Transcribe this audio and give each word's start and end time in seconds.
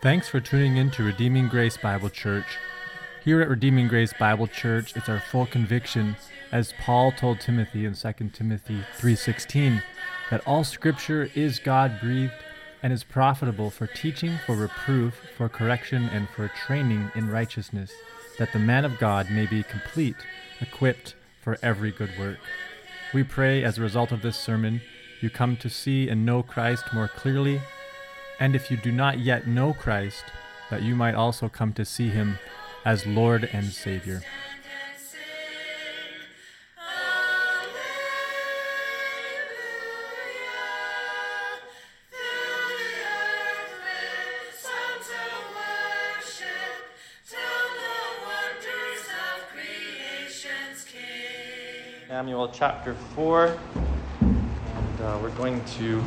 Thanks 0.00 0.28
for 0.28 0.38
tuning 0.38 0.76
in 0.76 0.92
to 0.92 1.02
Redeeming 1.02 1.48
Grace 1.48 1.76
Bible 1.76 2.08
Church. 2.08 2.46
Here 3.24 3.42
at 3.42 3.48
Redeeming 3.48 3.88
Grace 3.88 4.12
Bible 4.12 4.46
Church, 4.46 4.94
it's 4.94 5.08
our 5.08 5.18
full 5.18 5.44
conviction, 5.44 6.14
as 6.52 6.72
Paul 6.78 7.10
told 7.10 7.40
Timothy 7.40 7.84
in 7.84 7.96
2 7.96 8.32
Timothy 8.32 8.84
3:16, 8.96 9.82
that 10.30 10.46
all 10.46 10.62
scripture 10.62 11.28
is 11.34 11.58
God-breathed 11.58 12.44
and 12.80 12.92
is 12.92 13.02
profitable 13.02 13.70
for 13.70 13.88
teaching, 13.88 14.38
for 14.46 14.54
reproof, 14.54 15.20
for 15.36 15.48
correction, 15.48 16.04
and 16.04 16.28
for 16.28 16.46
training 16.46 17.10
in 17.16 17.28
righteousness, 17.28 17.90
that 18.38 18.52
the 18.52 18.60
man 18.60 18.84
of 18.84 19.00
God 19.00 19.32
may 19.32 19.46
be 19.46 19.64
complete, 19.64 20.24
equipped 20.60 21.16
for 21.42 21.58
every 21.60 21.90
good 21.90 22.16
work. 22.16 22.38
We 23.12 23.24
pray 23.24 23.64
as 23.64 23.78
a 23.78 23.82
result 23.82 24.12
of 24.12 24.22
this 24.22 24.36
sermon, 24.36 24.80
you 25.20 25.28
come 25.28 25.56
to 25.56 25.68
see 25.68 26.08
and 26.08 26.24
know 26.24 26.44
Christ 26.44 26.94
more 26.94 27.08
clearly 27.08 27.60
and 28.40 28.54
if 28.54 28.70
you 28.70 28.76
do 28.76 28.92
not 28.92 29.18
yet 29.18 29.46
know 29.46 29.72
Christ, 29.72 30.24
that 30.70 30.82
you 30.82 30.94
might 30.94 31.14
also 31.14 31.48
come 31.48 31.72
to 31.74 31.84
see 31.84 32.08
him 32.08 32.38
as 32.84 33.06
Lord 33.06 33.48
and 33.52 33.66
Savior. 33.66 34.22
Samuel 52.08 52.48
chapter 52.52 52.94
4, 53.14 53.56
and 54.20 55.00
uh, 55.00 55.18
we're 55.22 55.30
going 55.36 55.64
to 55.76 56.02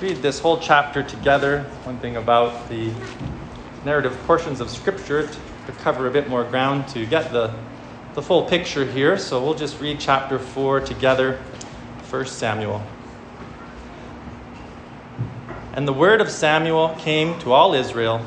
read 0.00 0.16
this 0.18 0.40
whole 0.40 0.58
chapter 0.58 1.02
together. 1.02 1.62
One 1.84 1.98
thing 1.98 2.16
about 2.16 2.68
the 2.68 2.92
narrative 3.84 4.16
portions 4.26 4.60
of 4.60 4.68
Scripture 4.68 5.26
to 5.26 5.72
cover 5.72 6.06
a 6.06 6.10
bit 6.10 6.28
more 6.28 6.44
ground 6.44 6.86
to 6.88 7.06
get 7.06 7.32
the, 7.32 7.54
the 8.14 8.20
full 8.20 8.44
picture 8.44 8.84
here. 8.84 9.16
So 9.16 9.42
we'll 9.42 9.54
just 9.54 9.80
read 9.80 9.98
chapter 9.98 10.38
4 10.38 10.80
together, 10.80 11.38
1 12.10 12.26
Samuel. 12.26 12.82
And 15.72 15.88
the 15.88 15.94
word 15.94 16.20
of 16.20 16.30
Samuel 16.30 16.94
came 16.98 17.38
to 17.40 17.52
all 17.52 17.72
Israel. 17.72 18.24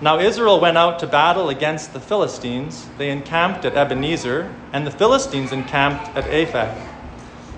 Now 0.00 0.18
Israel 0.18 0.58
went 0.60 0.78
out 0.78 0.98
to 1.00 1.06
battle 1.06 1.48
against 1.48 1.92
the 1.92 2.00
Philistines. 2.00 2.88
They 2.98 3.10
encamped 3.10 3.64
at 3.64 3.76
Ebenezer, 3.76 4.52
and 4.72 4.86
the 4.86 4.90
Philistines 4.90 5.52
encamped 5.52 6.08
at 6.16 6.24
Aphek. 6.24 6.97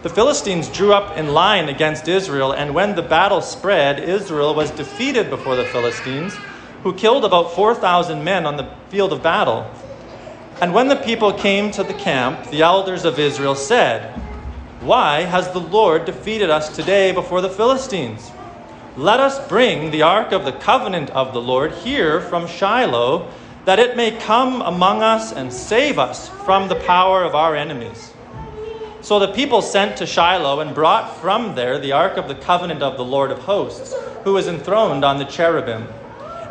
The 0.02 0.08
Philistines 0.08 0.68
drew 0.68 0.94
up 0.94 1.18
in 1.18 1.34
line 1.34 1.68
against 1.68 2.08
Israel, 2.08 2.52
and 2.52 2.74
when 2.74 2.94
the 2.94 3.02
battle 3.02 3.42
spread, 3.42 4.00
Israel 4.00 4.54
was 4.54 4.70
defeated 4.70 5.28
before 5.28 5.56
the 5.56 5.64
Philistines, 5.66 6.34
who 6.84 6.94
killed 6.94 7.22
about 7.22 7.54
4,000 7.54 8.24
men 8.24 8.46
on 8.46 8.56
the 8.56 8.66
field 8.88 9.12
of 9.12 9.22
battle. 9.22 9.70
And 10.62 10.72
when 10.72 10.88
the 10.88 10.96
people 10.96 11.34
came 11.34 11.70
to 11.72 11.84
the 11.84 11.92
camp, 11.92 12.46
the 12.50 12.62
elders 12.62 13.04
of 13.04 13.18
Israel 13.18 13.54
said, 13.54 14.14
Why 14.80 15.24
has 15.24 15.50
the 15.50 15.60
Lord 15.60 16.06
defeated 16.06 16.48
us 16.48 16.74
today 16.74 17.12
before 17.12 17.42
the 17.42 17.50
Philistines? 17.50 18.32
Let 18.96 19.20
us 19.20 19.46
bring 19.48 19.90
the 19.90 20.00
ark 20.00 20.32
of 20.32 20.46
the 20.46 20.52
covenant 20.52 21.10
of 21.10 21.34
the 21.34 21.42
Lord 21.42 21.72
here 21.72 22.22
from 22.22 22.46
Shiloh, 22.46 23.30
that 23.66 23.78
it 23.78 23.98
may 23.98 24.12
come 24.12 24.62
among 24.62 25.02
us 25.02 25.30
and 25.30 25.52
save 25.52 25.98
us 25.98 26.30
from 26.30 26.68
the 26.68 26.76
power 26.76 27.22
of 27.22 27.34
our 27.34 27.54
enemies. 27.54 28.09
So 29.02 29.18
the 29.18 29.32
people 29.32 29.62
sent 29.62 29.96
to 29.96 30.06
Shiloh 30.06 30.60
and 30.60 30.74
brought 30.74 31.16
from 31.20 31.54
there 31.54 31.78
the 31.78 31.92
ark 31.92 32.18
of 32.18 32.28
the 32.28 32.34
covenant 32.34 32.82
of 32.82 32.98
the 32.98 33.04
Lord 33.04 33.30
of 33.30 33.38
hosts, 33.38 33.94
who 34.24 34.34
was 34.34 34.46
enthroned 34.46 35.04
on 35.04 35.19
the 35.19 35.25
cherubim. 35.25 35.88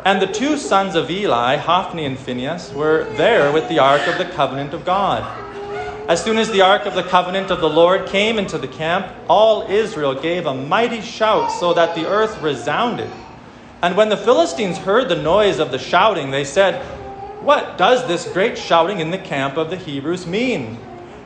And 0.04 0.20
the 0.20 0.26
two 0.26 0.56
sons 0.56 0.96
of 0.96 1.10
Eli, 1.10 1.56
Hophni 1.56 2.04
and 2.04 2.18
Phinehas, 2.18 2.72
were 2.72 3.04
there 3.16 3.52
with 3.52 3.68
the 3.68 3.78
ark 3.78 4.04
of 4.08 4.18
the 4.18 4.24
covenant 4.24 4.74
of 4.74 4.84
God. 4.84 5.22
As 6.08 6.24
soon 6.24 6.38
as 6.38 6.50
the 6.50 6.62
ark 6.62 6.86
of 6.86 6.94
the 6.94 7.04
covenant 7.04 7.52
of 7.52 7.60
the 7.60 7.70
Lord 7.70 8.08
came 8.08 8.36
into 8.36 8.58
the 8.58 8.66
camp, 8.66 9.14
all 9.28 9.62
Israel 9.70 10.14
gave 10.14 10.46
a 10.46 10.54
mighty 10.54 11.02
shout 11.02 11.52
so 11.52 11.72
that 11.74 11.94
the 11.94 12.06
earth 12.06 12.42
resounded. 12.42 13.10
And 13.80 13.96
when 13.96 14.08
the 14.08 14.16
Philistines 14.16 14.78
heard 14.78 15.08
the 15.08 15.22
noise 15.22 15.60
of 15.60 15.70
the 15.70 15.78
shouting, 15.78 16.32
they 16.32 16.44
said, 16.44 16.82
What 17.42 17.78
does 17.78 18.08
this 18.08 18.30
great 18.32 18.58
shouting 18.58 18.98
in 18.98 19.12
the 19.12 19.18
camp 19.18 19.56
of 19.56 19.70
the 19.70 19.76
Hebrews 19.76 20.26
mean? 20.26 20.78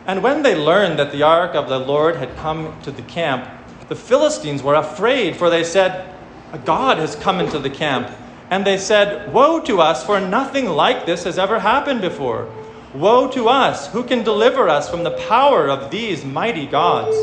And 0.07 0.23
when 0.23 0.43
they 0.43 0.55
learned 0.55 0.99
that 0.99 1.13
the 1.13 1.23
ark 1.23 1.55
of 1.55 1.69
the 1.69 1.79
Lord 1.79 2.17
had 2.17 2.37
come 2.37 2.79
to 2.83 2.91
the 2.91 3.03
camp, 3.03 3.49
the 3.89 3.97
Philistines 3.97 4.63
were 4.63 4.75
afraid, 4.75 5.37
for 5.37 5.49
they 5.49 5.65
said, 5.65 6.15
A 6.53 6.59
God 6.59 6.99
has 6.99 7.17
come 7.17 7.41
into 7.41 7.59
the 7.59 7.71
camp. 7.71 8.11
And 8.51 8.67
they 8.67 8.77
said, 8.77 9.33
Woe 9.33 9.61
to 9.61 9.81
us, 9.81 10.05
for 10.05 10.21
nothing 10.21 10.67
like 10.67 11.07
this 11.07 11.25
has 11.25 11.39
ever 11.39 11.59
happened 11.59 12.03
before. 12.03 12.53
Woe 12.95 13.29
to 13.31 13.49
us! 13.49 13.89
Who 13.89 14.05
can 14.05 14.23
deliver 14.23 14.69
us 14.69 14.89
from 14.89 15.03
the 15.03 15.19
power 15.29 15.69
of 15.69 15.91
these 15.91 16.25
mighty 16.25 16.67
gods? 16.67 17.17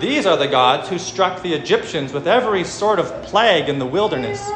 These 0.00 0.26
are 0.26 0.36
the 0.36 0.48
gods 0.48 0.88
who 0.88 0.98
struck 0.98 1.42
the 1.42 1.52
Egyptians 1.54 2.12
with 2.12 2.26
every 2.26 2.64
sort 2.64 2.98
of 2.98 3.22
plague 3.22 3.68
in 3.68 3.78
the 3.78 3.86
wilderness. 3.86 4.50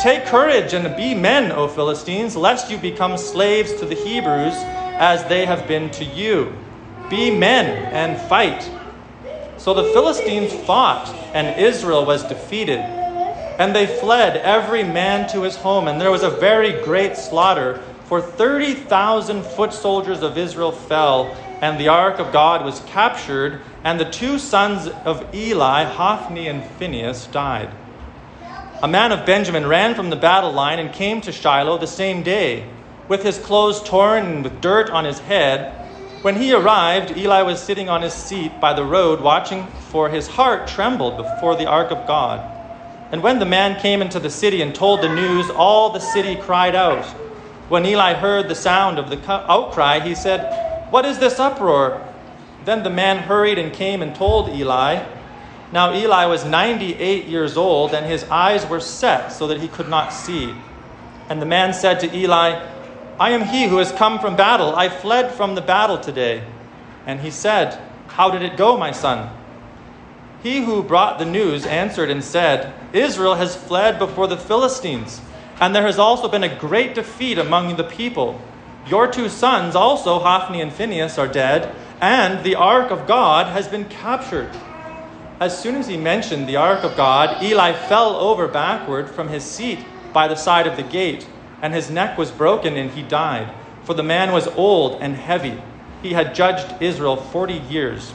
Take 0.00 0.26
courage 0.26 0.72
and 0.72 0.96
be 0.96 1.14
men, 1.14 1.52
O 1.52 1.68
Philistines, 1.68 2.34
lest 2.34 2.70
you 2.70 2.78
become 2.78 3.16
slaves 3.16 3.74
to 3.74 3.86
the 3.86 3.94
Hebrews 3.94 4.54
as 4.56 5.24
they 5.26 5.46
have 5.46 5.68
been 5.68 5.90
to 5.90 6.04
you. 6.04 6.52
Be 7.08 7.30
men 7.30 7.90
and 7.92 8.18
fight. 8.18 8.70
So 9.56 9.74
the 9.74 9.84
Philistines 9.84 10.52
fought, 10.52 11.14
and 11.34 11.58
Israel 11.58 12.04
was 12.04 12.22
defeated. 12.24 12.84
And 13.58 13.74
they 13.74 13.86
fled, 13.86 14.36
every 14.36 14.84
man 14.84 15.28
to 15.30 15.42
his 15.42 15.56
home, 15.56 15.88
and 15.88 16.00
there 16.00 16.10
was 16.10 16.22
a 16.22 16.30
very 16.30 16.72
great 16.82 17.16
slaughter. 17.16 17.80
For 18.04 18.20
30,000 18.20 19.42
foot 19.42 19.72
soldiers 19.72 20.22
of 20.22 20.38
Israel 20.38 20.72
fell, 20.72 21.36
and 21.60 21.78
the 21.78 21.88
ark 21.88 22.20
of 22.20 22.32
God 22.32 22.64
was 22.64 22.80
captured, 22.86 23.60
and 23.82 23.98
the 23.98 24.10
two 24.10 24.38
sons 24.38 24.88
of 25.04 25.34
Eli, 25.34 25.84
Hophni 25.84 26.46
and 26.46 26.62
Phinehas, 26.62 27.26
died. 27.26 27.70
A 28.80 28.86
man 28.86 29.10
of 29.10 29.26
Benjamin 29.26 29.66
ran 29.66 29.96
from 29.96 30.10
the 30.10 30.16
battle 30.16 30.52
line 30.52 30.78
and 30.78 30.92
came 30.92 31.20
to 31.22 31.32
Shiloh 31.32 31.78
the 31.78 31.86
same 31.88 32.22
day, 32.22 32.64
with 33.08 33.24
his 33.24 33.38
clothes 33.38 33.82
torn 33.82 34.24
and 34.24 34.44
with 34.44 34.60
dirt 34.60 34.88
on 34.90 35.04
his 35.04 35.18
head. 35.18 35.74
When 36.28 36.42
he 36.42 36.52
arrived, 36.52 37.16
Eli 37.16 37.40
was 37.40 37.58
sitting 37.58 37.88
on 37.88 38.02
his 38.02 38.12
seat 38.12 38.60
by 38.60 38.74
the 38.74 38.84
road, 38.84 39.22
watching, 39.22 39.66
for 39.88 40.10
his 40.10 40.26
heart 40.26 40.68
trembled 40.68 41.16
before 41.16 41.56
the 41.56 41.64
ark 41.64 41.90
of 41.90 42.06
God. 42.06 42.40
And 43.10 43.22
when 43.22 43.38
the 43.38 43.46
man 43.46 43.80
came 43.80 44.02
into 44.02 44.20
the 44.20 44.28
city 44.28 44.60
and 44.60 44.74
told 44.74 45.00
the 45.00 45.08
news, 45.08 45.48
all 45.48 45.88
the 45.88 46.00
city 46.00 46.36
cried 46.36 46.74
out. 46.74 47.02
When 47.70 47.86
Eli 47.86 48.12
heard 48.12 48.46
the 48.46 48.54
sound 48.54 48.98
of 48.98 49.08
the 49.08 49.32
outcry, 49.50 50.00
he 50.00 50.14
said, 50.14 50.90
What 50.90 51.06
is 51.06 51.18
this 51.18 51.40
uproar? 51.40 52.06
Then 52.66 52.82
the 52.82 52.90
man 52.90 53.22
hurried 53.22 53.56
and 53.56 53.72
came 53.72 54.02
and 54.02 54.14
told 54.14 54.50
Eli. 54.50 55.02
Now 55.72 55.94
Eli 55.94 56.26
was 56.26 56.44
98 56.44 57.24
years 57.24 57.56
old, 57.56 57.94
and 57.94 58.04
his 58.04 58.24
eyes 58.24 58.66
were 58.66 58.80
set 58.80 59.32
so 59.32 59.46
that 59.46 59.62
he 59.62 59.68
could 59.68 59.88
not 59.88 60.12
see. 60.12 60.54
And 61.30 61.40
the 61.40 61.46
man 61.46 61.72
said 61.72 62.00
to 62.00 62.14
Eli, 62.14 62.77
I 63.20 63.30
am 63.30 63.46
he 63.46 63.66
who 63.66 63.78
has 63.78 63.90
come 63.90 64.20
from 64.20 64.36
battle. 64.36 64.76
I 64.76 64.88
fled 64.88 65.32
from 65.32 65.56
the 65.56 65.60
battle 65.60 65.98
today. 65.98 66.44
And 67.04 67.20
he 67.20 67.32
said, 67.32 67.76
How 68.06 68.30
did 68.30 68.42
it 68.42 68.56
go, 68.56 68.76
my 68.76 68.92
son? 68.92 69.34
He 70.42 70.64
who 70.64 70.84
brought 70.84 71.18
the 71.18 71.24
news 71.24 71.66
answered 71.66 72.10
and 72.10 72.22
said, 72.22 72.72
Israel 72.92 73.34
has 73.34 73.56
fled 73.56 73.98
before 73.98 74.28
the 74.28 74.36
Philistines, 74.36 75.20
and 75.60 75.74
there 75.74 75.82
has 75.82 75.98
also 75.98 76.28
been 76.28 76.44
a 76.44 76.58
great 76.60 76.94
defeat 76.94 77.38
among 77.38 77.76
the 77.76 77.82
people. 77.82 78.40
Your 78.86 79.10
two 79.10 79.28
sons, 79.28 79.74
also 79.74 80.20
Hophni 80.20 80.60
and 80.60 80.72
Phinehas, 80.72 81.18
are 81.18 81.26
dead, 81.26 81.74
and 82.00 82.44
the 82.44 82.54
ark 82.54 82.92
of 82.92 83.08
God 83.08 83.46
has 83.46 83.66
been 83.66 83.86
captured. 83.86 84.50
As 85.40 85.60
soon 85.60 85.74
as 85.74 85.88
he 85.88 85.96
mentioned 85.96 86.48
the 86.48 86.56
ark 86.56 86.84
of 86.84 86.96
God, 86.96 87.42
Eli 87.42 87.72
fell 87.72 88.14
over 88.14 88.46
backward 88.46 89.10
from 89.10 89.28
his 89.28 89.42
seat 89.42 89.84
by 90.12 90.28
the 90.28 90.36
side 90.36 90.68
of 90.68 90.76
the 90.76 90.84
gate 90.84 91.26
and 91.62 91.74
his 91.74 91.90
neck 91.90 92.16
was 92.16 92.30
broken, 92.30 92.76
and 92.76 92.90
he 92.90 93.02
died. 93.02 93.52
For 93.84 93.94
the 93.94 94.02
man 94.02 94.32
was 94.32 94.46
old 94.48 95.00
and 95.00 95.16
heavy. 95.16 95.60
He 96.02 96.12
had 96.12 96.34
judged 96.34 96.80
Israel 96.80 97.16
forty 97.16 97.54
years. 97.54 98.12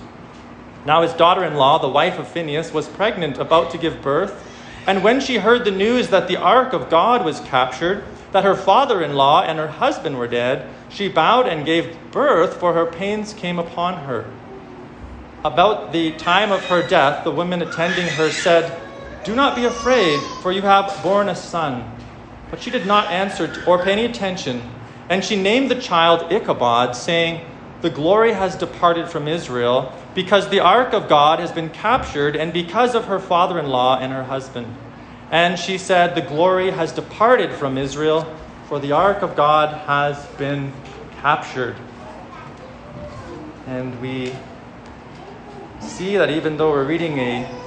Now 0.85 1.01
his 1.01 1.13
daughter 1.13 1.43
in 1.43 1.55
law, 1.55 1.77
the 1.77 1.87
wife 1.89 2.19
of 2.19 2.27
Phinehas, 2.27 2.73
was 2.73 2.87
pregnant, 2.87 3.37
about 3.37 3.71
to 3.71 3.77
give 3.77 4.01
birth. 4.01 4.49
And 4.85 5.03
when 5.03 5.21
she 5.21 5.37
heard 5.37 5.63
the 5.63 5.71
news 5.71 6.09
that 6.09 6.27
the 6.27 6.37
ark 6.37 6.73
of 6.73 6.89
God 6.89 7.23
was 7.23 7.39
captured, 7.41 8.03
that 8.33 8.43
her 8.43 8.55
father 8.55 9.01
in 9.01 9.13
law 9.13 9.43
and 9.43 9.57
her 9.59 9.67
husband 9.67 10.17
were 10.17 10.27
dead, 10.27 10.67
she 10.89 11.07
bowed 11.07 11.47
and 11.47 11.65
gave 11.65 11.97
birth, 12.11 12.55
for 12.55 12.73
her 12.73 12.85
pains 12.85 13.33
came 13.33 13.59
upon 13.59 14.05
her. 14.05 14.25
About 15.45 15.91
the 15.91 16.11
time 16.13 16.51
of 16.51 16.63
her 16.65 16.85
death, 16.87 17.23
the 17.23 17.31
women 17.31 17.61
attending 17.61 18.07
her 18.07 18.29
said, 18.29 18.79
Do 19.23 19.35
not 19.35 19.55
be 19.55 19.65
afraid, 19.65 20.19
for 20.41 20.51
you 20.51 20.61
have 20.61 21.01
borne 21.03 21.29
a 21.29 21.35
son. 21.35 21.89
But 22.53 22.61
she 22.61 22.69
did 22.69 22.85
not 22.85 23.07
answer 23.07 23.51
or 23.65 23.83
pay 23.83 23.94
any 23.94 24.05
attention, 24.05 24.61
and 25.09 25.25
she 25.25 25.35
named 25.35 25.71
the 25.71 25.81
child 25.81 26.31
Ichabod, 26.31 26.95
saying, 26.95 27.44
The 27.81 27.89
glory 27.89 28.33
has 28.33 28.55
departed 28.55 29.09
from 29.09 29.27
Israel, 29.27 29.91
because 30.13 30.50
the 30.50 30.59
ark 30.59 30.94
of 30.94 31.09
God 31.09 31.39
has 31.39 31.51
been 31.51 31.71
captured, 31.71 32.35
and 32.35 32.53
because 32.53 32.94
of 32.94 33.05
her 33.05 33.17
father 33.17 33.57
in 33.57 33.69
law 33.69 33.97
and 33.97 34.13
her 34.13 34.25
husband. 34.25 34.67
And 35.31 35.57
she 35.57 35.79
said, 35.79 36.13
The 36.13 36.21
glory 36.21 36.69
has 36.69 36.91
departed 36.91 37.53
from 37.53 37.75
Israel, 37.75 38.31
for 38.67 38.79
the 38.79 38.91
ark 38.91 39.23
of 39.23 39.35
God 39.35 39.88
has 39.88 40.23
been 40.38 40.73
captured. 41.21 41.75
And 43.65 44.00
we 44.00 44.31
see 45.79 46.17
that 46.17 46.29
even 46.29 46.57
though 46.57 46.69
we're 46.69 46.85
reading 46.85 47.17
a 47.17 47.62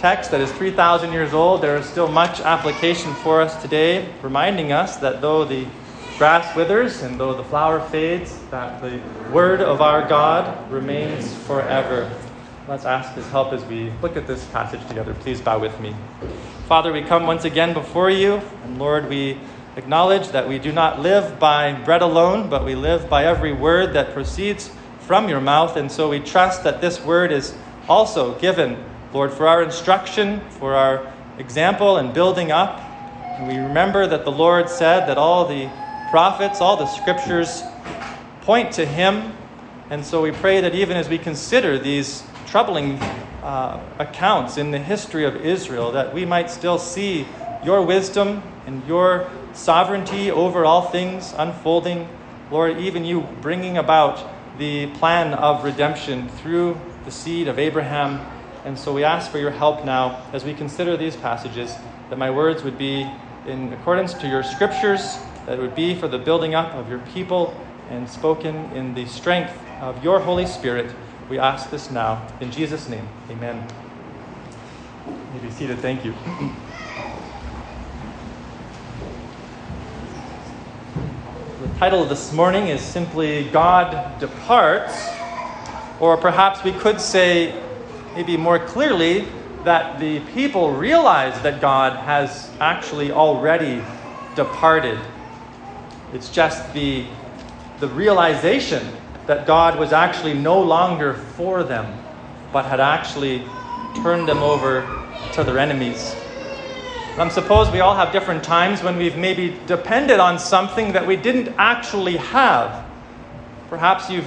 text 0.00 0.30
that 0.30 0.40
is 0.40 0.50
3,000 0.52 1.12
years 1.12 1.34
old, 1.34 1.60
there 1.60 1.76
is 1.76 1.84
still 1.84 2.08
much 2.08 2.40
application 2.40 3.12
for 3.16 3.42
us 3.42 3.60
today, 3.60 4.08
reminding 4.22 4.72
us 4.72 4.96
that 4.96 5.20
though 5.20 5.44
the 5.44 5.66
grass 6.16 6.56
withers 6.56 7.02
and 7.02 7.20
though 7.20 7.34
the 7.34 7.44
flower 7.44 7.80
fades, 7.88 8.38
that 8.50 8.80
the 8.80 8.98
word 9.30 9.60
of 9.60 9.82
our 9.82 10.08
God 10.08 10.70
remains 10.72 11.34
forever. 11.44 12.10
Let's 12.66 12.86
ask 12.86 13.12
his 13.12 13.28
help 13.28 13.52
as 13.52 13.62
we 13.66 13.92
look 14.00 14.16
at 14.16 14.26
this 14.26 14.42
passage 14.46 14.80
together. 14.88 15.12
Please 15.20 15.38
bow 15.38 15.58
with 15.58 15.78
me. 15.80 15.94
Father, 16.66 16.94
we 16.94 17.02
come 17.02 17.26
once 17.26 17.44
again 17.44 17.74
before 17.74 18.08
you, 18.08 18.40
and 18.64 18.78
Lord, 18.78 19.06
we 19.06 19.38
acknowledge 19.76 20.28
that 20.28 20.48
we 20.48 20.58
do 20.58 20.72
not 20.72 21.00
live 21.00 21.38
by 21.38 21.74
bread 21.74 22.00
alone, 22.00 22.48
but 22.48 22.64
we 22.64 22.74
live 22.74 23.10
by 23.10 23.26
every 23.26 23.52
word 23.52 23.92
that 23.92 24.14
proceeds 24.14 24.70
from 25.00 25.28
your 25.28 25.42
mouth. 25.42 25.76
And 25.76 25.92
so 25.92 26.08
we 26.08 26.20
trust 26.20 26.64
that 26.64 26.80
this 26.80 27.04
word 27.04 27.32
is 27.32 27.54
also 27.86 28.38
given, 28.38 28.82
Lord, 29.12 29.32
for 29.32 29.46
our 29.48 29.62
instruction, 29.62 30.40
for 30.50 30.74
our 30.74 31.12
example 31.38 31.96
and 31.96 32.14
building 32.14 32.52
up. 32.52 32.80
And 33.38 33.48
we 33.48 33.58
remember 33.58 34.06
that 34.06 34.24
the 34.24 34.32
Lord 34.32 34.68
said 34.68 35.08
that 35.08 35.18
all 35.18 35.46
the 35.46 35.68
prophets, 36.08 36.60
all 36.60 36.76
the 36.76 36.86
scriptures 36.86 37.64
point 38.42 38.72
to 38.72 38.84
him. 38.84 39.32
And 39.90 40.04
so 40.04 40.22
we 40.22 40.30
pray 40.30 40.60
that 40.60 40.74
even 40.74 40.96
as 40.96 41.08
we 41.08 41.18
consider 41.18 41.78
these 41.78 42.22
troubling 42.46 42.98
uh, 43.42 43.80
accounts 43.98 44.56
in 44.58 44.70
the 44.70 44.78
history 44.78 45.24
of 45.24 45.44
Israel, 45.44 45.92
that 45.92 46.12
we 46.12 46.24
might 46.24 46.50
still 46.50 46.78
see 46.78 47.26
your 47.64 47.82
wisdom 47.82 48.42
and 48.66 48.86
your 48.86 49.28
sovereignty 49.52 50.30
over 50.30 50.64
all 50.64 50.82
things 50.82 51.34
unfolding. 51.36 52.08
Lord, 52.50 52.78
even 52.78 53.04
you 53.04 53.22
bringing 53.40 53.78
about 53.78 54.24
the 54.58 54.88
plan 54.94 55.34
of 55.34 55.64
redemption 55.64 56.28
through 56.28 56.78
the 57.04 57.10
seed 57.10 57.48
of 57.48 57.58
Abraham. 57.58 58.20
And 58.64 58.78
so 58.78 58.92
we 58.92 59.04
ask 59.04 59.30
for 59.30 59.38
your 59.38 59.50
help 59.50 59.84
now 59.84 60.22
as 60.32 60.44
we 60.44 60.54
consider 60.54 60.96
these 60.96 61.16
passages, 61.16 61.74
that 62.10 62.18
my 62.18 62.30
words 62.30 62.62
would 62.62 62.76
be 62.76 63.10
in 63.46 63.72
accordance 63.72 64.12
to 64.14 64.28
your 64.28 64.42
scriptures, 64.42 65.18
that 65.46 65.58
it 65.58 65.62
would 65.62 65.74
be 65.74 65.94
for 65.94 66.08
the 66.08 66.18
building 66.18 66.54
up 66.54 66.74
of 66.74 66.88
your 66.88 66.98
people 66.98 67.54
and 67.88 68.08
spoken 68.08 68.54
in 68.72 68.94
the 68.94 69.06
strength 69.06 69.58
of 69.80 70.04
your 70.04 70.20
Holy 70.20 70.46
Spirit. 70.46 70.94
We 71.28 71.38
ask 71.38 71.70
this 71.70 71.90
now. 71.90 72.26
In 72.40 72.50
Jesus' 72.50 72.88
name, 72.88 73.08
amen. 73.30 73.66
You 75.06 75.14
may 75.34 75.46
be 75.46 75.50
seated. 75.50 75.78
Thank 75.78 76.04
you. 76.04 76.14
The 81.62 81.78
title 81.78 82.02
of 82.02 82.08
this 82.08 82.32
morning 82.32 82.68
is 82.68 82.82
simply 82.82 83.48
God 83.48 84.18
Departs, 84.20 85.10
or 85.98 86.16
perhaps 86.16 86.62
we 86.62 86.72
could 86.72 87.00
say, 87.00 87.62
maybe 88.14 88.36
more 88.36 88.58
clearly, 88.58 89.26
that 89.64 90.00
the 90.00 90.20
people 90.32 90.72
realize 90.72 91.40
that 91.42 91.60
God 91.60 91.96
has 92.04 92.50
actually 92.60 93.12
already 93.12 93.82
departed. 94.34 94.98
It's 96.14 96.30
just 96.30 96.72
the, 96.72 97.04
the 97.78 97.88
realization 97.88 98.86
that 99.26 99.46
God 99.46 99.78
was 99.78 99.92
actually 99.92 100.34
no 100.34 100.60
longer 100.60 101.14
for 101.14 101.62
them, 101.62 102.02
but 102.52 102.64
had 102.64 102.80
actually 102.80 103.42
turned 103.94 104.28
them 104.28 104.38
over 104.38 104.88
to 105.32 105.44
their 105.44 105.58
enemies. 105.58 106.16
I 107.16 107.28
suppose 107.28 107.70
we 107.70 107.80
all 107.80 107.94
have 107.94 108.12
different 108.12 108.42
times 108.42 108.82
when 108.82 108.96
we've 108.96 109.16
maybe 109.16 109.54
depended 109.66 110.20
on 110.20 110.38
something 110.38 110.92
that 110.92 111.06
we 111.06 111.16
didn't 111.16 111.54
actually 111.58 112.16
have. 112.16 112.84
Perhaps 113.68 114.08
you've 114.08 114.26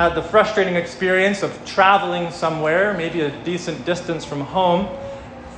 had 0.00 0.14
the 0.14 0.22
frustrating 0.22 0.76
experience 0.76 1.42
of 1.42 1.62
traveling 1.66 2.30
somewhere, 2.30 2.94
maybe 2.94 3.20
a 3.20 3.44
decent 3.44 3.84
distance 3.84 4.24
from 4.24 4.40
home, 4.40 4.88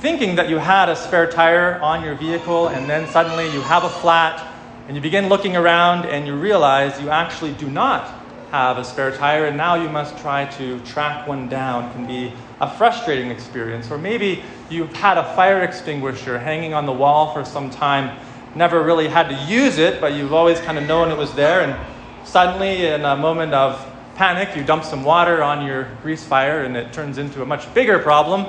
thinking 0.01 0.35
that 0.35 0.49
you 0.49 0.57
had 0.57 0.89
a 0.89 0.95
spare 0.97 1.31
tire 1.31 1.79
on 1.81 2.03
your 2.03 2.13
vehicle, 2.15 2.67
and 2.67 2.89
then 2.89 3.07
suddenly 3.07 3.45
you 3.53 3.61
have 3.61 3.85
a 3.85 3.89
flat, 3.89 4.45
and 4.89 4.97
you 4.97 5.01
begin 5.01 5.29
looking 5.29 5.55
around 5.55 6.05
and 6.07 6.27
you 6.27 6.35
realize 6.35 6.99
you 6.99 7.09
actually 7.09 7.53
do 7.53 7.69
not 7.69 8.21
have 8.51 8.77
a 8.77 8.83
spare 8.83 9.15
tire, 9.15 9.45
and 9.45 9.55
now 9.55 9.75
you 9.75 9.87
must 9.87 10.17
try 10.17 10.43
to 10.43 10.77
track 10.81 11.25
one 11.25 11.47
down. 11.47 11.85
It 11.85 11.93
can 11.93 12.05
be 12.05 12.33
a 12.59 12.69
frustrating 12.69 13.31
experience. 13.31 13.89
Or 13.89 13.97
maybe 13.97 14.43
you've 14.69 14.91
had 14.91 15.17
a 15.17 15.23
fire 15.35 15.61
extinguisher 15.61 16.37
hanging 16.37 16.73
on 16.73 16.85
the 16.85 16.91
wall 16.91 17.33
for 17.33 17.45
some 17.45 17.69
time, 17.69 18.19
never 18.55 18.83
really 18.83 19.07
had 19.07 19.29
to 19.29 19.35
use 19.49 19.77
it, 19.77 20.01
but 20.01 20.11
you've 20.11 20.33
always 20.33 20.59
kind 20.59 20.77
of 20.77 20.85
known 20.85 21.11
it 21.11 21.17
was 21.17 21.33
there, 21.33 21.61
and 21.61 22.27
suddenly, 22.27 22.87
in 22.87 23.05
a 23.05 23.15
moment 23.15 23.53
of 23.53 23.92
panic, 24.15 24.55
you 24.55 24.63
dump 24.63 24.83
some 24.83 25.03
water 25.03 25.41
on 25.43 25.65
your 25.65 25.89
grease 26.01 26.23
fire, 26.23 26.63
and 26.63 26.77
it 26.77 26.93
turns 26.93 27.17
into 27.17 27.41
a 27.41 27.45
much 27.45 27.71
bigger 27.73 27.99
problem. 27.99 28.45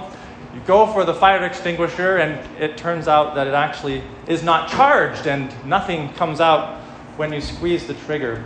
You 0.55 0.61
go 0.67 0.87
for 0.87 1.05
the 1.05 1.15
fire 1.15 1.45
extinguisher, 1.45 2.19
and 2.19 2.39
it 2.61 2.77
turns 2.77 3.09
out 3.09 3.35
that 3.35 3.47
it 3.47 3.55
actually 3.55 4.03
is 4.29 4.43
not 4.43 4.69
charged, 4.69 5.27
and 5.27 5.53
nothing 5.67 6.13
comes 6.15 6.41
out 6.41 6.81
when 7.17 7.33
you 7.33 7.41
squeeze 7.41 7.87
the 7.87 7.95
trigger. 7.95 8.45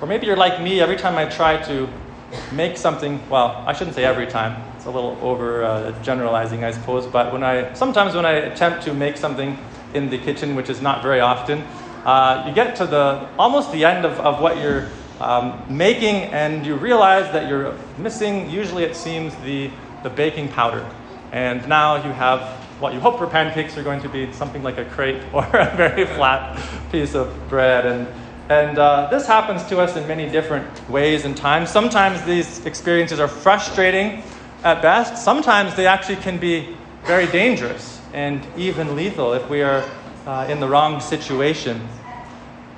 Or 0.00 0.06
maybe 0.06 0.26
you're 0.26 0.36
like 0.36 0.62
me, 0.62 0.80
every 0.80 0.96
time 0.96 1.16
I 1.16 1.26
try 1.26 1.62
to 1.64 1.88
make 2.52 2.76
something, 2.76 3.20
well, 3.28 3.64
I 3.66 3.72
shouldn't 3.72 3.96
say 3.96 4.04
every 4.04 4.26
time. 4.26 4.62
It's 4.76 4.86
a 4.86 4.90
little 4.90 5.18
over 5.20 5.64
uh, 5.64 6.02
generalizing, 6.02 6.64
I 6.64 6.70
suppose. 6.70 7.06
But 7.06 7.32
when 7.32 7.42
I 7.42 7.72
sometimes 7.74 8.14
when 8.14 8.24
I 8.24 8.32
attempt 8.32 8.82
to 8.84 8.94
make 8.94 9.16
something 9.16 9.58
in 9.94 10.08
the 10.08 10.18
kitchen, 10.18 10.54
which 10.54 10.70
is 10.70 10.80
not 10.80 11.02
very 11.02 11.20
often, 11.20 11.60
uh, 12.04 12.44
you 12.46 12.54
get 12.54 12.76
to 12.76 12.86
the 12.86 13.28
almost 13.38 13.72
the 13.72 13.84
end 13.84 14.06
of, 14.06 14.18
of 14.20 14.40
what 14.40 14.56
you're 14.58 14.88
um, 15.20 15.62
making, 15.68 16.16
and 16.32 16.64
you 16.66 16.76
realize 16.76 17.30
that 17.32 17.48
you're 17.48 17.76
missing. 17.98 18.50
Usually, 18.50 18.84
it 18.84 18.96
seems 18.96 19.34
the 19.36 19.70
the 20.02 20.10
baking 20.10 20.48
powder, 20.48 20.84
and 21.32 21.66
now 21.68 21.96
you 21.96 22.12
have 22.12 22.40
what 22.80 22.94
you 22.94 23.00
hope 23.00 23.18
for 23.18 23.26
pancakes 23.26 23.76
are 23.76 23.82
going 23.82 24.00
to 24.00 24.08
be 24.08 24.32
something 24.32 24.62
like 24.62 24.78
a 24.78 24.84
crepe 24.86 25.22
or 25.34 25.44
a 25.44 25.76
very 25.76 26.06
flat 26.06 26.58
piece 26.90 27.14
of 27.14 27.48
bread 27.48 27.86
and 27.86 28.08
and 28.50 28.80
uh, 28.80 29.06
this 29.12 29.28
happens 29.28 29.62
to 29.66 29.78
us 29.78 29.94
in 29.94 30.08
many 30.08 30.28
different 30.28 30.66
ways 30.90 31.24
and 31.24 31.36
times. 31.36 31.70
Sometimes 31.70 32.20
these 32.24 32.66
experiences 32.66 33.20
are 33.20 33.28
frustrating 33.28 34.24
at 34.64 34.82
best. 34.82 35.22
Sometimes 35.22 35.76
they 35.76 35.86
actually 35.86 36.16
can 36.16 36.36
be 36.36 36.76
very 37.04 37.28
dangerous 37.28 38.00
and 38.12 38.44
even 38.56 38.96
lethal 38.96 39.34
if 39.34 39.48
we 39.48 39.62
are 39.62 39.88
uh, 40.26 40.48
in 40.50 40.58
the 40.58 40.66
wrong 40.66 40.98
situation. 40.98 41.88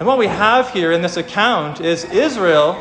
And 0.03 0.09
what 0.09 0.19
we 0.19 0.27
have 0.27 0.73
here 0.73 0.91
in 0.91 1.01
this 1.01 1.17
account 1.17 1.81
is 1.81 2.03
Israel 2.07 2.73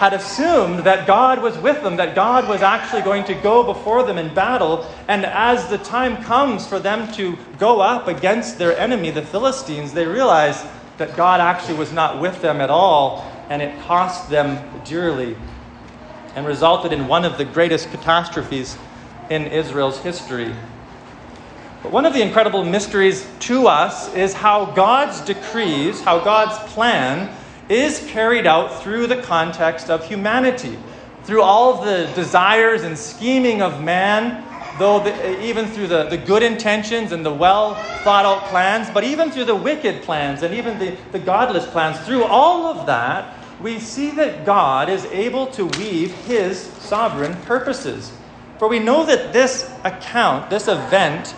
had 0.00 0.12
assumed 0.12 0.80
that 0.80 1.06
God 1.06 1.40
was 1.40 1.56
with 1.58 1.80
them, 1.84 1.94
that 1.98 2.16
God 2.16 2.48
was 2.48 2.60
actually 2.60 3.02
going 3.02 3.22
to 3.26 3.34
go 3.34 3.62
before 3.62 4.02
them 4.02 4.18
in 4.18 4.34
battle. 4.34 4.84
And 5.06 5.24
as 5.24 5.68
the 5.68 5.78
time 5.78 6.24
comes 6.24 6.66
for 6.66 6.80
them 6.80 7.12
to 7.12 7.38
go 7.60 7.80
up 7.80 8.08
against 8.08 8.58
their 8.58 8.76
enemy, 8.76 9.12
the 9.12 9.22
Philistines, 9.22 9.92
they 9.92 10.06
realize 10.06 10.60
that 10.98 11.16
God 11.16 11.40
actually 11.40 11.78
was 11.78 11.92
not 11.92 12.20
with 12.20 12.42
them 12.42 12.60
at 12.60 12.68
all, 12.68 13.30
and 13.48 13.62
it 13.62 13.80
cost 13.82 14.28
them 14.28 14.82
dearly 14.82 15.36
and 16.34 16.44
resulted 16.48 16.92
in 16.92 17.06
one 17.06 17.24
of 17.24 17.38
the 17.38 17.44
greatest 17.44 17.92
catastrophes 17.92 18.76
in 19.30 19.46
Israel's 19.46 20.00
history. 20.00 20.52
But 21.86 21.92
one 21.92 22.04
of 22.04 22.14
the 22.14 22.20
incredible 22.20 22.64
mysteries 22.64 23.24
to 23.42 23.68
us 23.68 24.12
is 24.12 24.32
how 24.32 24.64
God's 24.64 25.20
decrees, 25.20 26.00
how 26.00 26.18
God's 26.18 26.58
plan 26.72 27.32
is 27.68 28.04
carried 28.08 28.44
out 28.44 28.82
through 28.82 29.06
the 29.06 29.22
context 29.22 29.88
of 29.88 30.04
humanity, 30.04 30.76
through 31.22 31.42
all 31.42 31.74
of 31.74 31.84
the 31.84 32.12
desires 32.20 32.82
and 32.82 32.98
scheming 32.98 33.62
of 33.62 33.84
man 33.84 34.44
though 34.78 34.98
the, 34.98 35.40
even 35.40 35.66
through 35.66 35.86
the, 35.86 36.08
the 36.08 36.16
good 36.16 36.42
intentions 36.42 37.12
and 37.12 37.24
the 37.24 37.32
well 37.32 37.76
thought 38.02 38.24
out 38.24 38.48
plans, 38.48 38.90
but 38.90 39.04
even 39.04 39.30
through 39.30 39.44
the 39.44 39.54
wicked 39.54 40.02
plans 40.02 40.42
and 40.42 40.52
even 40.52 40.80
the, 40.80 40.96
the 41.12 41.20
godless 41.20 41.68
plans, 41.68 42.00
through 42.00 42.24
all 42.24 42.66
of 42.66 42.86
that, 42.86 43.32
we 43.60 43.78
see 43.78 44.10
that 44.10 44.44
God 44.44 44.88
is 44.88 45.04
able 45.04 45.46
to 45.52 45.66
weave 45.78 46.12
his 46.24 46.60
sovereign 46.60 47.36
purposes. 47.42 48.12
For 48.58 48.66
we 48.66 48.80
know 48.80 49.06
that 49.06 49.32
this 49.32 49.72
account, 49.84 50.50
this 50.50 50.66
event, 50.66 51.32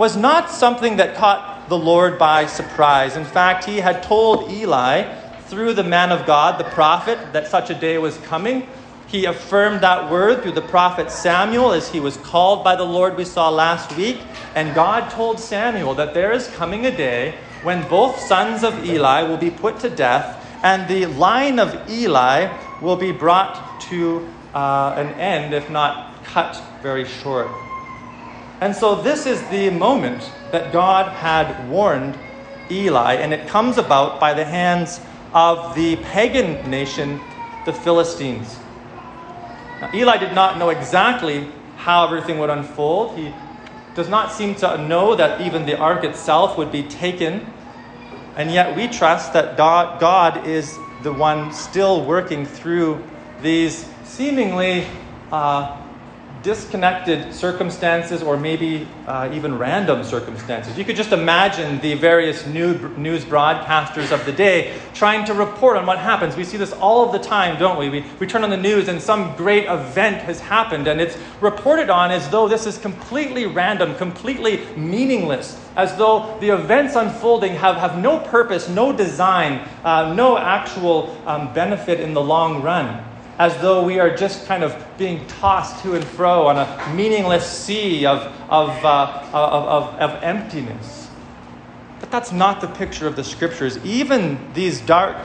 was 0.00 0.16
not 0.16 0.50
something 0.50 0.96
that 0.96 1.14
caught 1.14 1.68
the 1.68 1.76
Lord 1.76 2.18
by 2.18 2.46
surprise. 2.46 3.18
In 3.18 3.24
fact, 3.26 3.66
he 3.66 3.80
had 3.80 4.02
told 4.02 4.50
Eli 4.50 5.02
through 5.42 5.74
the 5.74 5.84
man 5.84 6.10
of 6.10 6.24
God, 6.24 6.58
the 6.58 6.70
prophet, 6.70 7.34
that 7.34 7.48
such 7.48 7.68
a 7.68 7.74
day 7.74 7.98
was 7.98 8.16
coming. 8.16 8.66
He 9.08 9.26
affirmed 9.26 9.82
that 9.82 10.10
word 10.10 10.42
through 10.42 10.52
the 10.52 10.62
prophet 10.62 11.10
Samuel 11.10 11.72
as 11.72 11.90
he 11.90 12.00
was 12.00 12.16
called 12.16 12.64
by 12.64 12.76
the 12.76 12.84
Lord, 12.84 13.14
we 13.14 13.26
saw 13.26 13.50
last 13.50 13.94
week. 13.94 14.22
And 14.54 14.74
God 14.74 15.10
told 15.10 15.38
Samuel 15.38 15.94
that 15.96 16.14
there 16.14 16.32
is 16.32 16.48
coming 16.48 16.86
a 16.86 16.96
day 16.96 17.34
when 17.62 17.86
both 17.86 18.18
sons 18.20 18.64
of 18.64 18.82
Eli 18.82 19.20
will 19.24 19.36
be 19.36 19.50
put 19.50 19.80
to 19.80 19.90
death, 19.90 20.42
and 20.64 20.88
the 20.88 21.04
line 21.04 21.58
of 21.58 21.90
Eli 21.90 22.50
will 22.80 22.96
be 22.96 23.12
brought 23.12 23.78
to 23.90 24.26
uh, 24.54 24.94
an 24.96 25.08
end, 25.20 25.52
if 25.52 25.68
not 25.68 26.24
cut 26.24 26.58
very 26.80 27.04
short. 27.04 27.50
And 28.60 28.76
so, 28.76 28.94
this 28.94 29.24
is 29.24 29.42
the 29.48 29.70
moment 29.70 30.30
that 30.52 30.70
God 30.70 31.12
had 31.12 31.70
warned 31.70 32.18
Eli, 32.70 33.14
and 33.14 33.32
it 33.32 33.48
comes 33.48 33.78
about 33.78 34.20
by 34.20 34.34
the 34.34 34.44
hands 34.44 35.00
of 35.32 35.74
the 35.74 35.96
pagan 35.96 36.70
nation, 36.70 37.20
the 37.64 37.72
Philistines. 37.72 38.58
Now, 39.80 39.90
Eli 39.94 40.18
did 40.18 40.34
not 40.34 40.58
know 40.58 40.68
exactly 40.68 41.48
how 41.78 42.04
everything 42.04 42.38
would 42.38 42.50
unfold. 42.50 43.16
He 43.16 43.32
does 43.94 44.10
not 44.10 44.30
seem 44.30 44.54
to 44.56 44.76
know 44.76 45.14
that 45.14 45.40
even 45.40 45.64
the 45.64 45.78
ark 45.78 46.04
itself 46.04 46.58
would 46.58 46.70
be 46.70 46.82
taken. 46.82 47.46
And 48.36 48.50
yet, 48.50 48.76
we 48.76 48.88
trust 48.88 49.32
that 49.32 49.56
God, 49.56 50.46
is 50.46 50.78
the 51.02 51.12
one 51.12 51.50
still 51.54 52.04
working 52.04 52.44
through 52.44 53.02
these 53.40 53.86
seemingly 54.04 54.86
uh, 55.32 55.80
disconnected 56.42 57.34
circumstances 57.34 58.22
or 58.22 58.36
maybe 58.36 58.88
uh, 59.06 59.30
even 59.32 59.58
random 59.58 60.02
circumstances. 60.02 60.78
You 60.78 60.84
could 60.84 60.96
just 60.96 61.12
imagine 61.12 61.80
the 61.80 61.94
various 61.94 62.46
news 62.46 63.24
broadcasters 63.24 64.10
of 64.10 64.24
the 64.24 64.32
day 64.32 64.74
trying 64.94 65.24
to 65.26 65.34
report 65.34 65.76
on 65.76 65.86
what 65.86 65.98
happens. 65.98 66.36
We 66.36 66.44
see 66.44 66.56
this 66.56 66.72
all 66.72 67.04
of 67.04 67.12
the 67.12 67.18
time, 67.18 67.58
don't 67.58 67.78
we? 67.78 67.90
we? 67.90 68.04
We 68.18 68.26
turn 68.26 68.42
on 68.42 68.50
the 68.50 68.56
news 68.56 68.88
and 68.88 69.00
some 69.00 69.36
great 69.36 69.66
event 69.66 70.22
has 70.22 70.40
happened 70.40 70.86
and 70.86 71.00
it's 71.00 71.18
reported 71.40 71.90
on 71.90 72.10
as 72.10 72.28
though 72.30 72.48
this 72.48 72.66
is 72.66 72.78
completely 72.78 73.46
random, 73.46 73.94
completely 73.96 74.64
meaningless, 74.76 75.60
as 75.76 75.96
though 75.96 76.38
the 76.40 76.50
events 76.50 76.96
unfolding 76.96 77.52
have, 77.54 77.76
have 77.76 77.98
no 77.98 78.18
purpose, 78.18 78.68
no 78.68 78.92
design, 78.92 79.68
uh, 79.84 80.14
no 80.14 80.38
actual 80.38 81.16
um, 81.26 81.52
benefit 81.52 82.00
in 82.00 82.14
the 82.14 82.20
long 82.20 82.62
run 82.62 83.09
as 83.40 83.56
though 83.62 83.82
we 83.82 83.98
are 83.98 84.14
just 84.14 84.44
kind 84.44 84.62
of 84.62 84.76
being 84.98 85.26
tossed 85.26 85.82
to 85.82 85.94
and 85.94 86.04
fro 86.04 86.46
on 86.46 86.58
a 86.58 86.94
meaningless 86.94 87.50
sea 87.50 88.04
of, 88.04 88.20
of, 88.50 88.68
uh, 88.84 89.22
of, 89.32 89.94
of, 89.94 89.94
of 89.94 90.22
emptiness. 90.22 91.08
But 92.00 92.10
that's 92.10 92.32
not 92.32 92.60
the 92.60 92.66
picture 92.66 93.06
of 93.06 93.16
the 93.16 93.24
scriptures. 93.24 93.82
Even 93.82 94.38
these 94.52 94.82
dark, 94.82 95.16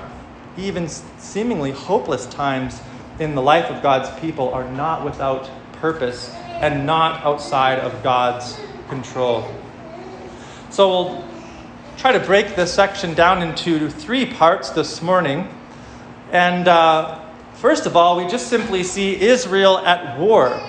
even 0.58 0.88
seemingly 0.88 1.72
hopeless 1.72 2.26
times 2.28 2.80
in 3.20 3.36
the 3.36 3.42
life 3.42 3.66
of 3.66 3.84
God's 3.84 4.18
people 4.22 4.48
are 4.54 4.72
not 4.72 5.04
without 5.04 5.50
purpose 5.74 6.30
and 6.30 6.86
not 6.86 7.22
outside 7.26 7.80
of 7.80 8.02
God's 8.02 8.58
control. 8.88 9.46
So 10.70 10.88
we'll 10.88 11.28
try 11.98 12.14
to 12.14 12.22
break 12.22 12.56
this 12.56 12.74
section 12.74 13.14
down 13.14 13.42
into 13.42 13.90
three 13.90 14.26
parts 14.26 14.70
this 14.70 15.02
morning. 15.02 15.50
And 16.32 16.70
uh, 16.70 17.24
First 17.66 17.88
of 17.88 17.98
all, 17.98 18.16
we 18.18 18.28
just 18.28 18.48
simply 18.48 18.84
see 18.84 19.20
Israel 19.20 19.80
at 19.80 20.20
war. 20.20 20.62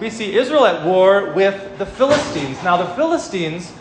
We 0.00 0.10
see 0.10 0.36
Israel 0.36 0.66
at 0.66 0.84
war 0.84 1.32
with 1.32 1.78
the 1.78 1.86
Philistines. 1.86 2.60
Now, 2.64 2.76
the 2.76 2.92
Philistines 2.96 3.72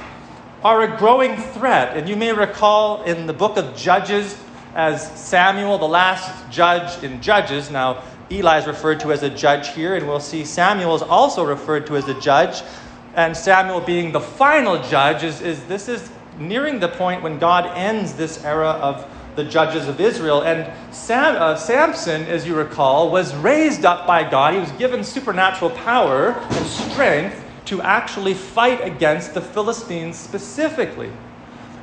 are 0.63 0.83
a 0.83 0.97
growing 0.99 1.35
threat. 1.35 1.97
And 1.97 2.07
you 2.07 2.15
may 2.15 2.31
recall 2.31 3.01
in 3.05 3.25
the 3.25 3.33
book 3.33 3.57
of 3.57 3.75
Judges, 3.75 4.37
as 4.75 5.19
Samuel, 5.19 5.79
the 5.79 5.87
last 5.87 6.47
judge 6.51 7.03
in 7.03 7.23
Judges, 7.23 7.71
now 7.71 8.03
Eli 8.29 8.59
is 8.59 8.67
referred 8.67 8.99
to 8.99 9.11
as 9.11 9.23
a 9.23 9.29
judge 9.31 9.69
here, 9.69 9.95
and 9.95 10.07
we'll 10.07 10.19
see 10.19 10.45
Samuel 10.45 10.93
is 10.93 11.01
also 11.01 11.43
referred 11.43 11.87
to 11.87 11.97
as 11.97 12.07
a 12.07 12.21
judge. 12.21 12.61
And 13.15 13.35
Samuel 13.35 13.81
being 13.81 14.11
the 14.11 14.21
final 14.21 14.79
judge, 14.83 15.23
is, 15.23 15.41
is 15.41 15.65
this 15.65 15.89
is 15.89 16.11
nearing 16.37 16.79
the 16.79 16.89
point 16.89 17.23
when 17.23 17.39
God 17.39 17.65
ends 17.75 18.13
this 18.13 18.45
era 18.45 18.69
of 18.69 19.07
the 19.35 19.43
judges 19.43 19.87
of 19.87 19.99
Israel. 19.99 20.41
And 20.41 20.71
Sam, 20.93 21.35
uh, 21.35 21.55
Samson, 21.55 22.23
as 22.23 22.45
you 22.45 22.55
recall, 22.55 23.11
was 23.11 23.33
raised 23.35 23.85
up 23.85 24.05
by 24.05 24.29
God. 24.29 24.53
He 24.53 24.59
was 24.59 24.71
given 24.73 25.03
supernatural 25.03 25.71
power 25.71 26.31
and 26.31 26.65
strength 26.65 27.43
to 27.65 27.81
actually 27.81 28.33
fight 28.33 28.83
against 28.83 29.33
the 29.33 29.41
Philistines 29.41 30.17
specifically. 30.17 31.11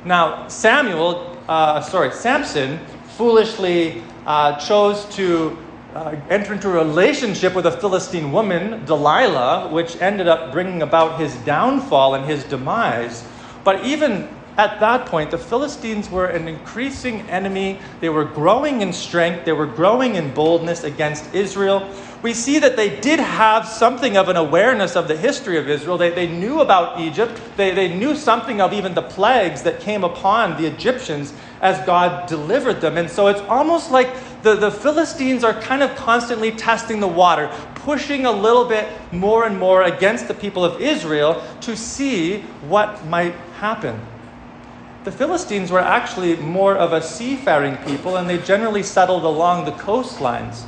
Now, 0.05 0.47
Samuel, 0.47 1.37
uh, 1.47 1.81
sorry, 1.81 2.11
Samson 2.11 2.79
foolishly 3.17 4.03
uh, 4.25 4.57
chose 4.59 5.05
to 5.15 5.57
uh, 5.95 6.15
enter 6.29 6.53
into 6.53 6.69
a 6.69 6.85
relationship 6.85 7.55
with 7.55 7.65
a 7.65 7.71
Philistine 7.71 8.31
woman, 8.31 8.85
Delilah, 8.85 9.69
which 9.69 9.99
ended 10.01 10.27
up 10.27 10.51
bringing 10.51 10.83
about 10.83 11.19
his 11.19 11.35
downfall 11.37 12.15
and 12.15 12.25
his 12.25 12.43
demise. 12.43 13.23
But 13.63 13.83
even 13.85 14.29
at 14.59 14.81
that 14.81 15.05
point, 15.05 15.31
the 15.31 15.37
Philistines 15.37 16.09
were 16.09 16.25
an 16.25 16.49
increasing 16.49 17.21
enemy. 17.29 17.79
They 18.01 18.09
were 18.09 18.25
growing 18.25 18.81
in 18.81 18.91
strength, 18.91 19.45
they 19.45 19.53
were 19.53 19.65
growing 19.65 20.15
in 20.15 20.33
boldness 20.33 20.83
against 20.83 21.33
Israel. 21.33 21.89
We 22.21 22.33
see 22.33 22.59
that 22.59 22.75
they 22.75 22.99
did 22.99 23.21
have 23.21 23.65
something 23.65 24.17
of 24.17 24.27
an 24.27 24.35
awareness 24.35 24.97
of 24.97 25.07
the 25.07 25.15
history 25.15 25.57
of 25.57 25.69
Israel. 25.69 25.97
They, 25.97 26.09
they 26.09 26.27
knew 26.27 26.59
about 26.59 26.99
Egypt, 26.99 27.39
they, 27.55 27.73
they 27.73 27.87
knew 27.87 28.17
something 28.17 28.59
of 28.59 28.73
even 28.73 28.93
the 28.93 29.01
plagues 29.01 29.61
that 29.61 29.79
came 29.79 30.03
upon 30.03 30.61
the 30.61 30.67
Egyptians 30.67 31.31
as 31.61 31.79
God 31.85 32.27
delivered 32.27 32.81
them. 32.81 32.97
And 32.97 33.09
so 33.09 33.27
it's 33.27 33.39
almost 33.47 33.91
like 33.91 34.13
the, 34.43 34.55
the 34.55 34.71
Philistines 34.71 35.45
are 35.45 35.53
kind 35.53 35.81
of 35.81 35.95
constantly 35.95 36.51
testing 36.51 36.99
the 36.99 37.07
water, 37.07 37.49
pushing 37.75 38.25
a 38.25 38.31
little 38.33 38.65
bit 38.65 38.89
more 39.13 39.45
and 39.45 39.57
more 39.57 39.83
against 39.83 40.27
the 40.27 40.33
people 40.33 40.65
of 40.65 40.81
Israel 40.81 41.41
to 41.61 41.77
see 41.77 42.41
what 42.67 43.05
might 43.05 43.35
happen. 43.55 43.97
The 45.05 45.11
Philistines 45.11 45.71
were 45.71 45.79
actually 45.79 46.35
more 46.35 46.75
of 46.75 46.91
a 46.91 47.01
seafaring 47.01 47.77
people, 47.77 48.17
and 48.17 48.29
they 48.29 48.37
generally 48.37 48.83
settled 48.83 49.23
along 49.23 49.63
the 49.65 49.71
coastlines. 49.71 50.63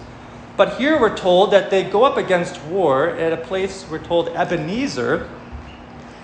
But 0.55 0.77
here 0.77 0.99
we're 0.99 1.17
told 1.17 1.51
that 1.51 1.69
they 1.69 1.83
go 1.83 2.03
up 2.03 2.17
against 2.17 2.61
war 2.63 3.09
at 3.09 3.33
a 3.33 3.37
place 3.37 3.85
we're 3.89 4.03
told 4.03 4.29
Ebenezer, 4.29 5.29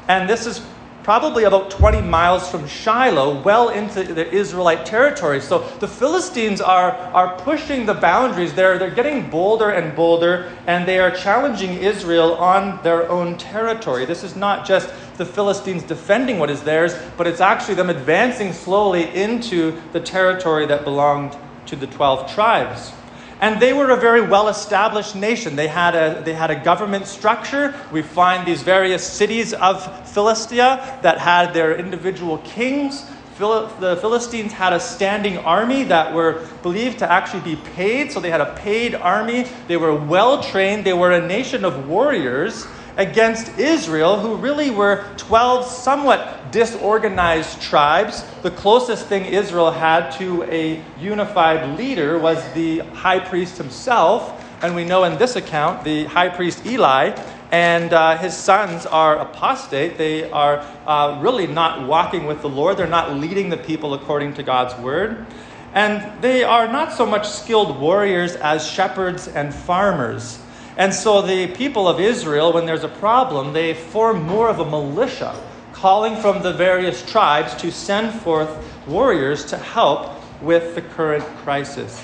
and 0.07 0.29
this 0.29 0.45
is 0.45 0.61
probably 1.03 1.45
about 1.45 1.71
20 1.71 2.01
miles 2.01 2.51
from 2.51 2.67
Shiloh, 2.67 3.41
well 3.41 3.69
into 3.69 4.03
the 4.03 4.29
Israelite 4.29 4.85
territory. 4.85 5.39
So 5.39 5.59
the 5.79 5.87
Philistines 5.87 6.59
are, 6.59 6.91
are 6.91 7.37
pushing 7.39 7.85
the 7.85 7.93
boundaries. 7.93 8.53
They're, 8.53 8.77
they're 8.77 8.91
getting 8.91 9.29
bolder 9.29 9.69
and 9.69 9.95
bolder, 9.95 10.51
and 10.67 10.85
they 10.85 10.99
are 10.99 11.09
challenging 11.11 11.77
Israel 11.77 12.33
on 12.35 12.83
their 12.83 13.09
own 13.09 13.37
territory. 13.37 14.03
This 14.03 14.21
is 14.21 14.35
not 14.35 14.65
just 14.65 14.89
the 15.17 15.25
Philistines 15.25 15.83
defending 15.83 16.39
what 16.39 16.49
is 16.49 16.61
theirs, 16.61 16.95
but 17.17 17.27
it's 17.27 17.41
actually 17.41 17.75
them 17.75 17.89
advancing 17.89 18.53
slowly 18.53 19.13
into 19.15 19.79
the 19.91 19.99
territory 19.99 20.65
that 20.67 20.83
belonged 20.83 21.35
to 21.65 21.75
the 21.75 21.87
12 21.87 22.33
tribes. 22.33 22.91
And 23.39 23.61
they 23.61 23.73
were 23.73 23.91
a 23.91 23.97
very 23.97 24.21
well 24.21 24.47
established 24.47 25.15
nation. 25.15 25.55
They 25.55 25.67
had, 25.67 25.93
a, 25.95 26.23
they 26.23 26.33
had 26.33 26.49
a 26.49 26.55
government 26.55 27.05
structure. 27.05 27.75
We 27.91 28.01
find 28.01 28.47
these 28.47 28.63
various 28.63 29.05
cities 29.05 29.53
of 29.53 30.09
Philistia 30.09 30.99
that 31.03 31.19
had 31.19 31.53
their 31.53 31.75
individual 31.77 32.39
kings. 32.39 33.05
The 33.37 33.97
Philistines 34.01 34.51
had 34.51 34.73
a 34.73 34.79
standing 34.79 35.37
army 35.37 35.83
that 35.83 36.15
were 36.15 36.47
believed 36.63 36.97
to 36.99 37.11
actually 37.11 37.41
be 37.41 37.55
paid, 37.75 38.11
so 38.11 38.19
they 38.19 38.31
had 38.31 38.41
a 38.41 38.55
paid 38.55 38.95
army. 38.95 39.45
They 39.67 39.77
were 39.77 39.93
well 39.93 40.41
trained. 40.41 40.83
They 40.83 40.93
were 40.93 41.11
a 41.11 41.25
nation 41.25 41.63
of 41.63 41.87
warriors 41.87 42.65
against 42.97 43.57
Israel, 43.57 44.19
who 44.19 44.35
really 44.35 44.71
were 44.71 45.05
12 45.17 45.65
somewhat 45.65 46.51
disorganized 46.51 47.61
tribes. 47.61 48.23
The 48.41 48.51
closest 48.51 49.05
thing 49.05 49.25
Israel 49.25 49.71
had 49.71 50.09
to 50.17 50.43
a 50.43 50.83
unified 50.99 51.77
leader 51.77 52.19
was 52.19 52.43
the 52.53 52.79
high 52.79 53.19
priest 53.19 53.57
himself. 53.57 54.43
And 54.63 54.75
we 54.75 54.83
know 54.83 55.03
in 55.03 55.17
this 55.19 55.35
account, 55.35 55.83
the 55.83 56.05
high 56.05 56.29
priest 56.29 56.65
Eli 56.65 57.15
and 57.51 57.93
uh, 57.93 58.17
his 58.17 58.35
sons 58.35 58.85
are 58.85 59.17
apostate. 59.17 59.97
They 59.97 60.29
are 60.31 60.65
uh, 60.85 61.19
really 61.21 61.47
not 61.47 61.87
walking 61.87 62.25
with 62.25 62.41
the 62.41 62.49
Lord, 62.49 62.77
they're 62.77 62.87
not 62.87 63.13
leading 63.13 63.49
the 63.49 63.57
people 63.57 63.93
according 63.93 64.33
to 64.35 64.43
God's 64.43 64.75
word. 64.81 65.25
And 65.73 66.21
they 66.21 66.43
are 66.43 66.67
not 66.67 66.93
so 66.93 67.05
much 67.05 67.27
skilled 67.29 67.79
warriors 67.79 68.35
as 68.35 68.67
shepherds 68.67 69.27
and 69.27 69.53
farmers. 69.53 70.39
And 70.77 70.93
so 70.93 71.23
the 71.23 71.47
people 71.47 71.87
of 71.87 71.99
Israel, 71.99 72.53
when 72.53 72.67
there's 72.67 72.83
a 72.83 72.87
problem, 72.89 73.51
they 73.51 73.73
form 73.73 74.21
more 74.21 74.47
of 74.47 74.59
a 74.59 74.65
militia, 74.65 75.35
calling 75.73 76.15
from 76.15 76.43
the 76.43 76.53
various 76.53 77.03
tribes 77.03 77.55
to 77.55 77.71
send 77.71 78.13
forth 78.21 78.49
warriors 78.87 79.43
to 79.45 79.57
help 79.57 80.11
with 80.41 80.75
the 80.75 80.81
current 80.81 81.23
crisis. 81.37 82.03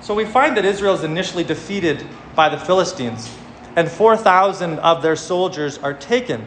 So 0.00 0.14
we 0.14 0.24
find 0.24 0.56
that 0.56 0.64
Israel 0.64 0.94
is 0.94 1.04
initially 1.04 1.44
defeated 1.44 2.04
by 2.34 2.48
the 2.48 2.58
Philistines, 2.58 3.32
and 3.76 3.90
4,000 3.90 4.80
of 4.80 5.02
their 5.02 5.16
soldiers 5.16 5.78
are 5.78 5.94
taken. 5.94 6.44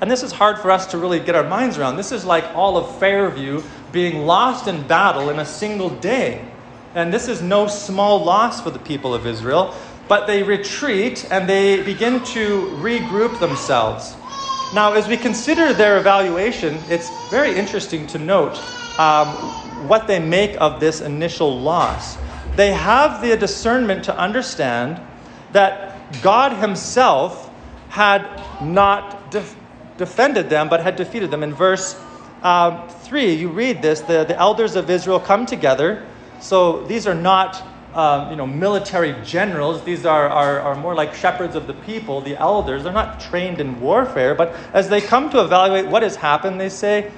And 0.00 0.10
this 0.10 0.22
is 0.22 0.30
hard 0.30 0.58
for 0.58 0.70
us 0.70 0.86
to 0.88 0.98
really 0.98 1.18
get 1.18 1.34
our 1.34 1.44
minds 1.44 1.78
around. 1.78 1.96
This 1.96 2.12
is 2.12 2.24
like 2.24 2.44
all 2.54 2.76
of 2.76 2.98
Fairview 2.98 3.62
being 3.92 4.26
lost 4.26 4.68
in 4.68 4.86
battle 4.86 5.30
in 5.30 5.38
a 5.38 5.44
single 5.44 5.90
day. 5.90 6.44
And 6.96 7.12
this 7.12 7.28
is 7.28 7.42
no 7.42 7.66
small 7.66 8.24
loss 8.24 8.62
for 8.62 8.70
the 8.70 8.78
people 8.78 9.12
of 9.12 9.26
Israel, 9.26 9.74
but 10.08 10.26
they 10.26 10.42
retreat 10.42 11.26
and 11.30 11.46
they 11.46 11.82
begin 11.82 12.24
to 12.24 12.70
regroup 12.80 13.38
themselves. 13.38 14.16
Now, 14.74 14.94
as 14.94 15.06
we 15.06 15.18
consider 15.18 15.74
their 15.74 15.98
evaluation, 15.98 16.78
it's 16.88 17.10
very 17.28 17.54
interesting 17.54 18.06
to 18.06 18.18
note 18.18 18.56
um, 18.98 19.28
what 19.86 20.06
they 20.06 20.18
make 20.18 20.58
of 20.58 20.80
this 20.80 21.02
initial 21.02 21.60
loss. 21.60 22.16
They 22.56 22.72
have 22.72 23.20
the 23.20 23.36
discernment 23.36 24.04
to 24.04 24.16
understand 24.18 24.98
that 25.52 26.22
God 26.22 26.56
Himself 26.56 27.50
had 27.90 28.26
not 28.62 29.30
def- 29.30 29.54
defended 29.98 30.48
them, 30.48 30.70
but 30.70 30.80
had 30.80 30.96
defeated 30.96 31.30
them. 31.30 31.42
In 31.42 31.52
verse 31.52 31.94
um, 32.42 32.88
3, 32.88 33.34
you 33.34 33.50
read 33.50 33.82
this 33.82 34.00
the, 34.00 34.24
the 34.24 34.38
elders 34.38 34.76
of 34.76 34.88
Israel 34.88 35.20
come 35.20 35.44
together. 35.44 36.06
So 36.40 36.84
these 36.84 37.06
are 37.06 37.14
not 37.14 37.62
um, 37.96 38.30
you 38.30 38.36
know, 38.36 38.46
military 38.46 39.14
generals. 39.24 39.82
These 39.82 40.04
are, 40.04 40.28
are, 40.28 40.60
are 40.60 40.74
more 40.74 40.94
like 40.94 41.14
shepherds 41.14 41.56
of 41.56 41.66
the 41.66 41.72
people, 41.72 42.20
the 42.20 42.36
elders. 42.36 42.84
They're 42.84 42.92
not 42.92 43.20
trained 43.20 43.58
in 43.58 43.80
warfare, 43.80 44.34
but 44.34 44.54
as 44.74 44.90
they 44.90 45.00
come 45.00 45.30
to 45.30 45.42
evaluate 45.42 45.86
what 45.86 46.02
has 46.02 46.14
happened, 46.14 46.60
they 46.60 46.68
say, 46.68 47.10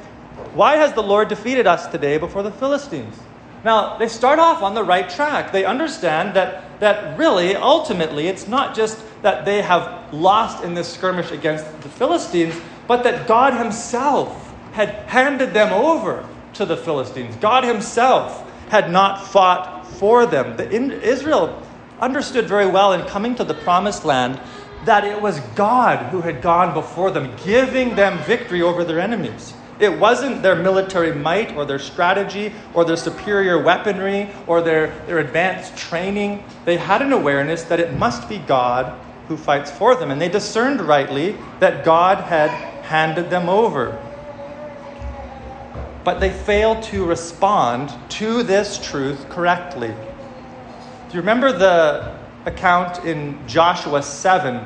Why 0.55 0.77
has 0.77 0.93
the 0.93 1.03
Lord 1.03 1.27
defeated 1.27 1.67
us 1.67 1.89
today 1.89 2.17
before 2.17 2.45
the 2.45 2.53
Philistines? 2.53 3.19
Now, 3.65 3.99
they 3.99 4.07
start 4.07 4.39
off 4.39 4.63
on 4.63 4.75
the 4.75 4.85
right 4.85 5.11
track. 5.11 5.51
They 5.51 5.65
understand 5.65 6.35
that, 6.35 6.79
that 6.79 7.19
really, 7.19 7.57
ultimately, 7.57 8.29
it's 8.29 8.47
not 8.47 8.77
just 8.77 9.03
that 9.23 9.45
they 9.45 9.63
have 9.63 10.15
lost 10.15 10.63
in 10.63 10.75
this 10.75 10.87
skirmish 10.87 11.33
against 11.33 11.65
the 11.83 11.89
Philistines, 11.89 12.55
but 12.87 13.03
that 13.03 13.27
God 13.27 13.53
Himself 13.53 14.55
had 14.75 14.91
handed 15.09 15.53
them 15.55 15.73
over 15.73 16.25
to 16.55 16.65
the 16.65 16.77
Philistines. 16.77 17.35
God 17.37 17.65
Himself 17.65 18.48
had 18.71 18.91
not 18.91 19.27
fought 19.27 19.87
for 19.87 20.27
them. 20.27 20.57
The, 20.57 20.71
in, 20.71 20.93
Israel 20.93 21.63
understood 22.01 22.47
very 22.47 22.67
well 22.67 22.93
in 22.93 23.07
coming 23.07 23.35
to 23.37 23.45
the 23.45 23.55
promised 23.55 24.05
land 24.05 24.41
that 24.85 25.05
it 25.05 25.21
was 25.21 25.41
God 25.55 26.07
who 26.11 26.21
had 26.21 26.41
gone 26.41 26.73
before 26.73 27.11
them, 27.11 27.35
giving 27.45 27.97
them 27.97 28.19
victory 28.25 28.63
over 28.63 28.85
their 28.85 29.01
enemies. 29.01 29.55
It 29.81 29.99
wasn't 29.99 30.43
their 30.43 30.57
military 30.57 31.15
might 31.15 31.55
or 31.55 31.65
their 31.65 31.79
strategy 31.79 32.53
or 32.75 32.85
their 32.85 32.97
superior 32.97 33.63
weaponry 33.63 34.31
or 34.47 34.61
their, 34.61 34.89
their 35.07 35.19
advanced 35.19 35.77
training. 35.77 36.43
They 36.65 36.77
had 36.77 37.01
an 37.01 37.13
awareness 37.13 37.63
that 37.65 37.79
it 37.79 37.95
must 37.95 38.29
be 38.29 38.39
God 38.39 38.99
who 39.29 39.37
fights 39.37 39.71
for 39.71 39.95
them. 39.95 40.11
And 40.11 40.21
they 40.21 40.29
discerned 40.29 40.81
rightly 40.81 41.37
that 41.61 41.85
God 41.85 42.19
had 42.19 42.51
handed 42.85 43.31
them 43.31 43.49
over 43.49 44.03
but 46.09 46.21
they 46.21 46.31
fail 46.31 46.81
to 46.81 47.05
respond 47.05 47.93
to 48.09 48.43
this 48.43 48.79
truth 48.79 49.29
correctly. 49.29 49.89
Do 49.89 51.15
you 51.15 51.21
remember 51.21 51.53
the 51.53 52.17
account 52.47 53.05
in 53.05 53.39
Joshua 53.47 54.03
7 54.03 54.57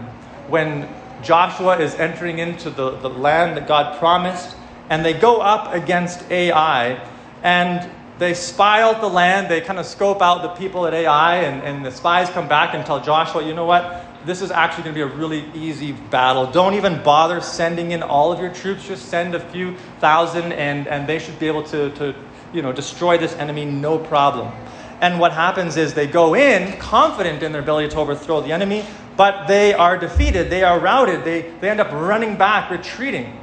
when 0.46 0.88
Joshua 1.20 1.80
is 1.80 1.96
entering 1.96 2.38
into 2.38 2.70
the, 2.70 2.92
the 2.98 3.08
land 3.08 3.56
that 3.56 3.66
God 3.66 3.98
promised? 3.98 4.54
And 4.88 5.04
they 5.04 5.14
go 5.14 5.40
up 5.40 5.74
against 5.74 6.30
Ai 6.30 7.04
and 7.42 7.90
they 8.20 8.34
spy 8.34 8.82
out 8.82 9.00
the 9.00 9.10
land. 9.10 9.50
They 9.50 9.60
kind 9.60 9.80
of 9.80 9.86
scope 9.86 10.22
out 10.22 10.42
the 10.42 10.50
people 10.50 10.86
at 10.86 10.94
Ai, 10.94 11.38
and, 11.38 11.60
and 11.64 11.84
the 11.84 11.90
spies 11.90 12.30
come 12.30 12.46
back 12.46 12.72
and 12.72 12.86
tell 12.86 13.00
Joshua, 13.00 13.44
you 13.44 13.52
know 13.52 13.66
what? 13.66 14.04
This 14.24 14.42
is 14.42 14.50
actually 14.50 14.84
going 14.84 14.94
to 14.94 15.06
be 15.06 15.12
a 15.12 15.16
really 15.16 15.50
easy 15.54 15.92
battle. 15.92 16.50
Don't 16.50 16.74
even 16.74 17.02
bother 17.02 17.40
sending 17.40 17.90
in 17.90 18.02
all 18.02 18.32
of 18.32 18.40
your 18.40 18.52
troops. 18.52 18.86
Just 18.86 19.08
send 19.08 19.34
a 19.34 19.40
few 19.40 19.76
thousand, 20.00 20.52
and, 20.52 20.86
and 20.86 21.08
they 21.08 21.18
should 21.18 21.38
be 21.38 21.46
able 21.46 21.62
to, 21.64 21.90
to 21.96 22.14
you 22.52 22.62
know, 22.62 22.72
destroy 22.72 23.18
this 23.18 23.34
enemy 23.34 23.64
no 23.64 23.98
problem. 23.98 24.52
And 25.00 25.18
what 25.18 25.32
happens 25.32 25.76
is 25.76 25.94
they 25.94 26.06
go 26.06 26.34
in 26.34 26.78
confident 26.78 27.42
in 27.42 27.50
their 27.50 27.62
ability 27.62 27.88
to 27.88 27.96
overthrow 27.96 28.40
the 28.40 28.52
enemy, 28.52 28.84
but 29.16 29.48
they 29.48 29.74
are 29.74 29.98
defeated. 29.98 30.48
They 30.48 30.62
are 30.62 30.78
routed. 30.78 31.24
They, 31.24 31.50
they 31.60 31.70
end 31.70 31.80
up 31.80 31.90
running 31.90 32.36
back, 32.36 32.70
retreating. 32.70 33.40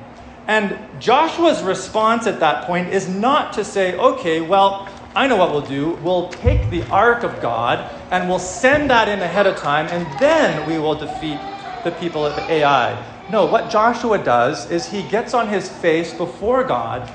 And 0.47 0.79
Joshua's 0.99 1.61
response 1.61 2.27
at 2.27 2.39
that 2.39 2.65
point 2.65 2.89
is 2.89 3.07
not 3.07 3.53
to 3.53 3.65
say, 3.65 3.95
okay, 3.97 4.41
well, 4.41 4.89
I 5.15 5.27
know 5.27 5.37
what 5.37 5.51
we'll 5.51 5.61
do. 5.61 5.91
We'll 6.03 6.29
take 6.29 6.69
the 6.69 6.83
ark 6.89 7.23
of 7.23 7.41
God 7.41 7.89
and 8.11 8.29
we'll 8.29 8.39
send 8.39 8.89
that 8.89 9.07
in 9.07 9.19
ahead 9.19 9.47
of 9.47 9.57
time, 9.57 9.87
and 9.87 10.19
then 10.19 10.67
we 10.67 10.79
will 10.79 10.95
defeat 10.95 11.39
the 11.83 11.91
people 11.91 12.25
of 12.25 12.37
Ai. 12.49 13.05
No, 13.31 13.45
what 13.45 13.69
Joshua 13.69 14.17
does 14.17 14.69
is 14.71 14.87
he 14.87 15.03
gets 15.03 15.33
on 15.33 15.47
his 15.47 15.69
face 15.69 16.13
before 16.13 16.63
God 16.63 17.11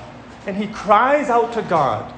and 0.47 0.55
he 0.55 0.67
cries 0.67 1.29
out 1.29 1.53
to 1.53 1.61
God 1.61 2.13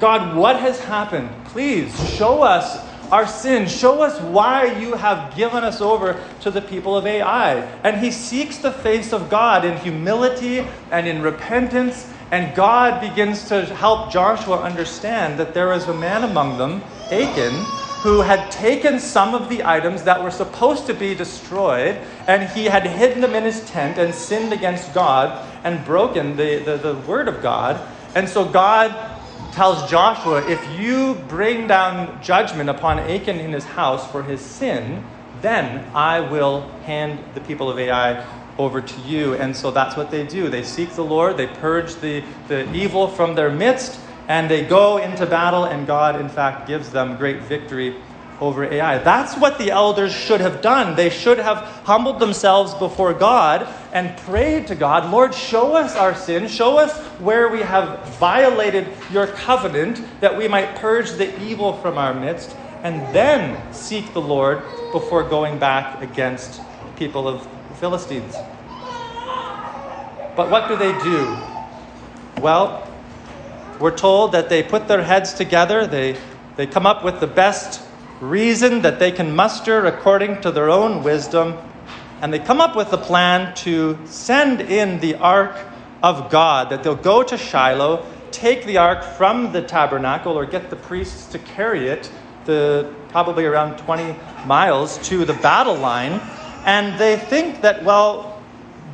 God, 0.00 0.34
what 0.34 0.56
has 0.56 0.80
happened? 0.80 1.28
Please 1.44 1.94
show 2.16 2.42
us 2.42 2.88
our 3.12 3.26
sin. 3.26 3.68
Show 3.68 4.00
us 4.00 4.18
why 4.22 4.78
you 4.80 4.94
have 4.94 5.36
given 5.36 5.62
us 5.62 5.82
over 5.82 6.18
to 6.40 6.50
the 6.50 6.62
people 6.62 6.96
of 6.96 7.06
Ai. 7.06 7.56
And 7.84 8.00
he 8.00 8.10
seeks 8.10 8.56
the 8.56 8.72
face 8.72 9.12
of 9.12 9.28
God 9.28 9.66
in 9.66 9.76
humility 9.76 10.66
and 10.90 11.06
in 11.06 11.20
repentance 11.20 12.10
and 12.30 12.54
God 12.54 13.00
begins 13.00 13.48
to 13.48 13.64
help 13.64 14.12
Joshua 14.12 14.60
understand 14.60 15.38
that 15.38 15.52
there 15.52 15.72
is 15.72 15.88
a 15.88 15.94
man 15.94 16.22
among 16.22 16.58
them, 16.58 16.82
Achan, 17.10 17.54
who 18.02 18.20
had 18.20 18.50
taken 18.50 19.00
some 19.00 19.34
of 19.34 19.48
the 19.48 19.64
items 19.64 20.04
that 20.04 20.22
were 20.22 20.30
supposed 20.30 20.86
to 20.86 20.94
be 20.94 21.14
destroyed, 21.14 21.98
and 22.26 22.48
he 22.50 22.66
had 22.66 22.86
hidden 22.86 23.20
them 23.20 23.34
in 23.34 23.44
his 23.44 23.68
tent 23.68 23.98
and 23.98 24.14
sinned 24.14 24.52
against 24.52 24.94
God 24.94 25.46
and 25.64 25.84
broken 25.84 26.36
the, 26.36 26.58
the, 26.58 26.76
the 26.76 26.94
word 27.00 27.28
of 27.28 27.42
God. 27.42 27.80
And 28.14 28.28
so 28.28 28.44
God 28.44 28.94
tells 29.52 29.90
Joshua, 29.90 30.48
if 30.48 30.80
you 30.80 31.14
bring 31.28 31.66
down 31.66 32.22
judgment 32.22 32.70
upon 32.70 33.00
Achan 33.00 33.38
in 33.38 33.52
his 33.52 33.64
house 33.64 34.08
for 34.10 34.22
his 34.22 34.40
sin, 34.40 35.04
then 35.42 35.84
I 35.94 36.20
will 36.20 36.62
hand 36.84 37.18
the 37.34 37.40
people 37.40 37.68
of 37.68 37.78
Ai 37.78 38.24
over 38.60 38.80
to 38.80 39.00
you. 39.00 39.34
And 39.34 39.56
so 39.56 39.70
that's 39.70 39.96
what 39.96 40.10
they 40.10 40.26
do. 40.26 40.48
They 40.48 40.62
seek 40.62 40.90
the 40.90 41.04
Lord, 41.04 41.36
they 41.36 41.46
purge 41.46 41.94
the, 41.96 42.22
the 42.48 42.70
evil 42.74 43.08
from 43.08 43.34
their 43.34 43.50
midst, 43.50 43.98
and 44.28 44.50
they 44.50 44.64
go 44.64 44.98
into 44.98 45.26
battle, 45.26 45.64
and 45.64 45.86
God, 45.86 46.20
in 46.20 46.28
fact, 46.28 46.68
gives 46.68 46.90
them 46.90 47.16
great 47.16 47.40
victory 47.42 47.96
over 48.40 48.64
Ai. 48.64 48.98
That's 48.98 49.36
what 49.36 49.58
the 49.58 49.70
elders 49.70 50.12
should 50.12 50.40
have 50.40 50.62
done. 50.62 50.96
They 50.96 51.10
should 51.10 51.38
have 51.38 51.58
humbled 51.84 52.20
themselves 52.20 52.72
before 52.74 53.12
God 53.12 53.68
and 53.92 54.16
prayed 54.18 54.68
to 54.68 54.74
God, 54.74 55.10
Lord, 55.10 55.34
show 55.34 55.74
us 55.76 55.96
our 55.96 56.14
sin, 56.14 56.48
show 56.48 56.78
us 56.78 56.96
where 57.18 57.48
we 57.48 57.60
have 57.60 58.06
violated 58.18 58.88
your 59.12 59.26
covenant, 59.26 60.02
that 60.20 60.36
we 60.36 60.48
might 60.48 60.76
purge 60.76 61.12
the 61.12 61.38
evil 61.42 61.74
from 61.74 61.98
our 61.98 62.14
midst, 62.14 62.56
and 62.82 63.02
then 63.14 63.60
seek 63.72 64.12
the 64.14 64.22
Lord 64.22 64.62
before 64.92 65.22
going 65.22 65.58
back 65.58 66.00
against 66.02 66.62
people 66.96 67.28
of 67.28 67.46
Philistines. 67.80 68.34
But 70.36 70.50
what 70.50 70.68
do 70.68 70.76
they 70.76 70.92
do? 71.02 71.36
Well, 72.42 72.86
we're 73.80 73.96
told 73.96 74.32
that 74.32 74.50
they 74.50 74.62
put 74.62 74.86
their 74.86 75.02
heads 75.02 75.32
together, 75.32 75.86
they, 75.86 76.18
they 76.56 76.66
come 76.66 76.84
up 76.84 77.02
with 77.02 77.20
the 77.20 77.26
best 77.26 77.82
reason 78.20 78.82
that 78.82 78.98
they 78.98 79.10
can 79.10 79.34
muster 79.34 79.86
according 79.86 80.42
to 80.42 80.52
their 80.52 80.68
own 80.68 81.02
wisdom, 81.02 81.56
and 82.20 82.30
they 82.30 82.38
come 82.38 82.60
up 82.60 82.76
with 82.76 82.92
a 82.92 82.98
plan 82.98 83.54
to 83.54 83.98
send 84.04 84.60
in 84.60 85.00
the 85.00 85.14
ark 85.14 85.56
of 86.02 86.30
God, 86.30 86.68
that 86.68 86.82
they'll 86.82 86.94
go 86.94 87.22
to 87.22 87.38
Shiloh, 87.38 88.04
take 88.30 88.66
the 88.66 88.76
ark 88.76 89.02
from 89.02 89.52
the 89.52 89.62
tabernacle, 89.62 90.38
or 90.38 90.44
get 90.44 90.68
the 90.68 90.76
priests 90.76 91.32
to 91.32 91.38
carry 91.38 91.88
it, 91.88 92.10
the, 92.44 92.94
probably 93.08 93.46
around 93.46 93.78
20 93.78 94.14
miles, 94.44 94.98
to 95.08 95.24
the 95.24 95.34
battle 95.34 95.76
line 95.76 96.20
and 96.64 96.98
they 96.98 97.16
think 97.16 97.62
that, 97.62 97.84
well, 97.84 98.40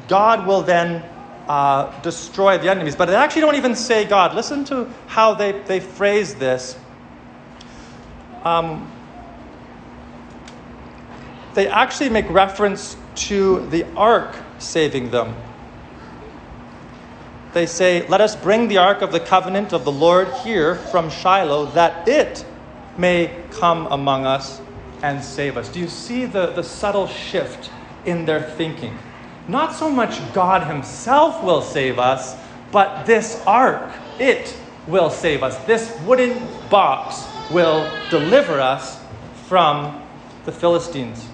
God 0.08 0.46
will 0.46 0.62
then 0.62 1.02
uh, 1.48 2.00
destroy 2.00 2.58
the 2.58 2.70
enemies. 2.70 2.96
But 2.96 3.06
they 3.06 3.14
actually 3.14 3.42
don't 3.42 3.56
even 3.56 3.74
say 3.74 4.04
God. 4.04 4.34
Listen 4.34 4.64
to 4.66 4.88
how 5.06 5.34
they, 5.34 5.52
they 5.52 5.80
phrase 5.80 6.34
this. 6.34 6.76
Um, 8.44 8.90
they 11.54 11.68
actually 11.68 12.10
make 12.10 12.28
reference 12.28 12.96
to 13.16 13.66
the 13.70 13.84
ark 13.96 14.36
saving 14.58 15.10
them. 15.10 15.34
They 17.54 17.66
say, 17.66 18.06
Let 18.06 18.20
us 18.20 18.36
bring 18.36 18.68
the 18.68 18.78
ark 18.78 19.00
of 19.00 19.12
the 19.12 19.20
covenant 19.20 19.72
of 19.72 19.84
the 19.84 19.92
Lord 19.92 20.28
here 20.44 20.74
from 20.74 21.08
Shiloh, 21.08 21.66
that 21.72 22.06
it 22.06 22.44
may 22.98 23.34
come 23.52 23.86
among 23.86 24.26
us 24.26 24.60
and 25.02 25.22
save 25.22 25.56
us. 25.56 25.68
Do 25.68 25.80
you 25.80 25.88
see 25.88 26.24
the, 26.24 26.48
the 26.48 26.62
subtle 26.62 27.06
shift 27.06 27.70
in 28.04 28.24
their 28.24 28.42
thinking? 28.42 28.98
Not 29.48 29.74
so 29.74 29.90
much 29.90 30.20
God 30.32 30.66
Himself 30.66 31.42
will 31.44 31.62
save 31.62 31.98
us, 31.98 32.36
but 32.72 33.04
this 33.04 33.42
ark, 33.46 33.92
it 34.18 34.56
will 34.86 35.10
save 35.10 35.42
us. 35.42 35.56
This 35.64 35.96
wooden 36.04 36.46
box 36.68 37.24
will 37.50 37.90
deliver 38.10 38.60
us 38.60 39.00
from 39.46 40.02
the 40.44 40.52
Philistines. 40.52 41.26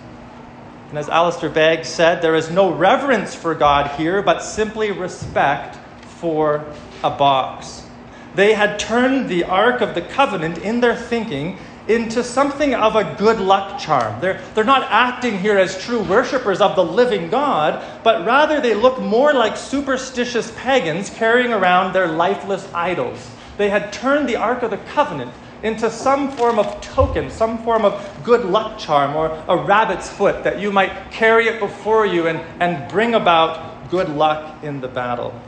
And 0.91 0.99
as 0.99 1.09
Alistair 1.09 1.49
Begg 1.49 1.87
said, 1.87 2.21
there 2.21 2.35
is 2.35 2.51
no 2.51 2.71
reverence 2.71 3.35
for 3.35 3.55
God 3.55 3.99
here, 3.99 4.21
but 4.21 4.41
simply 4.41 4.91
respect 4.91 5.79
for 6.05 6.67
a 7.03 7.11
box. 7.11 7.87
They 8.35 8.55
had 8.55 8.79
turned 8.79 9.29
the 9.29 9.45
Ark 9.45 9.81
of 9.81 9.95
the 9.95 10.03
Covenant 10.03 10.59
in 10.59 10.81
their 10.81 10.97
thinking 10.97 11.59
into 11.93 12.25
something 12.25 12.75
of 12.75 12.97
a 12.97 13.15
good 13.19 13.39
luck 13.39 13.79
charm. 13.79 14.19
They're, 14.21 14.41
they're 14.55 14.65
not 14.65 14.91
acting 14.91 15.39
here 15.39 15.59
as 15.59 15.79
true 15.85 16.03
worshippers 16.03 16.61
of 16.61 16.75
the 16.75 16.85
living 16.85 17.29
God, 17.29 17.85
but 18.03 18.25
rather 18.25 18.61
they 18.61 18.75
look 18.75 18.99
more 18.99 19.35
like 19.35 19.57
superstitious 19.57 20.51
pagans 20.57 21.11
carrying 21.11 21.53
around 21.53 21.93
their 21.93 22.09
lifeless 22.09 22.67
idols. 22.73 23.31
They 23.59 23.69
had 23.69 23.93
turned 23.93 24.29
the 24.29 24.37
Ark 24.37 24.63
of 24.63 24.71
the 24.71 24.79
Covenant 24.79 25.33
into 25.63 25.91
some 25.91 26.33
form 26.33 26.59
of 26.59 26.81
token, 26.81 27.31
some 27.31 27.63
form 27.63 27.85
of 27.85 28.25
good 28.25 28.47
luck 28.47 28.79
charm, 28.79 29.15
or 29.15 29.29
a 29.47 29.57
rabbit's 29.57 30.09
foot 30.09 30.43
that 30.45 30.59
you 30.59 30.73
might 30.73 31.11
carry 31.11 31.47
it 31.47 31.61
before 31.61 32.07
you 32.07 32.27
and, 32.27 32.41
and 32.61 32.91
bring 32.91 33.15
about 33.15 33.91
good 33.91 34.09
luck 34.09 34.65
in 34.65 34.81
the 34.81 34.89
battle. 34.89 35.39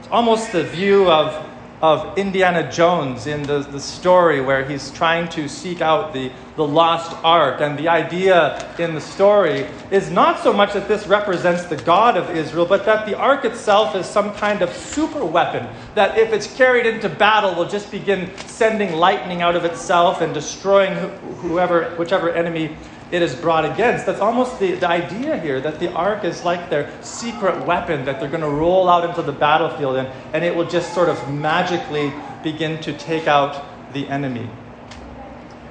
It's 0.00 0.08
almost 0.08 0.50
the 0.50 0.64
view 0.64 1.10
of 1.10 1.46
of 1.86 2.18
Indiana 2.18 2.68
Jones 2.68 3.28
in 3.28 3.44
the, 3.44 3.60
the 3.60 3.78
story 3.78 4.40
where 4.40 4.68
he's 4.68 4.90
trying 4.90 5.28
to 5.28 5.48
seek 5.48 5.80
out 5.80 6.12
the, 6.12 6.32
the 6.56 6.66
lost 6.66 7.16
ark. 7.22 7.60
And 7.60 7.78
the 7.78 7.86
idea 7.86 8.74
in 8.80 8.92
the 8.92 9.00
story 9.00 9.68
is 9.92 10.10
not 10.10 10.42
so 10.42 10.52
much 10.52 10.72
that 10.72 10.88
this 10.88 11.06
represents 11.06 11.66
the 11.66 11.76
God 11.76 12.16
of 12.16 12.28
Israel, 12.30 12.66
but 12.66 12.84
that 12.86 13.06
the 13.06 13.16
ark 13.16 13.44
itself 13.44 13.94
is 13.94 14.04
some 14.04 14.34
kind 14.34 14.62
of 14.62 14.72
super 14.74 15.24
weapon 15.24 15.64
that, 15.94 16.18
if 16.18 16.32
it's 16.32 16.52
carried 16.56 16.86
into 16.86 17.08
battle, 17.08 17.54
will 17.54 17.68
just 17.68 17.92
begin 17.92 18.36
sending 18.46 18.96
lightning 18.96 19.40
out 19.42 19.54
of 19.54 19.64
itself 19.64 20.22
and 20.22 20.34
destroying 20.34 20.92
whoever, 21.36 21.90
whichever 21.90 22.30
enemy 22.30 22.76
it 23.10 23.22
is 23.22 23.34
brought 23.34 23.64
against. 23.64 24.06
That's 24.06 24.20
almost 24.20 24.58
the, 24.58 24.72
the 24.72 24.88
idea 24.88 25.38
here 25.38 25.60
that 25.60 25.78
the 25.78 25.92
ark 25.92 26.24
is 26.24 26.44
like 26.44 26.70
their 26.70 26.90
secret 27.02 27.64
weapon 27.64 28.04
that 28.04 28.18
they're 28.18 28.28
going 28.28 28.42
to 28.42 28.48
roll 28.48 28.88
out 28.88 29.08
into 29.08 29.22
the 29.22 29.32
battlefield 29.32 29.96
and, 29.96 30.08
and 30.34 30.44
it 30.44 30.54
will 30.54 30.68
just 30.68 30.92
sort 30.92 31.08
of 31.08 31.32
magically 31.32 32.12
begin 32.42 32.80
to 32.80 32.92
take 32.92 33.26
out 33.28 33.64
the 33.92 34.08
enemy. 34.08 34.50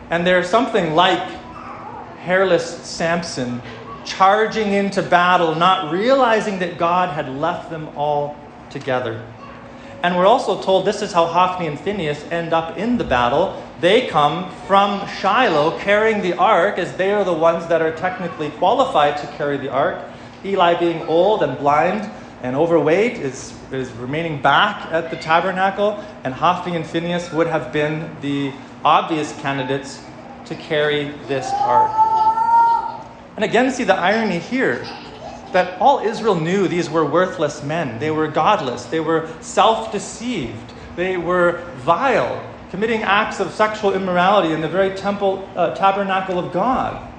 And 0.10 0.26
there's 0.26 0.50
something 0.50 0.93
like 0.93 1.19
hairless 2.19 2.82
Samson 2.86 3.62
charging 4.06 4.74
into 4.74 5.02
battle, 5.02 5.56
not 5.56 5.91
realizing 5.91 6.60
that 6.60 6.78
God 6.78 7.10
had 7.10 7.28
left 7.30 7.69
them 7.69 7.89
all 7.98 8.38
together. 8.69 9.26
And 10.06 10.15
we're 10.15 10.28
also 10.28 10.62
told 10.62 10.86
this 10.86 11.02
is 11.02 11.12
how 11.12 11.26
Hophni 11.26 11.65
and 11.65 11.80
Phinehas 11.80 12.24
end 12.30 12.54
up 12.54 12.78
in 12.78 13.00
the 13.00 13.04
battle. 13.04 13.60
They 13.82 14.06
come 14.06 14.52
from 14.68 15.08
Shiloh 15.08 15.80
carrying 15.80 16.22
the 16.22 16.38
ark, 16.38 16.78
as 16.78 16.96
they 16.96 17.12
are 17.12 17.24
the 17.24 17.34
ones 17.34 17.65
that 17.70 17.82
are 17.82 17.91
technically 17.91 18.52
qualified 18.52 19.18
to 19.18 19.28
carry 19.36 19.58
the 19.58 19.70
ark. 19.70 20.00
Eli, 20.46 20.76
being 20.76 21.02
old 21.08 21.41
and 21.41 21.58
blind 21.58 22.08
and 22.44 22.56
overweight, 22.56 23.13
is, 23.13 23.58
is 23.72 23.89
remaining 23.94 24.39
back 24.39 24.91
at 24.91 25.10
the 25.10 25.18
tabernacle, 25.18 26.00
and 26.24 26.36
Hophni 26.36 26.76
and 26.76 26.86
Phinehas 26.86 27.34
would 27.34 27.48
have 27.48 27.74
been 27.74 28.15
the 28.22 28.54
obvious 28.84 29.34
candidates 29.41 30.06
to 30.46 30.54
carry 30.54 31.15
this 31.28 31.50
ark. 31.52 31.89
And 33.38 33.44
again, 33.44 33.72
see 33.72 33.86
the 33.86 33.96
irony 33.96 34.38
here 34.38 34.86
that 35.56 35.80
all 35.80 36.00
Israel 36.00 36.36
knew 36.36 36.68
these 36.68 36.89
were 36.89 37.06
worthless 37.06 37.63
men. 37.63 37.98
They 37.98 38.12
were 38.12 38.28
godless, 38.28 38.84
they 38.86 39.00
were 39.00 39.30
self 39.39 39.89
deceived, 39.89 40.74
they 40.98 41.15
were 41.15 41.63
vile, 41.78 42.46
committing 42.72 43.04
acts 43.04 43.39
of 43.39 43.54
sexual 43.54 43.94
immorality 43.94 44.54
in 44.54 44.60
the 44.60 44.68
very 44.68 44.98
temple 44.98 45.50
uh, 45.56 45.74
tabernacle 45.74 46.38
of 46.38 46.52
God. 46.52 47.10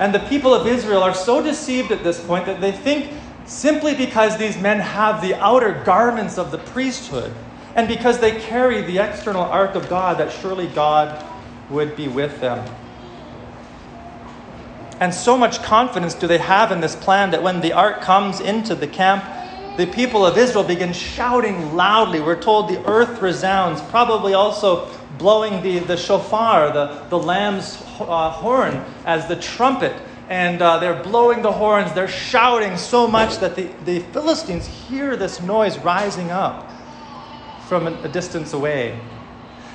And 0.00 0.14
the 0.14 0.20
people 0.20 0.54
of 0.54 0.66
Israel 0.66 1.02
are 1.02 1.12
so 1.12 1.42
deceived 1.42 1.92
at 1.92 2.02
this 2.02 2.24
point 2.24 2.46
that 2.46 2.62
they 2.62 2.72
think 2.72 3.12
simply 3.44 3.94
because 3.94 4.38
these 4.38 4.56
men 4.56 4.80
have 4.80 5.20
the 5.20 5.34
outer 5.34 5.82
garments 5.84 6.38
of 6.38 6.50
the 6.50 6.58
priesthood 6.58 7.34
and 7.74 7.86
because 7.86 8.18
they 8.18 8.40
carry 8.40 8.80
the 8.80 8.98
external 8.98 9.42
ark 9.42 9.74
of 9.74 9.90
God, 9.90 10.16
that 10.18 10.32
surely 10.32 10.68
God 10.68 11.22
would 11.68 11.96
be 11.96 12.08
with 12.08 12.40
them. 12.40 12.66
And 14.98 15.12
so 15.12 15.36
much 15.36 15.62
confidence 15.62 16.14
do 16.14 16.26
they 16.26 16.38
have 16.38 16.72
in 16.72 16.80
this 16.80 16.96
plan 16.96 17.30
that 17.32 17.42
when 17.42 17.60
the 17.60 17.72
ark 17.72 18.00
comes 18.00 18.40
into 18.40 18.74
the 18.74 18.86
camp, 18.86 19.24
the 19.76 19.86
people 19.86 20.24
of 20.24 20.38
Israel 20.38 20.64
begin 20.64 20.94
shouting 20.94 21.74
loudly. 21.76 22.20
We're 22.20 22.40
told 22.40 22.70
the 22.70 22.82
earth 22.86 23.20
resounds, 23.20 23.82
probably 23.82 24.32
also 24.32 24.88
blowing 25.18 25.62
the, 25.62 25.80
the 25.80 25.98
shofar, 25.98 26.72
the, 26.72 27.06
the 27.10 27.18
lamb's 27.18 27.82
uh, 28.00 28.30
horn, 28.30 28.82
as 29.04 29.28
the 29.28 29.36
trumpet. 29.36 29.94
And 30.30 30.62
uh, 30.62 30.78
they're 30.78 31.02
blowing 31.02 31.42
the 31.42 31.52
horns, 31.52 31.92
they're 31.92 32.08
shouting 32.08 32.78
so 32.78 33.06
much 33.06 33.38
that 33.38 33.54
the, 33.54 33.68
the 33.84 34.00
Philistines 34.00 34.66
hear 34.66 35.14
this 35.14 35.42
noise 35.42 35.78
rising 35.78 36.30
up 36.30 36.72
from 37.68 37.86
a, 37.86 37.92
a 38.02 38.08
distance 38.08 38.54
away. 38.54 38.98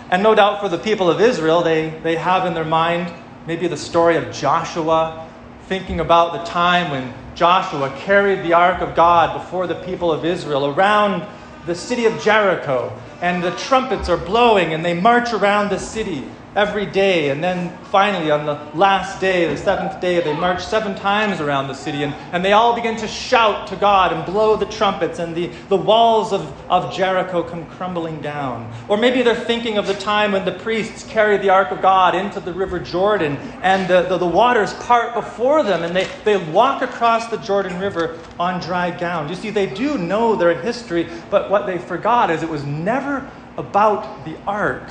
And 0.09 0.23
no 0.23 0.35
doubt 0.35 0.59
for 0.59 0.67
the 0.67 0.77
people 0.77 1.09
of 1.09 1.21
Israel, 1.21 1.61
they, 1.61 1.89
they 2.03 2.15
have 2.15 2.45
in 2.45 2.53
their 2.53 2.65
mind 2.65 3.13
maybe 3.47 3.67
the 3.67 3.77
story 3.77 4.17
of 4.17 4.31
Joshua, 4.33 5.27
thinking 5.67 5.99
about 5.99 6.33
the 6.33 6.43
time 6.43 6.91
when 6.91 7.13
Joshua 7.35 7.93
carried 7.99 8.43
the 8.43 8.53
ark 8.53 8.81
of 8.81 8.95
God 8.95 9.33
before 9.33 9.67
the 9.67 9.75
people 9.75 10.11
of 10.11 10.25
Israel 10.25 10.67
around 10.67 11.25
the 11.65 11.75
city 11.75 12.05
of 12.05 12.21
Jericho, 12.21 12.91
and 13.21 13.43
the 13.43 13.51
trumpets 13.51 14.09
are 14.09 14.17
blowing, 14.17 14.73
and 14.73 14.83
they 14.83 14.93
march 14.93 15.31
around 15.31 15.69
the 15.69 15.79
city 15.79 16.27
every 16.55 16.85
day. 16.85 17.29
And 17.29 17.43
then 17.43 17.75
finally, 17.85 18.31
on 18.31 18.45
the 18.45 18.59
last 18.77 19.21
day, 19.21 19.47
the 19.47 19.57
seventh 19.57 20.01
day, 20.01 20.19
they 20.21 20.33
march 20.33 20.63
seven 20.63 20.95
times 20.95 21.39
around 21.39 21.67
the 21.67 21.73
city 21.73 22.03
and, 22.03 22.13
and 22.31 22.43
they 22.43 22.51
all 22.51 22.75
begin 22.75 22.95
to 22.97 23.07
shout 23.07 23.67
to 23.67 23.75
God 23.75 24.11
and 24.11 24.25
blow 24.25 24.55
the 24.55 24.65
trumpets, 24.65 25.19
and 25.19 25.35
the, 25.35 25.47
the 25.69 25.77
walls 25.77 26.33
of, 26.33 26.41
of 26.69 26.93
Jericho 26.93 27.43
come 27.43 27.65
crumbling 27.67 28.21
down. 28.21 28.71
Or 28.87 28.97
maybe 28.97 29.21
they're 29.21 29.35
thinking 29.35 29.77
of 29.77 29.87
the 29.87 29.93
time 29.93 30.31
when 30.31 30.45
the 30.45 30.51
priests 30.51 31.03
carry 31.03 31.37
the 31.37 31.49
ark 31.49 31.71
of 31.71 31.81
God 31.81 32.15
into 32.15 32.39
the 32.39 32.53
river 32.53 32.79
Jordan 32.79 33.37
and 33.61 33.87
the, 33.89 34.03
the, 34.03 34.17
the 34.17 34.27
waters 34.27 34.73
part 34.73 35.13
before 35.13 35.63
them 35.63 35.83
and 35.83 35.95
they, 35.95 36.07
they 36.23 36.37
walk 36.51 36.81
across 36.81 37.27
the 37.27 37.37
Jordan 37.37 37.79
River 37.79 38.19
on 38.39 38.59
dry 38.61 38.91
ground. 38.91 39.29
You 39.29 39.35
see, 39.35 39.49
they 39.49 39.67
do 39.67 39.97
know 39.97 40.35
their 40.35 40.59
history, 40.59 41.07
but 41.29 41.49
what 41.49 41.65
they 41.65 41.77
forgot 41.77 42.29
is 42.29 42.43
it 42.43 42.49
was 42.49 42.63
never 42.63 43.29
about 43.57 44.25
the 44.25 44.35
ark 44.47 44.89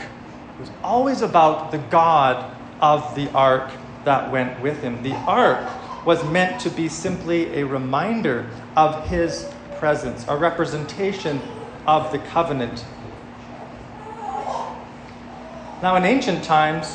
was 0.60 0.70
always 0.84 1.22
about 1.22 1.70
the 1.70 1.78
God 1.78 2.54
of 2.80 3.14
the 3.14 3.30
ark 3.32 3.70
that 4.04 4.30
went 4.30 4.60
with 4.60 4.82
him. 4.82 5.02
The 5.02 5.14
ark 5.14 5.66
was 6.04 6.22
meant 6.24 6.60
to 6.60 6.70
be 6.70 6.88
simply 6.88 7.60
a 7.60 7.64
reminder 7.64 8.46
of 8.76 9.08
his 9.08 9.50
presence, 9.78 10.24
a 10.28 10.36
representation 10.36 11.40
of 11.86 12.12
the 12.12 12.18
covenant. 12.18 12.84
Now, 15.82 15.96
in 15.96 16.04
ancient 16.04 16.44
times, 16.44 16.94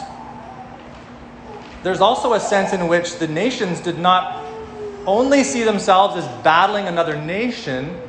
there's 1.81 2.01
also 2.01 2.33
a 2.33 2.39
sense 2.39 2.71
in 2.71 2.87
which 2.87 3.17
the 3.17 3.27
nations 3.27 3.79
did 3.79 3.97
not 3.97 4.45
only 5.07 5.43
see 5.43 5.63
themselves 5.63 6.15
as 6.17 6.43
battling 6.43 6.87
another 6.87 7.19
nation, 7.19 7.99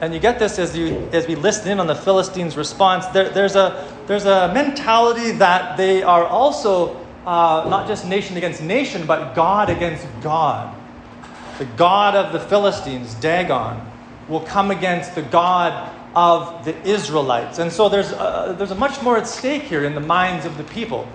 and 0.00 0.12
you 0.12 0.20
get 0.20 0.38
this 0.38 0.58
as, 0.58 0.76
you, 0.76 1.08
as 1.12 1.26
we 1.26 1.34
listen 1.34 1.70
in 1.70 1.80
on 1.80 1.86
the 1.86 1.94
Philistines' 1.94 2.56
response. 2.56 3.06
There, 3.06 3.28
there's, 3.28 3.56
a, 3.56 3.93
there's 4.06 4.26
a 4.26 4.52
mentality 4.52 5.32
that 5.32 5.76
they 5.76 6.02
are 6.02 6.24
also 6.24 6.96
uh, 7.26 7.66
not 7.68 7.88
just 7.88 8.06
nation 8.06 8.36
against 8.36 8.62
nation, 8.62 9.06
but 9.06 9.34
God 9.34 9.70
against 9.70 10.06
God. 10.20 10.74
The 11.58 11.64
God 11.64 12.14
of 12.14 12.32
the 12.32 12.40
Philistines, 12.40 13.14
Dagon, 13.14 13.80
will 14.28 14.40
come 14.40 14.70
against 14.70 15.14
the 15.14 15.22
God 15.22 15.90
of 16.14 16.64
the 16.64 16.76
Israelites. 16.86 17.58
And 17.58 17.72
so 17.72 17.88
there's 17.88 18.12
a, 18.12 18.54
there's 18.56 18.70
a 18.70 18.76
much 18.76 19.02
more 19.02 19.16
at 19.16 19.26
stake 19.26 19.62
here 19.62 19.84
in 19.84 19.94
the 19.94 20.00
minds 20.00 20.46
of 20.46 20.56
the 20.56 20.64
people. 20.64 21.08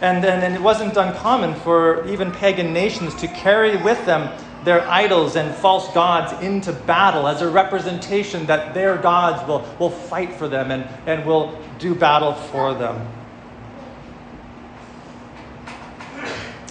And, 0.00 0.24
and, 0.24 0.42
and 0.42 0.54
it 0.54 0.60
wasn't 0.60 0.96
uncommon 0.96 1.54
for 1.60 2.06
even 2.08 2.32
pagan 2.32 2.72
nations 2.72 3.14
to 3.16 3.28
carry 3.28 3.76
with 3.76 4.04
them 4.06 4.28
their 4.64 4.88
idols 4.88 5.36
and 5.36 5.54
false 5.54 5.92
gods 5.92 6.32
into 6.42 6.72
battle 6.72 7.28
as 7.28 7.42
a 7.42 7.48
representation 7.48 8.46
that 8.46 8.74
their 8.74 8.96
gods 8.96 9.46
will, 9.46 9.66
will 9.78 9.90
fight 9.90 10.32
for 10.32 10.48
them 10.48 10.70
and, 10.70 10.88
and 11.06 11.26
will 11.26 11.58
do 11.78 11.94
battle 11.94 12.34
for 12.34 12.74
them. 12.74 13.06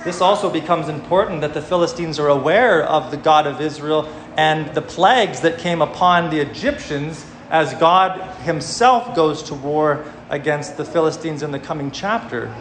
This 0.04 0.20
also 0.20 0.50
becomes 0.50 0.90
important 0.90 1.42
that 1.42 1.54
the 1.54 1.62
Philistines 1.62 2.20
are 2.20 2.28
aware 2.28 2.84
of 2.84 3.12
the 3.12 3.18
God 3.18 3.48
of 3.48 3.62
Israel 3.62 4.12
and 4.36 4.74
the 4.76 4.82
plagues 4.82 5.42
that 5.42 5.60
came 5.60 5.82
upon 5.82 6.30
the 6.30 6.40
Egyptians 6.40 7.26
as 7.50 7.74
God 7.76 8.20
himself 8.42 9.16
goes 9.16 9.44
to 9.44 9.54
war 9.54 10.04
against 10.30 10.76
the 10.76 10.84
Philistines 10.84 11.44
in 11.44 11.52
the 11.52 11.60
coming 11.60 11.92
chapter. 11.92 12.54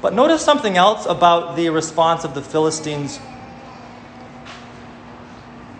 But 0.00 0.14
notice 0.14 0.42
something 0.42 0.76
else 0.76 1.04
about 1.04 1.56
the 1.56 1.68
response 1.70 2.24
of 2.24 2.34
the 2.34 2.42
Philistines 2.42 3.18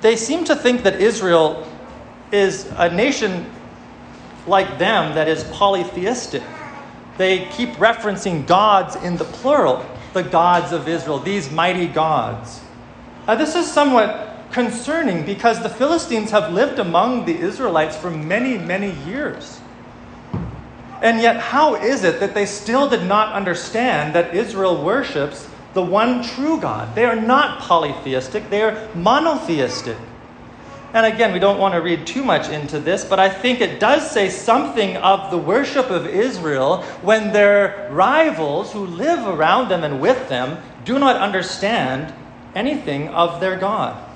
they 0.05 0.17
seem 0.17 0.45
to 0.45 0.55
think 0.55 0.83
that 0.83 1.01
Israel 1.01 1.67
is 2.31 2.71
a 2.77 2.95
nation 2.95 3.51
like 4.47 4.79
them 4.79 5.14
that 5.14 5.29
is 5.29 5.45
polytheistic. 5.45 6.43
They 7.17 7.47
keep 7.47 7.71
referencing 7.77 8.47
gods 8.47 8.97
in 8.97 9.17
the 9.17 9.25
plural, 9.25 9.83
the 10.12 10.23
gods 10.23 10.73
of 10.73 10.88
Israel, 10.88 11.21
these 11.21 11.51
mighty 11.51 11.87
gods. 11.87 12.61
Now, 13.27 13.37
this 13.37 13.55
is 13.55 13.73
somewhat 13.73 14.45
concerning 14.51 15.25
because 15.25 15.62
the 15.62 15.71
Philistines 15.71 16.31
have 16.33 16.53
lived 16.53 16.79
among 16.79 17.25
the 17.25 17.38
Israelites 17.38 17.97
for 17.97 18.11
many, 18.11 18.59
many 18.59 18.90
years. 19.07 19.59
And 21.01 21.19
yet, 21.19 21.38
how 21.38 21.77
is 21.77 22.05
it 22.05 22.21
that 22.21 22.35
they 22.35 22.45
still 22.45 22.90
did 22.90 23.07
not 23.07 23.33
understand 23.33 24.14
that 24.14 24.35
Israel 24.35 24.85
worships 24.85 25.49
the 25.75 25.83
one 25.83 26.23
true 26.23 26.59
God. 26.61 26.95
They 26.95 27.05
are 27.05 27.21
not 27.21 27.61
polytheistic, 27.61 28.49
they 28.51 28.63
are 28.63 28.89
monotheistic. 28.95 29.97
And 30.95 31.05
again, 31.07 31.33
we 31.33 31.41
don't 31.41 31.59
want 31.59 31.75
to 31.75 31.81
read 31.81 32.07
too 32.07 32.23
much 32.23 32.49
into 32.49 32.79
this, 32.79 33.05
but 33.05 33.19
I 33.19 33.29
think 33.29 33.61
it 33.61 33.81
does 33.81 34.09
say 34.09 34.29
something 34.29 34.97
of 34.99 35.33
the 35.33 35.39
worship 35.39 35.91
of 35.91 36.07
Israel 36.07 36.83
when 37.03 37.33
their 37.33 37.89
rivals 37.91 38.73
who 38.73 38.87
live 38.87 39.27
around 39.27 39.69
them 39.69 39.83
and 39.83 40.01
with 40.01 40.29
them 40.29 40.63
do 40.85 41.01
not 41.01 41.17
understand 41.17 42.15
anything 42.55 43.09
of 43.09 43.41
their 43.41 43.57
God. 43.57 44.13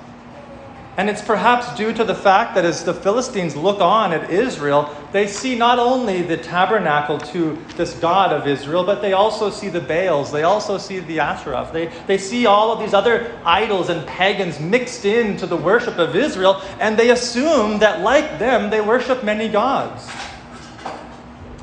And 0.99 1.09
it's 1.09 1.21
perhaps 1.21 1.73
due 1.77 1.93
to 1.93 2.03
the 2.03 2.13
fact 2.13 2.55
that 2.55 2.65
as 2.65 2.83
the 2.83 2.93
Philistines 2.93 3.55
look 3.55 3.79
on 3.79 4.11
at 4.11 4.29
Israel, 4.29 4.93
they 5.13 5.27
see 5.27 5.57
not 5.57 5.79
only 5.79 6.23
the 6.23 6.35
tabernacle 6.35 7.17
to 7.31 7.57
this 7.77 7.93
God 7.93 8.33
of 8.33 8.45
Israel, 8.45 8.83
but 8.83 9.01
they 9.01 9.13
also 9.13 9.49
see 9.49 9.69
the 9.69 9.79
Baals. 9.79 10.29
They 10.29 10.43
also 10.43 10.77
see 10.77 10.99
the 10.99 11.21
Asherah. 11.21 11.69
They, 11.71 11.85
they 12.05 12.17
see 12.17 12.47
all 12.47 12.73
of 12.73 12.79
these 12.79 12.93
other 12.93 13.33
idols 13.45 13.87
and 13.87 14.05
pagans 14.07 14.59
mixed 14.59 15.05
into 15.05 15.47
the 15.47 15.55
worship 15.55 15.97
of 15.99 16.17
Israel, 16.17 16.61
and 16.81 16.99
they 16.99 17.11
assume 17.11 17.79
that, 17.79 18.01
like 18.01 18.37
them, 18.37 18.69
they 18.69 18.81
worship 18.81 19.23
many 19.23 19.47
gods. 19.47 20.05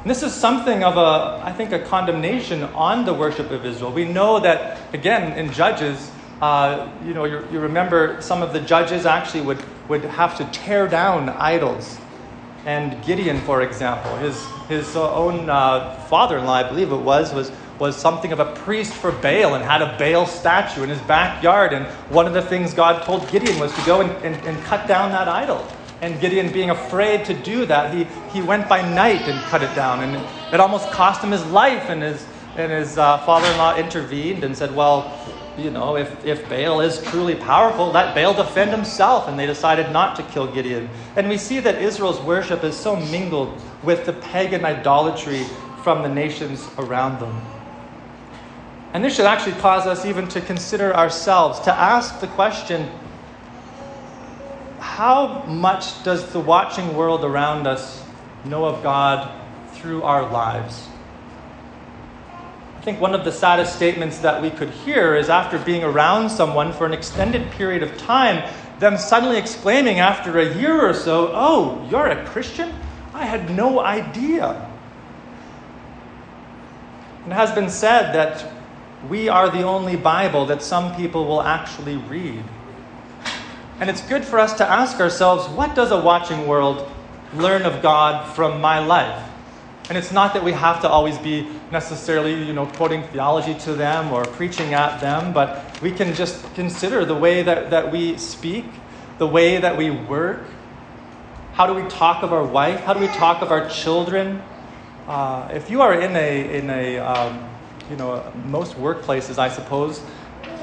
This 0.07 0.23
is 0.23 0.33
something 0.33 0.83
of 0.83 0.97
a, 0.97 1.43
I 1.45 1.53
think, 1.53 1.73
a 1.73 1.81
condemnation 1.81 2.63
on 2.63 3.05
the 3.05 3.13
worship 3.13 3.51
of 3.51 3.67
Israel. 3.67 3.93
We 3.93 4.07
know 4.07 4.41
that, 4.41 4.79
again, 4.95 5.39
in 5.39 5.53
Judges, 5.53 6.11
uh, 6.41 6.91
you 7.05 7.15
know, 7.15 7.25
you, 7.25 7.47
you 7.51 7.61
remember 7.61 8.21
some 8.21 8.43
of 8.43 8.53
the 8.53 8.61
judges 8.61 9.07
actually 9.07 9.41
would, 9.43 9.63
would 9.89 10.05
have 10.05 10.37
to 10.37 10.45
tear 10.47 10.87
down 10.87 11.31
idols. 11.31 11.99
And 12.67 13.03
Gideon, 13.05 13.41
for 13.41 13.63
example, 13.63 14.15
his, 14.17 14.45
his 14.69 14.97
own 14.97 15.49
uh, 15.49 15.95
father 16.09 16.39
in 16.39 16.45
law, 16.45 16.55
I 16.55 16.69
believe 16.69 16.93
it 16.93 16.97
was, 16.97 17.33
was, 17.33 17.53
was 17.79 17.97
something 17.97 18.33
of 18.33 18.41
a 18.41 18.53
priest 18.57 18.93
for 18.93 19.13
Baal 19.13 19.55
and 19.55 19.65
had 19.65 19.83
a 19.83 19.97
Baal 19.99 20.27
statue 20.27 20.83
in 20.83 20.89
his 20.89 21.01
backyard. 21.03 21.73
And 21.73 21.87
one 22.13 22.27
of 22.27 22.35
the 22.35 22.43
things 22.43 22.75
God 22.75 23.05
told 23.05 23.31
Gideon 23.31 23.59
was 23.59 23.73
to 23.75 23.85
go 23.87 24.01
and, 24.01 24.11
and, 24.25 24.35
and 24.47 24.63
cut 24.65 24.87
down 24.89 25.13
that 25.13 25.29
idol. 25.29 25.67
And 26.03 26.21
Gideon, 26.21 26.53
being 26.53 26.71
afraid 26.71 27.25
to 27.27 27.35
do 27.35 27.65
that, 27.67 27.95
he, 27.95 28.05
he 28.31 28.43
went 28.43 28.69
by 28.69 28.83
night 28.95 29.23
and 29.23 29.41
cut 29.45 29.63
it 29.63 29.75
down. 29.75 30.03
And 30.03 30.17
it 30.53 30.61
almost 30.61 30.91
cost 30.91 31.23
him 31.23 31.31
his 31.31 31.47
life. 31.47 31.89
And 31.89 32.03
his, 32.03 32.27
and 32.57 32.71
his 32.71 32.99
uh, 32.99 33.19
father 33.19 33.47
in 33.51 33.57
law 33.57 33.77
intervened 33.77 34.45
and 34.45 34.57
said, 34.57 34.75
Well, 34.75 35.17
you 35.59 35.71
know, 35.71 35.97
if, 35.97 36.25
if 36.25 36.49
Baal 36.49 36.81
is 36.81 37.03
truly 37.05 37.35
powerful, 37.35 37.91
let 37.91 38.15
Baal 38.15 38.35
defend 38.35 38.71
himself. 38.71 39.29
And 39.29 39.39
they 39.39 39.47
decided 39.47 39.91
not 39.91 40.17
to 40.17 40.23
kill 40.25 40.53
Gideon. 40.53 40.89
And 41.17 41.29
we 41.29 41.39
see 41.39 41.61
that 41.61 41.81
Israel's 41.81 42.21
worship 42.21 42.63
is 42.63 42.77
so 42.77 42.97
mingled 42.97 43.61
with 43.83 44.05
the 44.05 44.13
pagan 44.13 44.65
idolatry 44.65 45.45
from 45.83 46.03
the 46.03 46.09
nations 46.09 46.69
around 46.79 47.21
them. 47.21 47.41
And 48.93 49.05
this 49.05 49.15
should 49.15 49.27
actually 49.27 49.61
cause 49.61 49.87
us 49.87 50.05
even 50.07 50.29
to 50.29 50.41
consider 50.41 50.95
ourselves, 50.95 51.61
to 51.61 51.73
ask 51.73 52.21
the 52.21 52.29
question 52.29 52.91
how 54.79 55.45
much 55.45 56.03
does 56.05 56.33
the 56.33 56.41
watching 56.41 56.97
world 56.97 57.25
around 57.25 57.67
us 57.67 58.03
know 58.45 58.65
of 58.65 58.83
God 58.83 59.31
through 59.75 60.03
our 60.03 60.31
lives? 60.31 60.89
Think 62.87 63.01
one 63.01 63.17
of 63.17 63.25
the 63.25 63.33
saddest 63.33 63.75
statements 63.75 64.19
that 64.19 64.41
we 64.41 64.49
could 64.49 64.71
hear 64.71 65.17
is 65.17 65.29
after 65.29 65.59
being 65.59 65.83
around 65.83 66.31
someone 66.31 66.73
for 66.73 66.87
an 66.87 66.93
extended 66.93 67.51
period 67.51 67.83
of 67.83 67.99
time, 67.99 68.49
them 68.79 68.97
suddenly 68.97 69.39
exclaiming 69.39 69.99
after 69.99 70.39
a 70.39 70.55
year 70.55 70.89
or 70.89 70.95
so, 70.95 71.33
Oh, 71.35 71.85
you're 71.91 72.07
a 72.07 72.25
Christian? 72.27 72.73
I 73.13 73.25
had 73.25 73.51
no 73.51 73.81
idea. 73.81 74.71
It 77.27 77.33
has 77.33 77.51
been 77.51 77.69
said 77.69 78.13
that 78.13 78.53
we 79.09 79.29
are 79.29 79.51
the 79.51 79.63
only 79.63 79.97
Bible 79.97 80.47
that 80.47 80.63
some 80.63 80.95
people 80.95 81.27
will 81.27 81.43
actually 81.43 81.97
read. 81.97 82.45
And 83.81 83.91
it's 83.91 84.03
good 84.03 84.25
for 84.25 84.39
us 84.39 84.55
to 84.59 84.71
ask 84.71 85.01
ourselves 85.01 85.49
what 85.49 85.75
does 85.75 85.91
a 85.91 86.01
watching 86.01 86.47
world 86.47 86.89
learn 87.35 87.63
of 87.63 87.83
God 87.83 88.33
from 88.37 88.61
my 88.61 88.79
life? 88.79 89.29
And 89.89 89.97
it's 89.97 90.11
not 90.11 90.35
that 90.35 90.43
we 90.43 90.53
have 90.53 90.81
to 90.83 90.89
always 90.89 91.17
be 91.19 91.49
necessarily, 91.71 92.35
you 92.43 92.53
know, 92.53 92.67
quoting 92.67 93.05
theology 93.05 93.55
to 93.61 93.75
them 93.75 94.13
or 94.13 94.25
preaching 94.25 94.75
at 94.75 95.01
them, 95.01 95.33
but 95.33 95.81
we 95.81 95.93
can 95.93 96.13
just 96.15 96.53
consider 96.55 97.05
the 97.05 97.15
way 97.15 97.43
that, 97.45 97.71
that 97.71 97.93
we 97.93 98.19
speak, 98.19 98.65
the 99.19 99.27
way 99.27 99.59
that 99.59 99.77
we 99.77 99.91
work. 99.91 100.43
How 101.53 101.67
do 101.67 101.75
we 101.75 101.89
talk 101.89 102.25
of 102.25 102.33
our 102.33 102.45
wife? 102.45 102.81
How 102.81 102.95
do 102.95 103.01
we 103.01 103.07
talk 103.07 103.43
of 103.43 103.53
our 103.53 103.69
children? 103.69 104.43
Uh, 105.07 105.51
if 105.55 105.71
you 105.71 105.83
are 105.83 105.95
in 105.95 106.17
a, 106.17 106.59
in 106.59 106.69
a 106.69 106.99
um, 106.99 107.49
you 107.89 107.97
know, 107.97 108.33
most 108.47 108.75
workplaces, 108.75 109.39
I 109.39 109.49
suppose, 109.49 110.03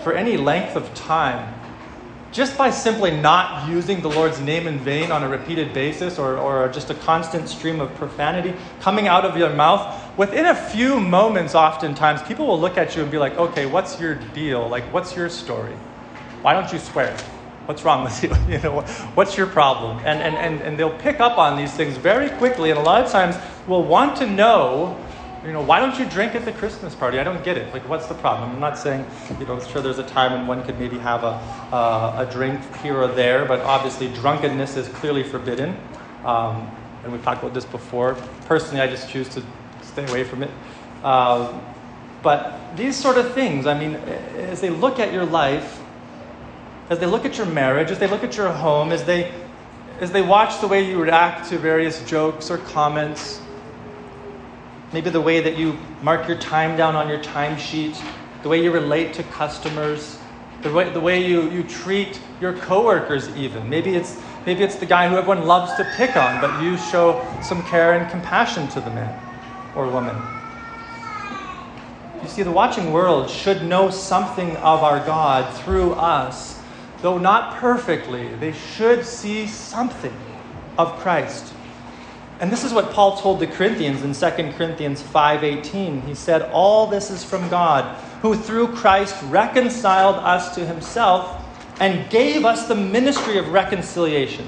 for 0.04 0.14
any 0.14 0.36
length 0.36 0.76
of 0.76 0.94
time, 0.94 1.54
just 2.34 2.58
by 2.58 2.72
simply 2.72 3.12
not 3.12 3.70
using 3.70 4.02
the 4.02 4.10
Lord's 4.10 4.40
name 4.42 4.66
in 4.66 4.80
vain 4.80 5.12
on 5.12 5.22
a 5.22 5.30
repeated 5.30 5.72
basis 5.72 6.18
or, 6.18 6.38
or 6.38 6.68
just 6.70 6.90
a 6.90 6.96
constant 6.96 7.48
stream 7.48 7.80
of 7.80 7.94
profanity 7.94 8.56
coming 8.82 9.08
out 9.08 9.24
of 9.24 9.38
your 9.38 9.52
mouth, 9.52 10.18
within 10.18 10.48
a 10.48 10.56
few 10.56 11.00
moments, 11.00 11.54
oftentimes, 11.54 12.24
people 12.24 12.48
will 12.48 12.60
look 12.60 12.76
at 12.76 12.96
you 12.96 13.04
and 13.04 13.12
be 13.12 13.20
like, 13.20 13.38
okay, 13.38 13.68
what's 13.68 14.00
your 14.00 14.16
deal? 14.34 14.68
Like, 14.68 14.84
what's 14.92 15.16
your 15.16 15.30
story? 15.30 15.76
Why 16.42 16.54
don't 16.54 16.74
you 16.74 16.80
swear? 16.80 17.16
What's 17.66 17.86
wrong 17.86 18.04
with 18.04 18.24
you? 18.24 18.36
you 18.50 18.60
know, 18.60 18.82
what's 19.14 19.38
your 19.38 19.48
problem? 19.48 20.00
And, 20.00 20.20
and, 20.20 20.36
and, 20.36 20.60
and 20.62 20.78
they'll 20.78 20.98
pick 20.98 21.20
up 21.20 21.38
on 21.38 21.56
these 21.56 21.72
things 21.72 21.98
very 21.98 22.30
quickly, 22.38 22.72
and 22.72 22.80
a 22.80 22.84
lot 22.84 23.04
of 23.04 23.12
times 23.12 23.38
will 23.68 23.84
want 23.84 24.18
to 24.18 24.28
know 24.28 25.00
you 25.46 25.52
know, 25.52 25.62
why 25.62 25.80
don't 25.80 26.00
you 26.00 26.06
drink 26.06 26.36
at 26.36 26.46
the 26.46 26.54
Christmas 26.54 26.96
party? 26.96 27.20
I 27.20 27.24
don't 27.24 27.44
get 27.44 27.58
it. 27.58 27.74
Like, 27.74 27.88
what's 27.90 28.08
the 28.08 28.14
problem? 28.14 28.52
I'm 28.52 28.60
not 28.62 28.78
saying, 28.78 29.06
you 29.40 29.46
know, 29.46 29.60
sure 29.60 29.82
there's 29.82 30.00
a 30.00 30.08
time 30.08 30.32
when 30.32 30.48
one 30.48 30.64
could 30.64 30.80
maybe 30.80 30.98
have 31.00 31.24
a, 31.24 31.36
uh, 31.76 32.26
a 32.26 32.32
drink 32.32 32.62
here 32.78 32.98
or 32.98 33.08
there, 33.08 33.44
but 33.46 33.60
obviously 33.62 34.08
drunkenness 34.14 34.78
is 34.78 34.88
clearly 34.90 35.24
forbidden. 35.24 35.78
Um, 36.24 36.72
and 37.04 37.12
we've 37.12 37.24
talked 37.24 37.44
about 37.44 37.54
this 37.54 37.66
before. 37.66 38.16
Personally, 38.46 38.82
I 38.82 38.88
just 38.88 39.10
choose 39.10 39.28
to 39.30 39.44
stay 39.82 40.06
away 40.06 40.24
from 40.24 40.44
it. 40.44 40.52
Uh, 41.04 41.60
but 42.22 42.78
these 42.78 42.96
sort 42.96 43.18
of 43.18 43.34
things, 43.34 43.68
I 43.68 43.78
mean, 43.78 43.96
as 43.96 44.62
they 44.62 44.70
look 44.70 44.98
at 44.98 45.12
your 45.12 45.26
life, 45.26 45.82
as 46.90 47.00
they 47.00 47.06
look 47.06 47.26
at 47.26 47.38
your 47.38 47.48
marriage, 47.48 47.92
as 47.92 48.00
they 48.00 48.08
look 48.08 48.24
at 48.24 48.38
your 48.38 48.50
home, 48.50 48.94
as 48.94 49.04
they, 49.04 49.34
as 50.00 50.12
they 50.14 50.22
watch 50.22 50.62
the 50.62 50.68
way 50.68 50.90
you 50.90 51.02
react 51.02 51.50
to 51.50 51.58
various 51.58 52.02
jokes 52.06 52.50
or 52.50 52.60
comments, 52.60 53.42
Maybe 54.94 55.10
the 55.10 55.22
way 55.22 55.40
that 55.40 55.58
you 55.58 55.78
mark 56.04 56.28
your 56.28 56.38
time 56.38 56.78
down 56.78 56.96
on 56.96 57.10
your 57.10 57.18
timesheet, 57.18 58.00
the 58.44 58.50
way 58.50 58.64
you 58.64 58.72
relate 58.72 59.14
to 59.16 59.24
customers, 59.24 60.20
the 60.62 60.72
way, 60.72 60.90
the 60.92 61.00
way 61.00 61.26
you, 61.26 61.50
you 61.50 61.64
treat 61.64 62.22
your 62.40 62.54
coworkers 62.54 63.28
even. 63.36 63.68
Maybe 63.68 63.96
it's, 63.96 64.22
maybe 64.46 64.64
it's 64.64 64.76
the 64.76 64.86
guy 64.86 65.10
who 65.10 65.18
everyone 65.18 65.46
loves 65.46 65.74
to 65.76 65.84
pick 65.84 66.16
on, 66.16 66.40
but 66.40 66.62
you 66.62 66.78
show 66.78 67.26
some 67.42 67.64
care 67.64 67.94
and 67.94 68.10
compassion 68.12 68.68
to 68.70 68.82
the 68.82 68.92
man 68.92 69.20
or 69.76 69.88
woman. 69.90 70.16
You 72.22 72.28
see, 72.30 72.44
the 72.44 72.52
watching 72.52 72.94
world 72.94 73.30
should 73.30 73.64
know 73.64 73.90
something 73.90 74.56
of 74.58 74.84
our 74.84 75.00
God 75.06 75.54
through 75.64 75.94
us, 75.94 76.62
though 77.02 77.18
not 77.18 77.56
perfectly. 77.56 78.28
They 78.36 78.54
should 78.54 79.06
see 79.06 79.48
something 79.48 80.16
of 80.78 80.98
Christ. 81.00 81.53
And 82.40 82.52
this 82.52 82.64
is 82.64 82.74
what 82.74 82.92
Paul 82.92 83.18
told 83.18 83.40
the 83.40 83.48
Corinthians 83.48 84.04
in 84.04 84.14
2 84.14 84.54
Corinthians 84.58 85.02
5:18. 85.02 86.02
He 86.06 86.16
said, 86.16 86.50
"All 86.52 86.88
this 86.88 87.10
is 87.10 87.24
from 87.24 87.48
God, 87.50 87.86
who 88.22 88.36
through 88.36 88.70
Christ 88.70 89.16
reconciled 89.30 90.16
us 90.16 90.54
to 90.56 90.66
himself 90.66 91.28
and 91.80 92.10
gave 92.10 92.46
us 92.46 92.68
the 92.68 92.76
ministry 92.76 93.38
of 93.38 93.54
reconciliation." 93.54 94.48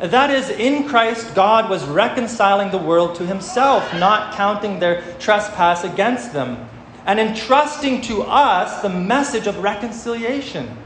That 0.00 0.30
is, 0.30 0.48
in 0.48 0.88
Christ, 0.88 1.34
God 1.34 1.68
was 1.68 1.84
reconciling 1.84 2.70
the 2.70 2.78
world 2.78 3.16
to 3.16 3.26
himself, 3.26 3.92
not 3.94 4.32
counting 4.34 4.78
their 4.78 5.02
trespass 5.18 5.82
against 5.82 6.32
them, 6.32 6.68
and 7.04 7.18
entrusting 7.18 8.00
to 8.02 8.22
us 8.22 8.80
the 8.80 8.88
message 8.88 9.46
of 9.46 9.62
reconciliation. 9.62 10.76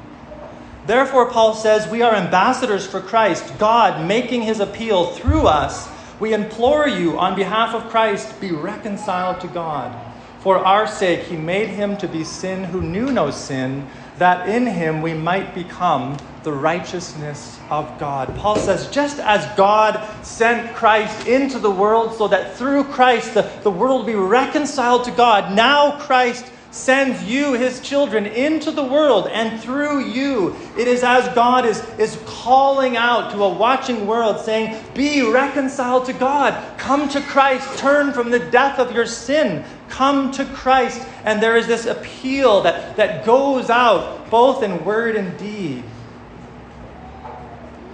Therefore, 0.86 1.26
Paul 1.26 1.54
says, 1.54 1.86
we 1.88 2.02
are 2.02 2.14
ambassadors 2.14 2.86
for 2.86 3.00
Christ, 3.00 3.44
God 3.58 4.00
making 4.00 4.42
his 4.42 4.60
appeal 4.60 5.06
through 5.06 5.46
us 5.46 5.88
we 6.22 6.32
implore 6.34 6.86
you, 6.86 7.18
on 7.18 7.34
behalf 7.34 7.74
of 7.74 7.90
Christ, 7.90 8.40
be 8.40 8.52
reconciled 8.52 9.40
to 9.40 9.48
God. 9.48 9.92
For 10.38 10.56
our 10.56 10.86
sake, 10.86 11.22
he 11.22 11.36
made 11.36 11.70
him 11.70 11.96
to 11.96 12.06
be 12.06 12.22
sin 12.22 12.62
who 12.62 12.80
knew 12.80 13.10
no 13.10 13.32
sin, 13.32 13.88
that 14.18 14.48
in 14.48 14.64
him 14.64 15.02
we 15.02 15.14
might 15.14 15.52
become 15.52 16.16
the 16.44 16.52
righteousness 16.52 17.58
of 17.70 17.98
God. 17.98 18.36
Paul 18.36 18.54
says, 18.54 18.88
just 18.90 19.18
as 19.18 19.44
God 19.56 20.00
sent 20.24 20.76
Christ 20.76 21.26
into 21.26 21.58
the 21.58 21.72
world 21.72 22.14
so 22.14 22.28
that 22.28 22.54
through 22.54 22.84
Christ 22.84 23.34
the, 23.34 23.42
the 23.64 23.70
world 23.72 24.06
be 24.06 24.14
reconciled 24.14 25.02
to 25.06 25.10
God, 25.10 25.56
now 25.56 25.98
Christ 25.98 26.46
sends 26.72 27.22
you, 27.22 27.52
his 27.52 27.80
children, 27.80 28.26
into 28.26 28.70
the 28.70 28.82
world, 28.82 29.28
and 29.28 29.60
through 29.60 30.06
you, 30.06 30.56
it 30.76 30.88
is 30.88 31.04
as 31.04 31.32
God 31.34 31.66
is, 31.66 31.80
is 31.98 32.18
calling 32.24 32.96
out 32.96 33.30
to 33.32 33.44
a 33.44 33.48
watching 33.48 34.06
world, 34.06 34.40
saying, 34.40 34.82
Be 34.94 35.22
reconciled 35.22 36.06
to 36.06 36.14
God, 36.14 36.78
come 36.78 37.08
to 37.10 37.20
Christ, 37.20 37.78
turn 37.78 38.12
from 38.12 38.30
the 38.30 38.38
death 38.38 38.78
of 38.78 38.92
your 38.92 39.06
sin, 39.06 39.64
come 39.90 40.32
to 40.32 40.46
Christ. 40.46 41.06
And 41.24 41.42
there 41.42 41.58
is 41.58 41.66
this 41.66 41.84
appeal 41.84 42.62
that, 42.62 42.96
that 42.96 43.26
goes 43.26 43.68
out 43.68 44.30
both 44.30 44.62
in 44.62 44.82
word 44.82 45.14
and 45.14 45.38
deed. 45.38 45.84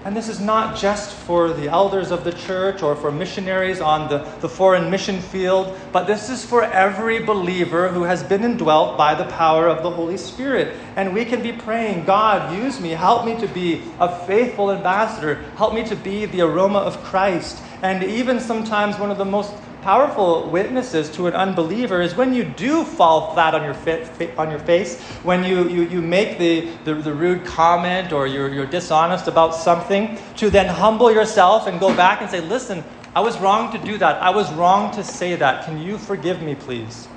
And 0.09 0.16
this 0.16 0.31
is 0.31 0.40
not 0.40 0.75
just 0.75 1.14
for 1.14 1.53
the 1.53 1.68
elders 1.68 2.11
of 2.11 2.25
the 2.25 2.33
church 2.33 2.83
or 2.83 2.97
for 2.97 3.12
missionaries 3.12 3.79
on 3.79 4.09
the, 4.09 4.27
the 4.40 4.49
foreign 4.49 4.90
mission 4.90 5.21
field, 5.21 5.79
but 5.92 6.07
this 6.07 6.31
is 6.31 6.42
for 6.42 6.62
every 6.62 7.23
believer 7.23 7.90
who 7.90 8.05
has 8.05 8.23
been 8.23 8.42
indwelt 8.42 8.97
by 8.97 9.14
the 9.14 9.27
power 9.27 9.68
of 9.68 9.83
the 9.83 9.90
Holy 9.90 10.16
Spirit. 10.16 10.79
And 10.97 11.12
we 11.12 11.27
can 11.27 11.42
be 11.42 11.53
praying, 11.53 12.07
God, 12.07 12.57
use 12.57 12.81
me, 12.81 12.88
help 12.88 13.27
me 13.27 13.38
to 13.38 13.47
be 13.49 13.83
a 14.01 14.18
faithful 14.25 14.71
ambassador, 14.71 15.42
help 15.57 15.75
me 15.75 15.85
to 15.85 15.94
be 15.94 16.25
the 16.25 16.40
aroma 16.40 16.79
of 16.79 16.97
Christ. 17.05 17.62
And 17.83 18.03
even 18.03 18.40
sometimes 18.40 18.99
one 18.99 19.11
of 19.11 19.18
the 19.18 19.27
most 19.27 19.53
powerful 19.83 20.49
witnesses 20.51 21.11
to 21.11 21.27
an 21.27 21.35
unbeliever 21.35 22.01
is 22.01 22.14
when 22.14 22.33
you 22.35 22.45
do 22.45 22.85
fall 22.85 23.33
flat 23.33 23.55
on 23.55 23.64
your, 23.64 23.75
fa- 23.75 24.37
on 24.37 24.51
your 24.51 24.59
face, 24.61 25.01
when 25.23 25.45
you, 25.45 25.69
you, 25.69 25.83
you 25.83 26.03
make 26.03 26.38
the, 26.38 26.71
the, 26.85 26.95
the 26.95 27.12
rude 27.12 27.45
comment 27.45 28.12
or 28.12 28.27
you're, 28.27 28.53
you're 28.53 28.67
dishonest 28.67 29.29
about 29.29 29.55
something, 29.55 30.19
to 30.37 30.51
then 30.51 30.67
humble 30.67 31.11
yourself 31.11 31.67
and 31.67 31.81
go 31.81 31.95
back 31.95 32.21
and 32.21 32.31
say, 32.31 32.41
Listen, 32.41 32.85
I 33.14 33.21
was 33.21 33.38
wrong 33.38 33.73
to 33.73 33.79
do 33.85 33.99
that. 33.99 34.23
I 34.23 34.31
was 34.31 34.53
wrong 34.53 34.95
to 34.95 35.03
say 35.03 35.35
that. 35.37 35.64
Can 35.64 35.79
you 35.81 35.99
forgive 35.99 36.43
me, 36.43 36.55
please? 36.55 37.09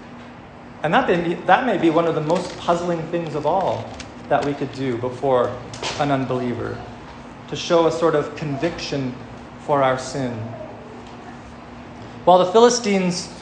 And 0.83 0.93
that 0.93 1.07
may, 1.07 1.21
be, 1.21 1.33
that 1.45 1.65
may 1.65 1.77
be 1.77 1.89
one 1.89 2.07
of 2.07 2.15
the 2.15 2.21
most 2.21 2.57
puzzling 2.57 3.01
things 3.07 3.35
of 3.35 3.45
all 3.45 3.85
that 4.29 4.43
we 4.43 4.53
could 4.53 4.71
do 4.73 4.97
before 4.97 5.55
an 5.99 6.11
unbeliever 6.11 6.77
to 7.49 7.55
show 7.55 7.85
a 7.85 7.91
sort 7.91 8.15
of 8.15 8.35
conviction 8.35 9.13
for 9.59 9.83
our 9.83 9.99
sin. 9.99 10.35
While 12.25 12.39
the 12.39 12.51
Philistines 12.51 13.33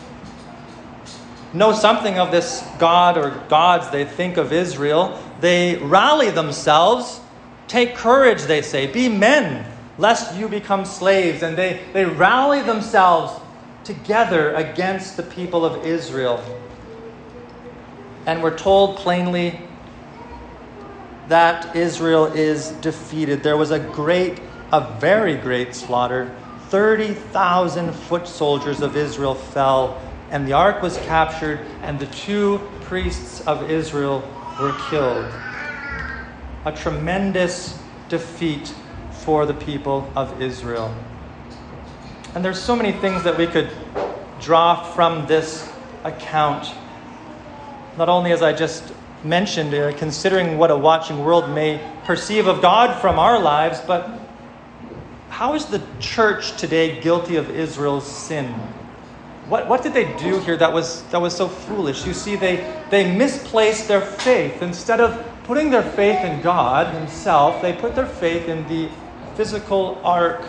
know 1.54 1.74
something 1.74 2.18
of 2.18 2.32
this 2.32 2.63
God 2.78 3.18
or 3.18 3.32
gods 3.50 3.89
they 3.89 4.06
think 4.06 4.38
of 4.38 4.54
Israel, 4.54 5.22
they 5.42 5.76
rally 5.78 6.30
themselves. 6.30 7.20
Take 7.68 7.96
courage, 7.96 8.44
they 8.44 8.62
say. 8.62 8.88
Be 8.88 9.10
men, 9.10 9.65
lest 9.98 10.36
you 10.36 10.48
become 10.48 10.86
slaves. 10.86 11.44
And 11.44 11.58
they, 11.58 11.82
they 11.94 12.06
rally 12.06 12.62
themselves 12.62 13.39
together 13.84 14.54
against 14.54 15.18
the 15.18 15.24
people 15.24 15.65
of 15.65 15.86
Israel. 15.86 16.44
And 18.26 18.42
we're 18.42 18.58
told 18.58 18.98
plainly 18.98 19.60
that 21.28 21.76
Israel 21.76 22.28
is 22.28 22.72
defeated. 22.72 23.44
There 23.44 23.58
was 23.58 23.72
a 23.72 23.80
great, 23.80 24.39
a 24.72 24.98
very 25.00 25.36
great 25.36 25.76
slaughter 25.76 26.36
30,000 26.70 27.92
foot 27.94 28.28
soldiers 28.28 28.82
of 28.82 28.96
Israel 28.96 29.34
fell, 29.34 30.00
and 30.30 30.48
the 30.48 30.54
ark 30.54 30.82
was 30.82 30.98
captured, 30.98 31.60
and 31.82 32.00
the 32.00 32.06
two 32.08 32.60
priests 32.82 33.42
of 33.42 33.70
Israel 33.72 34.24
were 34.60 34.74
killed. 34.90 35.26
A 36.66 36.72
tremendous 36.72 37.80
defeat 38.08 38.74
for 39.12 39.46
the 39.46 39.54
people 39.54 40.12
of 40.16 40.42
Israel. 40.42 40.96
And 42.36 42.46
there's 42.46 42.62
so 42.62 42.76
many 42.76 42.92
things 42.92 43.24
that 43.24 43.38
we 43.38 43.48
could 43.48 43.72
draw 44.40 44.84
from 44.94 45.26
this 45.26 45.68
account. 46.04 46.72
Not 47.98 48.10
only 48.10 48.32
as 48.32 48.44
I 48.44 48.54
just 48.54 48.94
mentioned, 49.24 49.74
uh, 49.74 49.98
considering 49.98 50.58
what 50.58 50.70
a 50.70 50.78
watching 50.78 51.24
world 51.24 51.50
may 51.50 51.82
perceive 52.06 52.48
of 52.48 52.62
God 52.62 53.02
from 53.02 53.18
our 53.18 53.40
lives, 53.40 53.82
but 53.82 54.10
how 55.39 55.54
is 55.54 55.67
the 55.67 55.82
church 56.02 56.58
today 56.58 56.99
guilty 56.99 57.38
of 57.38 57.49
Israel's 57.49 58.06
sin? 58.06 58.47
What, 59.47 59.69
what 59.69 59.82
did 59.82 59.93
they 59.93 60.13
do 60.17 60.38
here 60.41 60.58
that 60.58 60.73
was, 60.73 61.04
that 61.12 61.21
was 61.21 61.34
so 61.34 61.47
foolish? 61.47 62.06
You 62.06 62.13
see, 62.13 62.36
they, 62.36 62.58
they 62.89 63.15
misplaced 63.15 63.88
their 63.88 64.02
faith. 64.02 64.62
Instead 64.62 64.99
of 64.99 65.25
putting 65.45 65.69
their 65.69 65.82
faith 65.82 66.25
in 66.25 66.41
God 66.41 66.93
Himself, 66.93 67.62
they 67.62 67.71
put 67.71 67.95
their 67.95 68.06
faith 68.06 68.49
in 68.49 68.67
the 68.67 68.89
physical 69.36 70.02
ark 70.04 70.43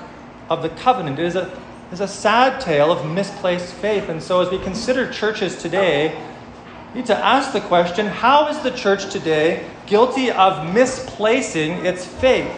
of 0.48 0.60
the 0.60 0.70
covenant. 0.70 1.20
It 1.20 1.26
is 1.26 1.36
a, 1.36 1.56
is 1.92 2.00
a 2.00 2.08
sad 2.08 2.60
tale 2.60 2.90
of 2.90 3.08
misplaced 3.08 3.72
faith. 3.74 4.08
And 4.08 4.20
so, 4.20 4.40
as 4.40 4.50
we 4.50 4.58
consider 4.58 5.08
churches 5.12 5.56
today, 5.56 6.20
we 6.92 7.02
need 7.02 7.06
to 7.06 7.16
ask 7.16 7.52
the 7.52 7.60
question 7.60 8.06
how 8.06 8.48
is 8.48 8.58
the 8.58 8.72
church 8.72 9.08
today 9.12 9.70
guilty 9.86 10.32
of 10.32 10.74
misplacing 10.74 11.86
its 11.86 12.04
faith? 12.04 12.50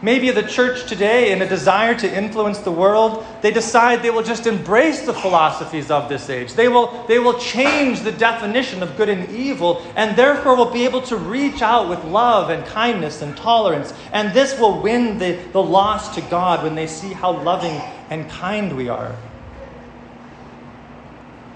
Maybe 0.00 0.30
the 0.30 0.44
church 0.44 0.88
today, 0.88 1.32
in 1.32 1.42
a 1.42 1.48
desire 1.48 1.92
to 1.96 2.16
influence 2.16 2.58
the 2.58 2.70
world, 2.70 3.26
they 3.42 3.50
decide 3.50 4.00
they 4.00 4.10
will 4.10 4.22
just 4.22 4.46
embrace 4.46 5.02
the 5.02 5.12
philosophies 5.12 5.90
of 5.90 6.08
this 6.08 6.30
age. 6.30 6.54
They 6.54 6.68
will, 6.68 7.04
they 7.08 7.18
will 7.18 7.36
change 7.38 8.02
the 8.02 8.12
definition 8.12 8.80
of 8.82 8.96
good 8.96 9.08
and 9.08 9.28
evil, 9.30 9.84
and 9.96 10.16
therefore 10.16 10.54
will 10.54 10.70
be 10.70 10.84
able 10.84 11.02
to 11.02 11.16
reach 11.16 11.62
out 11.62 11.88
with 11.88 12.04
love 12.04 12.50
and 12.50 12.64
kindness 12.66 13.22
and 13.22 13.36
tolerance. 13.36 13.92
And 14.12 14.32
this 14.32 14.58
will 14.60 14.80
win 14.80 15.18
the, 15.18 15.32
the 15.52 15.62
lost 15.62 16.14
to 16.14 16.20
God 16.20 16.62
when 16.62 16.76
they 16.76 16.86
see 16.86 17.12
how 17.12 17.42
loving 17.42 17.80
and 18.08 18.30
kind 18.30 18.76
we 18.76 18.88
are. 18.88 19.16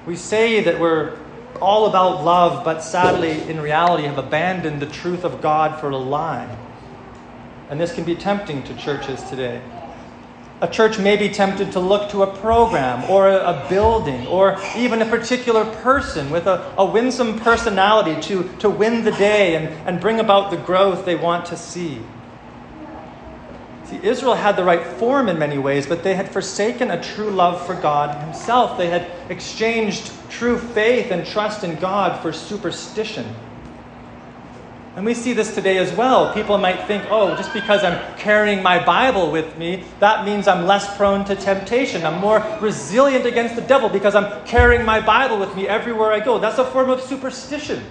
We 0.04 0.16
say 0.16 0.62
that 0.64 0.80
we're 0.80 1.16
all 1.60 1.86
about 1.86 2.24
love, 2.24 2.64
but 2.64 2.80
sadly, 2.80 3.40
in 3.48 3.60
reality, 3.60 4.02
have 4.02 4.18
abandoned 4.18 4.82
the 4.82 4.86
truth 4.86 5.22
of 5.22 5.40
God 5.40 5.80
for 5.80 5.90
a 5.90 5.96
lie. 5.96 6.58
And 7.70 7.80
this 7.80 7.94
can 7.94 8.04
be 8.04 8.14
tempting 8.14 8.62
to 8.64 8.74
churches 8.76 9.22
today. 9.24 9.62
A 10.62 10.68
church 10.68 10.96
may 10.96 11.16
be 11.16 11.28
tempted 11.28 11.72
to 11.72 11.80
look 11.80 12.08
to 12.10 12.22
a 12.22 12.36
program 12.36 13.10
or 13.10 13.28
a, 13.28 13.66
building 13.68 14.28
or 14.28 14.56
even 14.76 15.02
a 15.02 15.06
particular 15.06 15.64
person 15.64 16.30
with 16.30 16.46
a, 16.46 16.72
a 16.78 16.84
winsome 16.84 17.40
personality 17.40 18.20
to, 18.28 18.48
to 18.58 18.70
win 18.70 19.02
the 19.02 19.10
day 19.10 19.56
and, 19.56 19.68
and 19.88 20.00
bring 20.00 20.20
about 20.20 20.52
the 20.52 20.56
growth 20.56 21.04
they 21.04 21.16
want 21.16 21.46
to 21.46 21.56
see. 21.56 22.00
See, 23.86 23.98
Israel 24.04 24.34
had 24.34 24.56
the 24.56 24.62
right 24.62 24.86
form 24.98 25.28
in 25.28 25.36
many 25.36 25.58
ways, 25.58 25.86
but 25.86 26.04
they 26.04 26.14
had 26.14 26.30
forsaken 26.30 26.92
a 26.92 27.02
true 27.02 27.30
love 27.30 27.66
for 27.66 27.74
God 27.74 28.16
Himself. 28.24 28.78
They 28.78 28.88
had 28.88 29.10
exchanged 29.28 30.12
true 30.30 30.58
faith 30.58 31.10
and 31.10 31.26
trust 31.26 31.64
in 31.64 31.74
God 31.76 32.22
for 32.22 32.32
superstition. 32.32 33.34
And 34.94 35.06
we 35.06 35.14
see 35.14 35.32
this 35.32 35.54
today 35.54 35.78
as 35.78 35.90
well. 35.94 36.34
People 36.34 36.58
might 36.58 36.86
think, 36.86 37.04
oh, 37.08 37.34
just 37.34 37.54
because 37.54 37.82
I'm 37.82 37.98
carrying 38.18 38.62
my 38.62 38.84
Bible 38.84 39.30
with 39.30 39.56
me, 39.56 39.84
that 40.00 40.26
means 40.26 40.46
I'm 40.46 40.66
less 40.66 40.96
prone 40.98 41.24
to 41.24 41.34
temptation. 41.34 42.04
I'm 42.04 42.20
more 42.20 42.44
resilient 42.60 43.24
against 43.24 43.56
the 43.56 43.62
devil 43.62 43.88
because 43.88 44.14
I'm 44.14 44.44
carrying 44.44 44.84
my 44.84 45.00
Bible 45.00 45.38
with 45.38 45.56
me 45.56 45.66
everywhere 45.66 46.12
I 46.12 46.20
go. 46.20 46.38
That's 46.38 46.58
a 46.58 46.70
form 46.70 46.90
of 46.90 47.00
superstition. 47.00 47.82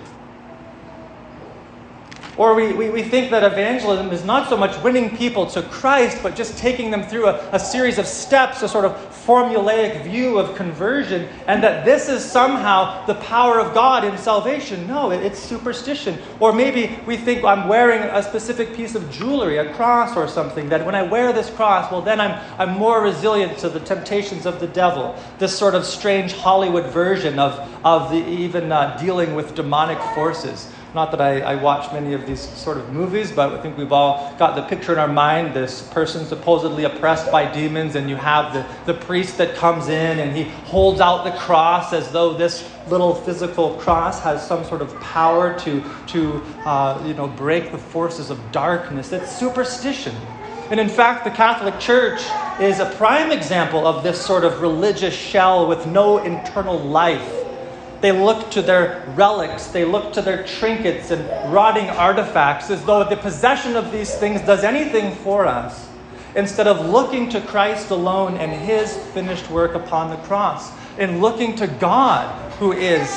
Or 2.37 2.55
we, 2.55 2.73
we, 2.73 2.89
we 2.89 3.03
think 3.03 3.29
that 3.31 3.43
evangelism 3.43 4.11
is 4.11 4.23
not 4.23 4.47
so 4.47 4.55
much 4.55 4.81
winning 4.81 5.15
people 5.17 5.45
to 5.47 5.61
Christ, 5.63 6.23
but 6.23 6.35
just 6.35 6.57
taking 6.57 6.89
them 6.89 7.03
through 7.03 7.27
a, 7.27 7.49
a 7.51 7.59
series 7.59 7.97
of 7.97 8.07
steps, 8.07 8.61
a 8.61 8.69
sort 8.69 8.85
of 8.85 8.93
formulaic 9.25 10.03
view 10.03 10.39
of 10.39 10.55
conversion, 10.55 11.27
and 11.47 11.61
that 11.61 11.85
this 11.85 12.09
is 12.09 12.23
somehow 12.23 13.05
the 13.05 13.15
power 13.15 13.59
of 13.59 13.73
God 13.73 14.03
in 14.03 14.17
salvation. 14.17 14.87
No, 14.87 15.11
it, 15.11 15.23
it's 15.23 15.39
superstition. 15.39 16.17
Or 16.39 16.53
maybe 16.53 16.97
we 17.05 17.17
think 17.17 17.43
I'm 17.43 17.67
wearing 17.67 18.01
a 18.01 18.23
specific 18.23 18.73
piece 18.75 18.95
of 18.95 19.11
jewelry, 19.11 19.57
a 19.57 19.73
cross 19.73 20.15
or 20.15 20.27
something, 20.27 20.69
that 20.69 20.85
when 20.85 20.95
I 20.95 21.03
wear 21.03 21.33
this 21.33 21.49
cross, 21.49 21.91
well, 21.91 22.01
then 22.01 22.19
I'm, 22.19 22.39
I'm 22.57 22.77
more 22.77 23.01
resilient 23.01 23.57
to 23.59 23.69
the 23.69 23.79
temptations 23.81 24.45
of 24.45 24.59
the 24.59 24.67
devil. 24.67 25.15
This 25.37 25.57
sort 25.57 25.75
of 25.75 25.85
strange 25.85 26.33
Hollywood 26.33 26.85
version 26.87 27.39
of, 27.39 27.59
of 27.85 28.09
the, 28.09 28.25
even 28.27 28.71
uh, 28.71 28.97
dealing 28.97 29.35
with 29.35 29.53
demonic 29.53 29.99
forces. 30.15 30.71
Not 30.93 31.11
that 31.11 31.21
I, 31.21 31.39
I, 31.39 31.55
watch 31.55 31.91
many 31.93 32.11
of 32.13 32.27
these 32.27 32.41
sort 32.41 32.77
of 32.77 32.91
movies, 32.91 33.31
but 33.31 33.53
I 33.53 33.61
think 33.61 33.77
we've 33.77 33.93
all 33.93 34.35
got 34.37 34.57
the 34.57 34.63
picture 34.63 34.91
in 34.91 34.99
our 34.99 35.07
mind 35.07 35.53
this 35.53 35.87
person 35.89 36.25
supposedly 36.25 36.83
oppressed 36.83 37.31
by 37.31 37.49
demons, 37.49 37.95
and 37.95 38.09
you 38.09 38.17
have 38.17 38.53
the, 38.53 38.91
the 38.91 38.99
priest 38.99 39.37
that 39.37 39.55
comes 39.55 39.87
in 39.87 40.19
and 40.19 40.35
he 40.35 40.43
holds 40.65 40.99
out 40.99 41.23
the 41.23 41.31
cross 41.39 41.93
as 41.93 42.11
though 42.11 42.33
this 42.33 42.69
little 42.89 43.15
physical 43.15 43.75
cross 43.75 44.19
has 44.21 44.45
some 44.45 44.65
sort 44.65 44.81
of 44.81 44.93
power 44.99 45.57
to, 45.59 45.81
to 46.07 46.43
uh, 46.65 47.01
you 47.05 47.13
know, 47.13 47.27
break 47.27 47.71
the 47.71 47.77
forces 47.77 48.29
of 48.29 48.51
darkness. 48.51 49.13
It's 49.13 49.31
superstition. 49.31 50.15
And 50.71 50.79
in 50.79 50.89
fact, 50.89 51.23
the 51.23 51.31
Catholic 51.31 51.79
Church 51.79 52.21
is 52.59 52.79
a 52.79 52.89
prime 52.97 53.31
example 53.31 53.87
of 53.87 54.03
this 54.03 54.19
sort 54.19 54.43
of 54.43 54.59
religious 54.61 55.15
shell 55.15 55.67
with 55.67 55.87
no 55.87 56.17
internal 56.17 56.77
life 56.77 57.40
they 58.01 58.11
look 58.11 58.49
to 58.51 58.61
their 58.63 59.03
relics, 59.15 59.67
they 59.67 59.85
look 59.85 60.11
to 60.13 60.21
their 60.21 60.43
trinkets 60.43 61.11
and 61.11 61.53
rotting 61.53 61.87
artifacts 61.89 62.69
as 62.71 62.83
though 62.83 63.03
the 63.07 63.15
possession 63.15 63.75
of 63.75 63.91
these 63.91 64.13
things 64.15 64.41
does 64.41 64.63
anything 64.63 65.15
for 65.17 65.45
us, 65.45 65.87
instead 66.35 66.67
of 66.67 66.89
looking 66.89 67.29
to 67.29 67.39
Christ 67.41 67.91
alone 67.91 68.37
and 68.37 68.51
his 68.51 68.97
finished 69.13 69.49
work 69.51 69.75
upon 69.75 70.09
the 70.09 70.17
cross, 70.27 70.71
and 70.97 71.21
looking 71.21 71.55
to 71.57 71.67
God, 71.67 72.51
who 72.53 72.71
is 72.71 73.07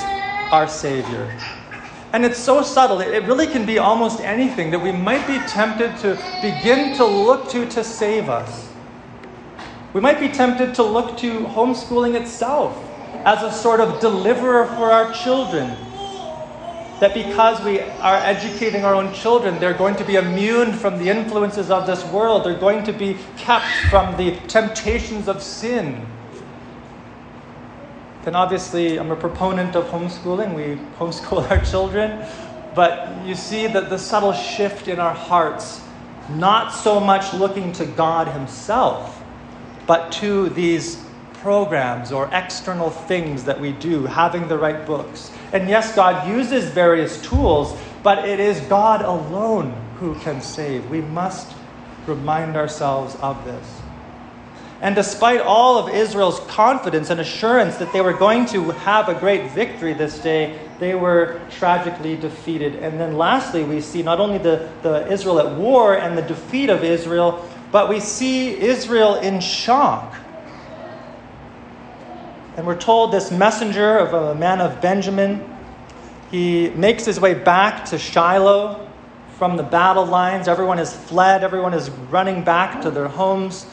our 0.53 0.69
Savior. 0.69 1.31
And 2.13 2.25
it's 2.25 2.39
so 2.39 2.63
subtle, 2.63 3.01
it 3.01 3.25
really 3.25 3.47
can 3.47 3.67
be 3.67 3.79
almost 3.79 4.21
anything 4.21 4.71
that 4.71 4.79
we 4.79 4.93
might 4.93 5.27
be 5.27 5.39
tempted 5.49 5.97
to 5.99 6.19
begin 6.41 6.95
to 6.97 7.05
look 7.05 7.51
to 7.51 7.67
to 7.71 7.83
save 7.83 8.29
us. 8.29 8.69
We 9.95 10.01
might 10.01 10.21
be 10.21 10.29
tempted 10.29 10.75
to 10.75 10.83
look 10.83 11.17
to 11.19 11.41
homeschooling 11.41 12.21
itself 12.21 12.77
as 13.25 13.43
a 13.43 13.53
sort 13.53 13.81
of 13.81 14.01
deliverer 14.01 14.67
for 14.67 14.91
our 14.91 15.13
children. 15.13 15.77
that 17.01 17.13
because 17.13 17.63
we 17.65 17.81
are 17.81 18.17
educating 18.19 18.85
our 18.85 18.95
own 18.95 19.13
children, 19.13 19.59
they're 19.59 19.75
going 19.75 19.97
to 19.97 20.05
be 20.05 20.15
immune 20.15 20.73
from 20.73 20.97
the 20.97 21.09
influences 21.11 21.69
of 21.69 21.87
this 21.87 22.05
world. 22.07 22.45
They're 22.45 22.59
going 22.59 22.85
to 22.85 22.93
be 22.93 23.19
kept 23.37 23.67
from 23.91 24.17
the 24.17 24.37
temptations 24.47 25.27
of 25.27 25.43
sin. 25.43 26.07
Then, 28.23 28.37
obviously, 28.37 28.97
I'm 28.97 29.11
a 29.11 29.17
proponent 29.17 29.75
of 29.75 29.87
homeschooling. 29.87 30.55
We 30.55 30.81
homeschool 30.97 31.51
our 31.51 31.63
children. 31.65 32.25
But 32.75 33.27
you 33.27 33.35
see 33.35 33.67
that 33.67 33.91
the 33.91 33.99
subtle 33.99 34.33
shift 34.33 34.89
in 34.89 34.99
our 34.99 35.15
hearts, 35.15 35.83
not 36.31 36.71
so 36.71 37.01
much 37.01 37.35
looking 37.35 37.73
to 37.73 37.87
God 37.87 38.29
Himself, 38.29 39.23
but 39.87 40.11
to 40.13 40.49
these 40.51 41.04
programs 41.45 42.11
or 42.11 42.27
external 42.33 42.89
things 42.89 43.45
that 43.45 43.61
we 43.61 43.71
do, 43.73 44.07
having 44.07 44.49
the 44.49 44.57
right 44.57 44.87
books. 44.87 45.31
And 45.53 45.69
yes, 45.69 45.95
God 45.95 46.27
uses 46.27 46.65
various 46.71 47.21
tools, 47.21 47.79
but 48.03 48.27
it 48.27 48.41
is 48.41 48.59
God 48.61 49.03
alone 49.03 49.71
who 49.99 50.15
can 50.21 50.41
save. 50.41 50.89
We 50.89 51.03
must 51.03 51.55
remind 52.07 52.57
ourselves 52.57 53.15
of 53.17 53.45
this. 53.45 53.83
And 54.81 54.95
despite 54.95 55.43
all 55.43 55.77
of 55.77 55.95
Israel's 55.95 56.41
confidence 56.41 57.11
and 57.11 57.21
assurance 57.21 57.77
that 57.77 57.93
they 57.93 58.01
were 58.01 58.15
going 58.15 58.47
to 58.47 58.71
have 58.71 59.11
a 59.11 59.15
great 59.15 59.51
victory 59.51 59.93
this 59.93 60.19
day, 60.21 60.59
they 60.79 60.95
were 60.95 61.43
tragically 61.51 62.17
defeated. 62.17 62.77
And 62.77 62.99
then 62.99 63.19
lastly, 63.19 63.65
we 63.65 63.83
see 63.83 64.03
not 64.03 64.19
only 64.19 64.39
the, 64.39 64.73
the 64.81 65.07
Israel 65.13 65.39
at 65.41 65.59
war 65.59 65.95
and 65.95 66.17
the 66.17 66.23
defeat 66.23 66.71
of 66.71 66.83
Israel, 66.83 67.47
but 67.71 67.91
we 67.91 68.01
see 68.01 68.59
Israel 68.59 69.17
in 69.17 69.41
shock. 69.41 70.15
And 72.57 72.65
we're 72.67 72.79
told 72.79 73.13
this 73.13 73.33
messenger 73.33 73.99
of 73.99 74.15
a 74.15 74.35
man 74.37 74.61
of 74.61 74.81
Benjamin, 74.81 75.45
he 76.31 76.71
makes 76.71 77.05
his 77.05 77.19
way 77.19 77.35
back 77.35 77.85
to 77.87 77.99
Shiloh 77.99 78.89
from 79.39 79.57
the 79.57 79.65
battle 79.65 80.07
lines. 80.07 80.47
Everyone 80.47 80.79
has 80.79 80.95
fled, 80.95 81.43
everyone 81.43 81.75
is 81.75 81.91
running 81.91 82.45
back 82.45 82.81
to 82.83 82.93
their 82.93 83.09
homes. 83.09 83.67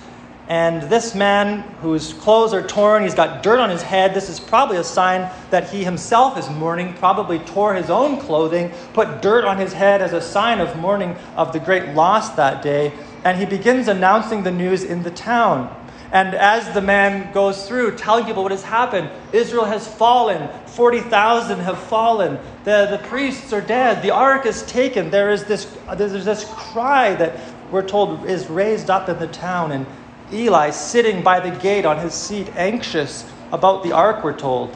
And 0.47 0.81
this 0.89 1.13
man, 1.13 1.61
whose 1.81 2.13
clothes 2.13 2.55
are 2.55 2.65
torn, 2.65 3.03
he's 3.03 3.13
got 3.13 3.43
dirt 3.43 3.59
on 3.59 3.69
his 3.69 3.83
head. 3.83 4.15
This 4.15 4.29
is 4.29 4.39
probably 4.39 4.77
a 4.77 4.83
sign 4.83 5.31
that 5.51 5.69
he 5.69 5.83
himself 5.83 6.35
is 6.37 6.49
mourning, 6.49 6.95
probably 6.95 7.37
tore 7.37 7.75
his 7.75 7.91
own 7.91 8.19
clothing, 8.19 8.71
put 8.93 9.21
dirt 9.21 9.45
on 9.45 9.57
his 9.57 9.73
head 9.73 10.01
as 10.01 10.11
a 10.11 10.21
sign 10.21 10.59
of 10.59 10.75
mourning 10.77 11.15
of 11.35 11.53
the 11.53 11.59
great 11.59 11.93
loss 11.93 12.31
that 12.31 12.63
day. 12.63 12.91
And 13.23 13.37
he 13.37 13.45
begins 13.45 13.87
announcing 13.87 14.41
the 14.41 14.51
news 14.51 14.83
in 14.83 15.03
the 15.03 15.11
town. 15.11 15.73
And 16.11 16.35
as 16.35 16.73
the 16.73 16.81
man 16.81 17.31
goes 17.31 17.67
through 17.67 17.95
telling 17.95 18.25
people 18.25 18.43
what 18.43 18.51
has 18.51 18.63
happened, 18.63 19.09
Israel 19.31 19.63
has 19.63 19.87
fallen, 19.87 20.49
40,000 20.67 21.59
have 21.59 21.79
fallen, 21.83 22.37
the, 22.65 22.87
the 22.91 22.99
priests 23.07 23.53
are 23.53 23.61
dead, 23.61 24.03
the 24.03 24.11
ark 24.11 24.45
is 24.45 24.63
taken. 24.63 25.09
There 25.09 25.31
is 25.31 25.45
this, 25.45 25.73
there's 25.95 26.25
this 26.25 26.43
cry 26.49 27.15
that 27.15 27.39
we're 27.71 27.87
told 27.87 28.25
is 28.25 28.47
raised 28.47 28.89
up 28.89 29.07
in 29.07 29.17
the 29.19 29.27
town. 29.27 29.71
And 29.71 29.85
Eli 30.33 30.71
sitting 30.71 31.23
by 31.23 31.39
the 31.39 31.57
gate 31.59 31.85
on 31.85 31.97
his 31.97 32.13
seat, 32.13 32.49
anxious 32.57 33.25
about 33.53 33.83
the 33.83 33.93
ark, 33.93 34.21
we're 34.23 34.37
told. 34.37 34.75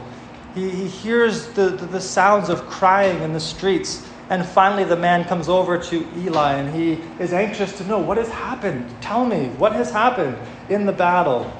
He, 0.54 0.70
he 0.70 0.88
hears 0.88 1.48
the, 1.48 1.68
the, 1.68 1.86
the 1.86 2.00
sounds 2.00 2.48
of 2.48 2.62
crying 2.62 3.22
in 3.22 3.34
the 3.34 3.40
streets. 3.40 4.06
And 4.28 4.44
finally, 4.44 4.84
the 4.84 4.96
man 4.96 5.24
comes 5.24 5.48
over 5.48 5.78
to 5.78 6.06
Eli 6.16 6.54
and 6.54 6.74
he 6.74 6.94
is 7.22 7.32
anxious 7.32 7.76
to 7.78 7.84
know 7.84 7.98
what 7.98 8.16
has 8.16 8.28
happened. 8.28 8.92
Tell 9.00 9.24
me, 9.24 9.48
what 9.50 9.72
has 9.72 9.90
happened 9.90 10.36
in 10.68 10.84
the 10.84 10.92
battle? 10.92 11.52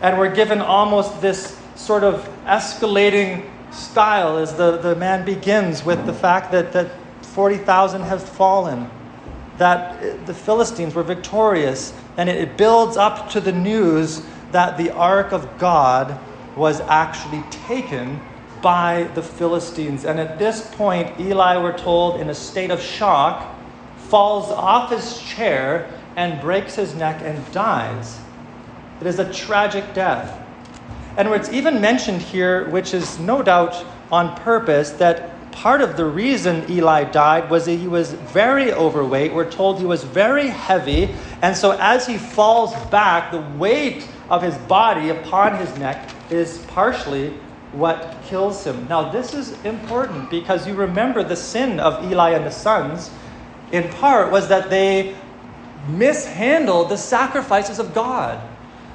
And 0.00 0.18
we're 0.18 0.34
given 0.34 0.60
almost 0.60 1.20
this 1.20 1.58
sort 1.74 2.04
of 2.04 2.28
escalating 2.44 3.48
style 3.72 4.38
as 4.38 4.54
the, 4.54 4.78
the 4.78 4.94
man 4.94 5.24
begins 5.24 5.84
with 5.84 6.04
the 6.06 6.12
fact 6.12 6.52
that, 6.52 6.72
that 6.72 6.92
40,000 7.22 8.02
have 8.02 8.22
fallen, 8.22 8.88
that 9.58 10.26
the 10.26 10.34
Philistines 10.34 10.94
were 10.94 11.02
victorious, 11.02 11.92
and 12.16 12.28
it, 12.28 12.36
it 12.36 12.56
builds 12.56 12.96
up 12.96 13.30
to 13.30 13.40
the 13.40 13.52
news 13.52 14.22
that 14.52 14.76
the 14.76 14.90
ark 14.90 15.32
of 15.32 15.58
God 15.58 16.20
was 16.56 16.80
actually 16.82 17.42
taken 17.50 18.20
by 18.62 19.10
the 19.14 19.22
Philistines. 19.22 20.04
And 20.04 20.18
at 20.18 20.38
this 20.38 20.72
point, 20.74 21.20
Eli, 21.20 21.60
we're 21.60 21.76
told, 21.76 22.20
in 22.20 22.30
a 22.30 22.34
state 22.34 22.70
of 22.70 22.80
shock, 22.80 23.54
falls 24.08 24.50
off 24.50 24.90
his 24.90 25.20
chair 25.20 25.92
and 26.16 26.40
breaks 26.40 26.74
his 26.76 26.94
neck 26.94 27.20
and 27.22 27.52
dies. 27.52 28.20
It 29.00 29.06
is 29.06 29.18
a 29.18 29.30
tragic 29.32 29.92
death. 29.94 30.38
And 31.16 31.28
it's 31.28 31.50
even 31.50 31.80
mentioned 31.80 32.22
here, 32.22 32.68
which 32.70 32.94
is 32.94 33.18
no 33.18 33.42
doubt 33.42 33.84
on 34.10 34.34
purpose, 34.36 34.90
that 34.92 35.50
part 35.52 35.82
of 35.82 35.96
the 35.96 36.04
reason 36.04 36.64
Eli 36.70 37.04
died 37.04 37.50
was 37.50 37.66
that 37.66 37.76
he 37.76 37.88
was 37.88 38.12
very 38.12 38.72
overweight. 38.72 39.32
We're 39.32 39.50
told 39.50 39.78
he 39.78 39.84
was 39.84 40.04
very 40.04 40.48
heavy. 40.48 41.10
And 41.42 41.56
so 41.56 41.72
as 41.72 42.06
he 42.06 42.16
falls 42.16 42.74
back, 42.86 43.32
the 43.32 43.40
weight 43.58 44.08
of 44.30 44.42
his 44.42 44.56
body 44.58 45.10
upon 45.10 45.56
his 45.56 45.76
neck 45.78 46.10
is 46.30 46.58
partially 46.68 47.34
what 47.72 48.18
kills 48.24 48.64
him. 48.64 48.86
Now, 48.88 49.10
this 49.10 49.34
is 49.34 49.52
important 49.64 50.30
because 50.30 50.66
you 50.66 50.74
remember 50.74 51.22
the 51.22 51.36
sin 51.36 51.80
of 51.80 52.04
Eli 52.10 52.30
and 52.30 52.44
the 52.44 52.50
sons, 52.50 53.10
in 53.72 53.88
part, 53.88 54.30
was 54.30 54.48
that 54.48 54.70
they 54.70 55.16
mishandled 55.88 56.90
the 56.90 56.98
sacrifices 56.98 57.78
of 57.78 57.94
God. 57.94 58.40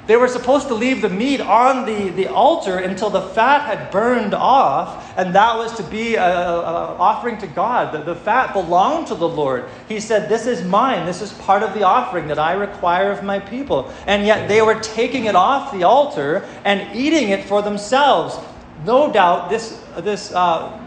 They 0.06 0.16
were 0.16 0.28
supposed 0.28 0.68
to 0.68 0.74
leave 0.74 1.02
the 1.02 1.10
meat 1.10 1.42
on 1.42 1.84
the, 1.84 2.08
the 2.08 2.28
altar 2.28 2.78
until 2.78 3.10
the 3.10 3.20
fat 3.20 3.66
had 3.66 3.90
burned 3.90 4.32
off, 4.32 5.12
and 5.18 5.34
that 5.34 5.58
was 5.58 5.76
to 5.76 5.82
be 5.82 6.16
an 6.16 6.22
offering 6.24 7.36
to 7.38 7.46
God. 7.46 7.92
The, 7.92 7.98
the 7.98 8.14
fat 8.14 8.54
belonged 8.54 9.08
to 9.08 9.14
the 9.14 9.28
Lord. 9.28 9.66
He 9.86 10.00
said, 10.00 10.30
This 10.30 10.46
is 10.46 10.64
mine. 10.64 11.04
This 11.04 11.20
is 11.20 11.34
part 11.34 11.62
of 11.62 11.74
the 11.74 11.82
offering 11.82 12.28
that 12.28 12.38
I 12.38 12.54
require 12.54 13.10
of 13.12 13.22
my 13.22 13.38
people. 13.38 13.92
And 14.06 14.24
yet 14.24 14.48
they 14.48 14.62
were 14.62 14.76
taking 14.80 15.26
it 15.26 15.36
off 15.36 15.72
the 15.72 15.82
altar 15.82 16.48
and 16.64 16.96
eating 16.96 17.28
it 17.28 17.44
for 17.44 17.60
themselves 17.60 18.38
no 18.84 19.12
doubt 19.12 19.50
this, 19.50 19.82
this 19.98 20.32
uh, 20.32 20.78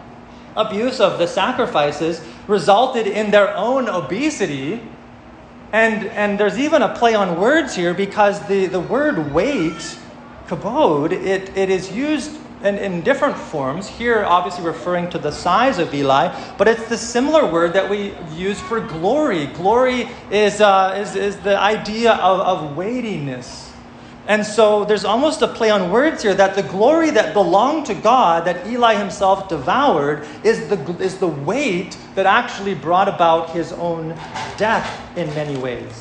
abuse 0.56 1.00
of 1.00 1.20
the 1.20 1.28
sacrifices 1.28 2.22
resulted 2.48 3.08
in 3.08 3.32
their 3.32 3.56
own 3.56 3.88
obesity. 3.88 4.82
And, 5.72 6.08
and 6.08 6.40
there's 6.40 6.60
even 6.60 6.82
a 6.82 6.94
play 6.94 7.16
on 7.16 7.40
words 7.40 7.76
here 7.76 7.94
because 7.94 8.46
the, 8.48 8.66
the 8.66 8.80
word 8.80 9.34
weight, 9.34 9.98
kabod, 10.48 11.14
it, 11.14 11.56
it 11.56 11.70
is 11.70 11.92
used 11.92 12.38
in, 12.64 12.78
in 12.78 13.02
different 13.02 13.38
forms. 13.38 13.88
Here, 13.88 14.24
obviously 14.26 14.66
referring 14.66 15.10
to 15.12 15.18
the 15.18 15.32
size 15.32 15.80
of 15.80 15.94
Eli, 15.94 16.36
but 16.58 16.68
it's 16.68 16.88
the 16.90 16.98
similar 16.98 17.50
word 17.50 17.74
that 17.74 17.90
we 17.90 18.14
use 18.36 18.60
for 18.60 18.82
glory. 18.82 19.48
Glory 19.48 20.10
is, 20.30 20.60
uh, 20.60 20.98
is, 20.98 21.16
is 21.16 21.38
the 21.38 21.58
idea 21.58 22.14
of, 22.16 22.42
of 22.42 22.76
weightiness 22.76 23.71
and 24.28 24.46
so 24.46 24.86
there's 24.86 25.04
almost 25.04 25.42
a 25.42 25.48
play 25.48 25.70
on 25.72 25.92
words 25.92 26.22
here 26.22 26.36
that 26.36 26.56
the 26.56 26.64
glory 26.64 27.10
that 27.12 27.34
belonged 27.34 27.88
to 27.88 27.96
God, 27.96 28.46
that 28.46 28.68
Eli 28.68 28.96
himself 28.96 29.50
devoured, 29.50 30.28
is 30.44 30.68
the, 30.70 30.78
is 31.00 31.18
the 31.18 31.28
weight 31.28 31.98
that 32.16 32.26
actually 32.26 32.76
brought 32.76 33.08
about 33.08 33.50
his 33.50 33.74
own 33.74 34.10
death 34.58 35.18
in 35.18 35.28
many 35.34 35.58
ways. 35.58 35.92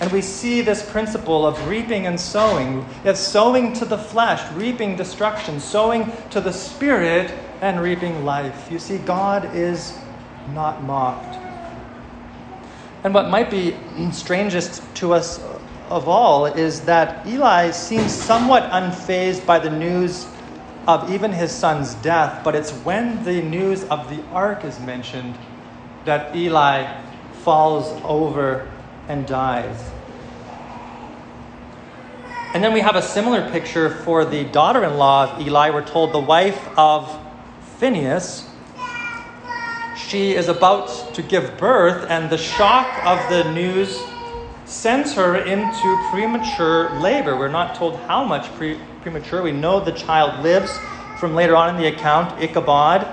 And 0.00 0.10
we 0.12 0.22
see 0.22 0.60
this 0.60 0.88
principle 0.88 1.44
of 1.44 1.68
reaping 1.68 2.06
and 2.06 2.18
sowing. 2.18 2.86
It's 3.04 3.20
sowing 3.20 3.72
to 3.74 3.84
the 3.84 3.98
flesh, 3.98 4.50
reaping 4.52 4.96
destruction, 4.96 5.60
sowing 5.60 6.10
to 6.30 6.40
the 6.40 6.52
spirit, 6.52 7.32
and 7.60 7.80
reaping 7.80 8.24
life. 8.24 8.70
You 8.70 8.78
see, 8.78 8.98
God 8.98 9.54
is 9.56 9.98
not 10.54 10.82
mocked. 10.84 11.36
And 13.04 13.12
what 13.12 13.28
might 13.28 13.50
be 13.50 13.76
strangest 14.12 14.82
to 14.96 15.12
us 15.14 15.40
of 15.90 16.08
all 16.08 16.46
is 16.46 16.82
that 16.82 17.26
Eli 17.26 17.70
seems 17.70 18.12
somewhat 18.12 18.64
unfazed 18.70 19.44
by 19.46 19.58
the 19.58 19.70
news 19.70 20.26
of 20.86 21.10
even 21.10 21.32
his 21.32 21.52
son's 21.52 21.94
death, 21.96 22.42
but 22.42 22.54
it's 22.54 22.70
when 22.70 23.22
the 23.24 23.42
news 23.42 23.84
of 23.84 24.08
the 24.08 24.22
ark 24.32 24.64
is 24.64 24.78
mentioned 24.80 25.34
that 26.04 26.34
Eli 26.34 27.02
falls 27.42 28.00
over 28.04 28.70
and 29.08 29.26
dies. 29.26 29.90
And 32.54 32.64
then 32.64 32.72
we 32.72 32.80
have 32.80 32.96
a 32.96 33.02
similar 33.02 33.50
picture 33.50 33.90
for 33.90 34.24
the 34.24 34.44
daughter 34.44 34.82
in 34.82 34.96
law 34.96 35.30
of 35.30 35.46
Eli. 35.46 35.70
We're 35.70 35.84
told 35.84 36.12
the 36.12 36.18
wife 36.18 36.66
of 36.78 37.18
Phinehas. 37.78 38.48
She 39.94 40.34
is 40.34 40.48
about 40.48 41.14
to 41.14 41.22
give 41.22 41.58
birth, 41.58 42.06
and 42.08 42.30
the 42.30 42.38
shock 42.38 42.88
of 43.04 43.28
the 43.28 43.52
news 43.52 44.02
sends 44.68 45.14
her 45.14 45.36
into 45.36 45.96
premature 45.96 46.90
labor. 46.90 47.36
We're 47.36 47.48
not 47.48 47.74
told 47.74 47.96
how 48.00 48.24
much 48.24 48.52
pre- 48.54 48.78
premature. 49.02 49.42
We 49.42 49.52
know 49.52 49.80
the 49.80 49.92
child 49.92 50.42
lives 50.42 50.86
from 51.16 51.34
later 51.34 51.56
on 51.56 51.74
in 51.74 51.80
the 51.80 51.88
account, 51.88 52.40
Ichabod. 52.40 53.06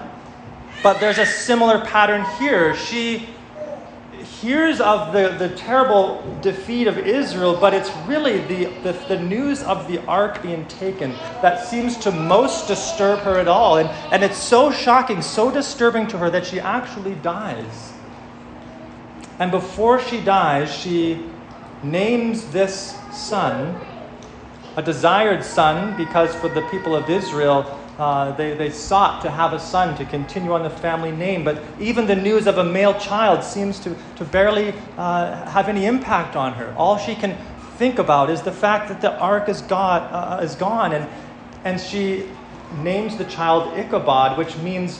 But 0.81 0.99
there's 0.99 1.17
a 1.17 1.25
similar 1.25 1.83
pattern 1.83 2.25
here. 2.37 2.75
She 2.75 3.29
hears 4.41 4.79
of 4.81 5.13
the, 5.13 5.29
the 5.39 5.55
terrible 5.55 6.37
defeat 6.41 6.87
of 6.87 6.97
Israel, 6.97 7.57
but 7.59 7.73
it's 7.73 7.95
really 8.07 8.39
the, 8.39 8.65
the, 8.83 8.91
the, 9.07 9.19
news 9.19 9.63
of 9.63 9.87
the 9.87 9.99
ark 10.05 10.41
being 10.41 10.67
taken 10.67 11.15
that 11.41 11.65
seems 11.65 11.97
to 11.97 12.11
most 12.11 12.67
disturb 12.67 13.19
her 13.19 13.37
at 13.39 13.47
all. 13.47 13.77
And, 13.77 13.89
and 14.11 14.23
it's 14.23 14.37
so 14.37 14.71
shocking, 14.71 15.21
so 15.21 15.51
disturbing 15.51 16.07
to 16.07 16.17
her 16.17 16.29
that 16.29 16.45
she 16.45 16.59
actually 16.59 17.15
dies. 17.15 17.93
And 19.39 19.51
before 19.51 19.99
she 19.99 20.21
dies, 20.21 20.73
she 20.73 21.29
names 21.91 22.45
this 22.47 22.99
son 23.11 23.79
a 24.75 24.81
desired 24.81 25.43
son 25.43 25.95
because 25.95 26.35
for 26.35 26.49
the 26.49 26.61
people 26.63 26.95
of 26.95 27.09
Israel, 27.09 27.79
uh, 27.97 28.33
they, 28.33 28.53
they 28.55 28.69
sought 28.69 29.21
to 29.21 29.31
have 29.31 29.53
a 29.53 29.59
son 29.59 29.97
to 29.97 30.05
continue 30.05 30.51
on 30.51 30.63
the 30.63 30.69
family 30.69 31.11
name, 31.11 31.45
but 31.45 31.63
even 31.79 32.07
the 32.07 32.15
news 32.15 32.45
of 32.45 32.57
a 32.57 32.63
male 32.63 32.93
child 32.99 33.43
seems 33.43 33.79
to, 33.79 33.95
to 34.17 34.25
barely 34.25 34.73
uh, 34.97 35.49
have 35.49 35.69
any 35.69 35.85
impact 35.85 36.35
on 36.35 36.53
her. 36.53 36.73
All 36.77 36.97
she 36.97 37.15
can 37.15 37.37
think 37.77 37.99
about 37.99 38.29
is 38.29 38.41
the 38.41 38.51
fact 38.51 38.89
that 38.89 38.99
the 38.99 39.17
ark 39.17 39.47
is, 39.47 39.61
God, 39.61 40.01
uh, 40.11 40.43
is 40.43 40.55
gone, 40.55 40.91
and, 40.91 41.07
and 41.63 41.79
she 41.79 42.29
names 42.83 43.15
the 43.15 43.25
child 43.25 43.77
Ichabod, 43.77 44.37
which 44.37 44.57
means, 44.57 44.99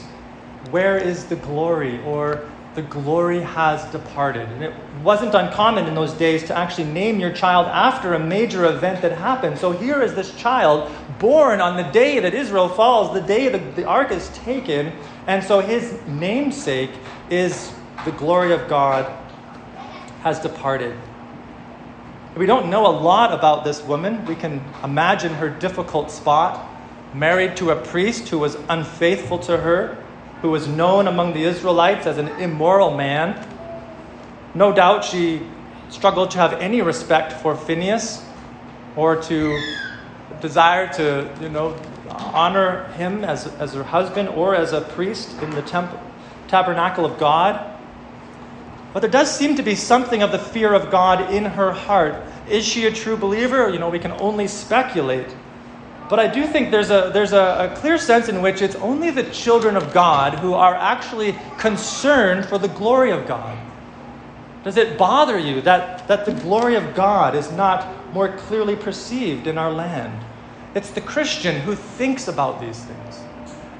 Where 0.70 0.96
is 0.96 1.26
the 1.26 1.36
glory? 1.36 2.00
or 2.04 2.48
the 2.76 2.82
glory 2.82 3.40
has 3.40 3.84
departed. 3.90 4.48
And 4.48 4.62
it 4.62 4.74
wasn't 5.02 5.34
uncommon 5.34 5.86
in 5.86 5.94
those 5.94 6.12
days 6.12 6.44
to 6.44 6.56
actually 6.56 6.84
name 6.92 7.18
your 7.18 7.32
child 7.32 7.66
after 7.66 8.14
a 8.14 8.18
major 8.18 8.66
event 8.66 9.02
that 9.02 9.12
happened. 9.12 9.58
So 9.58 9.72
here 9.72 10.02
is 10.02 10.14
this 10.14 10.34
child 10.36 10.92
born 11.18 11.60
on 11.60 11.76
the 11.76 11.90
day 11.90 12.20
that 12.20 12.34
Israel 12.34 12.68
falls, 12.68 13.12
the 13.14 13.26
day 13.26 13.48
that 13.48 13.74
the 13.74 13.84
ark 13.84 14.12
is 14.12 14.28
taken. 14.28 14.92
And 15.26 15.42
so 15.42 15.60
his 15.60 15.98
namesake 16.06 16.90
is 17.30 17.72
the 18.04 18.12
glory 18.12 18.52
of 18.52 18.68
God 18.68 19.10
has 20.20 20.38
departed. 20.38 20.96
We 22.36 22.44
don't 22.44 22.68
know 22.68 22.86
a 22.86 22.92
lot 22.92 23.32
about 23.32 23.64
this 23.64 23.82
woman. 23.82 24.26
We 24.26 24.34
can 24.34 24.60
imagine 24.84 25.32
her 25.34 25.48
difficult 25.48 26.10
spot. 26.10 26.68
Married 27.14 27.56
to 27.56 27.70
a 27.70 27.76
priest 27.76 28.28
who 28.28 28.38
was 28.38 28.56
unfaithful 28.68 29.38
to 29.38 29.56
her, 29.56 29.96
who 30.46 30.52
was 30.52 30.68
known 30.68 31.08
among 31.08 31.34
the 31.34 31.42
Israelites 31.42 32.06
as 32.06 32.18
an 32.18 32.28
immoral 32.40 32.96
man. 32.96 33.34
No 34.54 34.72
doubt 34.72 35.04
she 35.04 35.42
struggled 35.88 36.30
to 36.30 36.38
have 36.38 36.52
any 36.52 36.82
respect 36.82 37.32
for 37.32 37.56
Phinehas 37.56 38.24
or 38.94 39.20
to 39.22 39.60
desire 40.40 40.86
to, 40.94 41.28
you 41.40 41.48
know, 41.48 41.76
honor 42.08 42.84
him 42.92 43.24
as, 43.24 43.48
as 43.58 43.74
her 43.74 43.82
husband 43.82 44.28
or 44.28 44.54
as 44.54 44.72
a 44.72 44.82
priest 44.82 45.36
in 45.42 45.50
the 45.50 45.62
temple, 45.62 46.00
tabernacle 46.46 47.04
of 47.04 47.18
God. 47.18 47.76
But 48.92 49.00
there 49.00 49.10
does 49.10 49.36
seem 49.36 49.56
to 49.56 49.64
be 49.64 49.74
something 49.74 50.22
of 50.22 50.30
the 50.30 50.38
fear 50.38 50.72
of 50.72 50.92
God 50.92 51.34
in 51.34 51.44
her 51.44 51.72
heart. 51.72 52.22
Is 52.48 52.64
she 52.64 52.86
a 52.86 52.92
true 52.92 53.16
believer? 53.16 53.68
You 53.68 53.80
know, 53.80 53.90
we 53.90 53.98
can 53.98 54.12
only 54.12 54.46
speculate. 54.46 55.26
But 56.08 56.20
I 56.20 56.28
do 56.28 56.46
think 56.46 56.70
there's, 56.70 56.90
a, 56.90 57.10
there's 57.12 57.32
a, 57.32 57.72
a, 57.72 57.76
clear 57.76 57.98
sense 57.98 58.28
in 58.28 58.40
which 58.40 58.62
it's 58.62 58.76
only 58.76 59.10
the 59.10 59.24
children 59.24 59.76
of 59.76 59.92
God 59.92 60.38
who 60.38 60.54
are 60.54 60.74
actually 60.74 61.36
concerned 61.58 62.46
for 62.46 62.58
the 62.58 62.68
glory 62.68 63.10
of 63.10 63.26
God. 63.26 63.58
Does 64.62 64.76
it 64.76 64.96
bother 64.98 65.38
you 65.38 65.60
that, 65.62 66.06
that 66.06 66.24
the 66.24 66.32
glory 66.32 66.76
of 66.76 66.94
God 66.94 67.34
is 67.34 67.50
not 67.52 68.12
more 68.12 68.36
clearly 68.36 68.76
perceived 68.76 69.46
in 69.48 69.58
our 69.58 69.72
land? 69.72 70.24
It's 70.76 70.90
the 70.90 71.00
Christian 71.00 71.60
who 71.60 71.74
thinks 71.74 72.28
about 72.28 72.60
these 72.60 72.78
things. 72.84 73.20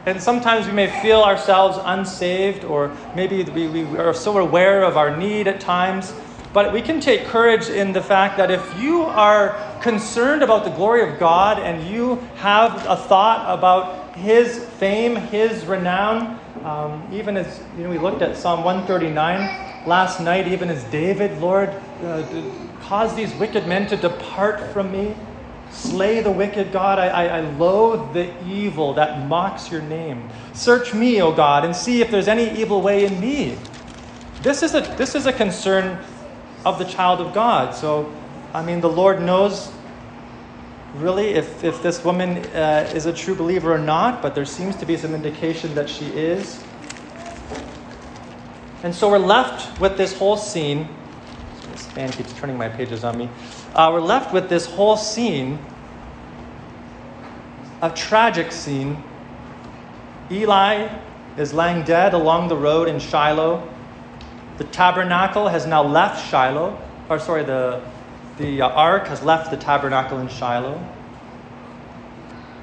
And 0.06 0.22
sometimes 0.22 0.66
we 0.66 0.72
may 0.72 0.88
feel 1.02 1.22
ourselves 1.22 1.78
unsaved, 1.82 2.64
or 2.64 2.96
maybe 3.14 3.42
we, 3.42 3.66
we 3.66 3.98
are 3.98 4.14
so 4.14 4.38
aware 4.38 4.84
of 4.84 4.96
our 4.96 5.16
need 5.16 5.48
at 5.48 5.60
times 5.60 6.12
but 6.56 6.72
we 6.72 6.80
can 6.80 7.00
take 7.00 7.26
courage 7.26 7.68
in 7.68 7.92
the 7.92 8.00
fact 8.00 8.38
that 8.38 8.50
if 8.50 8.80
you 8.80 9.02
are 9.02 9.78
concerned 9.82 10.42
about 10.42 10.64
the 10.64 10.70
glory 10.70 11.06
of 11.06 11.18
God 11.18 11.58
and 11.58 11.86
you 11.86 12.14
have 12.36 12.72
a 12.86 12.96
thought 12.96 13.58
about 13.58 14.16
His 14.16 14.64
fame, 14.64 15.16
His 15.16 15.66
renown, 15.66 16.40
um, 16.64 17.06
even 17.12 17.36
as 17.36 17.60
you 17.76 17.84
know, 17.84 17.90
we 17.90 17.98
looked 17.98 18.22
at 18.22 18.38
Psalm 18.38 18.64
139 18.64 19.86
last 19.86 20.18
night, 20.18 20.48
even 20.48 20.70
as 20.70 20.82
David, 20.84 21.38
Lord, 21.42 21.68
uh, 22.02 22.26
cause 22.80 23.14
these 23.14 23.34
wicked 23.34 23.66
men 23.66 23.86
to 23.88 23.96
depart 23.98 24.72
from 24.72 24.90
me. 24.90 25.14
Slay 25.70 26.22
the 26.22 26.30
wicked, 26.30 26.72
God. 26.72 26.98
I, 26.98 27.08
I, 27.08 27.24
I 27.36 27.40
loathe 27.40 28.14
the 28.14 28.32
evil 28.46 28.94
that 28.94 29.28
mocks 29.28 29.70
your 29.70 29.82
name. 29.82 30.26
Search 30.54 30.94
me, 30.94 31.20
O 31.20 31.32
God, 31.32 31.66
and 31.66 31.76
see 31.76 32.00
if 32.00 32.10
there's 32.10 32.28
any 32.28 32.58
evil 32.58 32.80
way 32.80 33.04
in 33.04 33.20
me. 33.20 33.58
This 34.40 34.62
is 34.62 34.74
a, 34.74 34.80
this 34.96 35.14
is 35.14 35.26
a 35.26 35.34
concern 35.34 35.98
of 36.66 36.80
the 36.80 36.84
child 36.84 37.20
of 37.20 37.32
God. 37.32 37.76
So, 37.76 38.12
I 38.52 38.60
mean, 38.60 38.80
the 38.80 38.88
Lord 38.88 39.22
knows 39.22 39.70
really 40.96 41.28
if, 41.28 41.62
if 41.62 41.80
this 41.80 42.04
woman 42.04 42.38
uh, 42.46 42.90
is 42.92 43.06
a 43.06 43.12
true 43.12 43.36
believer 43.36 43.72
or 43.72 43.78
not, 43.78 44.20
but 44.20 44.34
there 44.34 44.44
seems 44.44 44.74
to 44.76 44.84
be 44.84 44.96
some 44.96 45.14
indication 45.14 45.72
that 45.76 45.88
she 45.88 46.06
is. 46.06 46.64
And 48.82 48.92
so 48.92 49.08
we're 49.08 49.18
left 49.18 49.80
with 49.80 49.96
this 49.96 50.18
whole 50.18 50.36
scene. 50.36 50.88
This 51.70 51.86
fan 51.86 52.10
keeps 52.10 52.32
turning 52.32 52.58
my 52.58 52.68
pages 52.68 53.04
on 53.04 53.16
me. 53.16 53.28
Uh, 53.72 53.90
we're 53.92 54.00
left 54.00 54.34
with 54.34 54.48
this 54.48 54.66
whole 54.66 54.96
scene, 54.96 55.60
a 57.80 57.90
tragic 57.90 58.50
scene. 58.50 59.00
Eli 60.32 60.88
is 61.36 61.54
lying 61.54 61.84
dead 61.84 62.12
along 62.12 62.48
the 62.48 62.56
road 62.56 62.88
in 62.88 62.98
Shiloh. 62.98 63.75
The 64.58 64.64
tabernacle 64.64 65.48
has 65.48 65.66
now 65.66 65.82
left 65.82 66.30
Shiloh, 66.30 66.78
or 67.08 67.18
sorry, 67.18 67.44
the, 67.44 67.82
the 68.38 68.62
uh, 68.62 68.68
ark 68.68 69.06
has 69.08 69.22
left 69.22 69.50
the 69.50 69.56
tabernacle 69.56 70.18
in 70.18 70.28
Shiloh. 70.28 70.82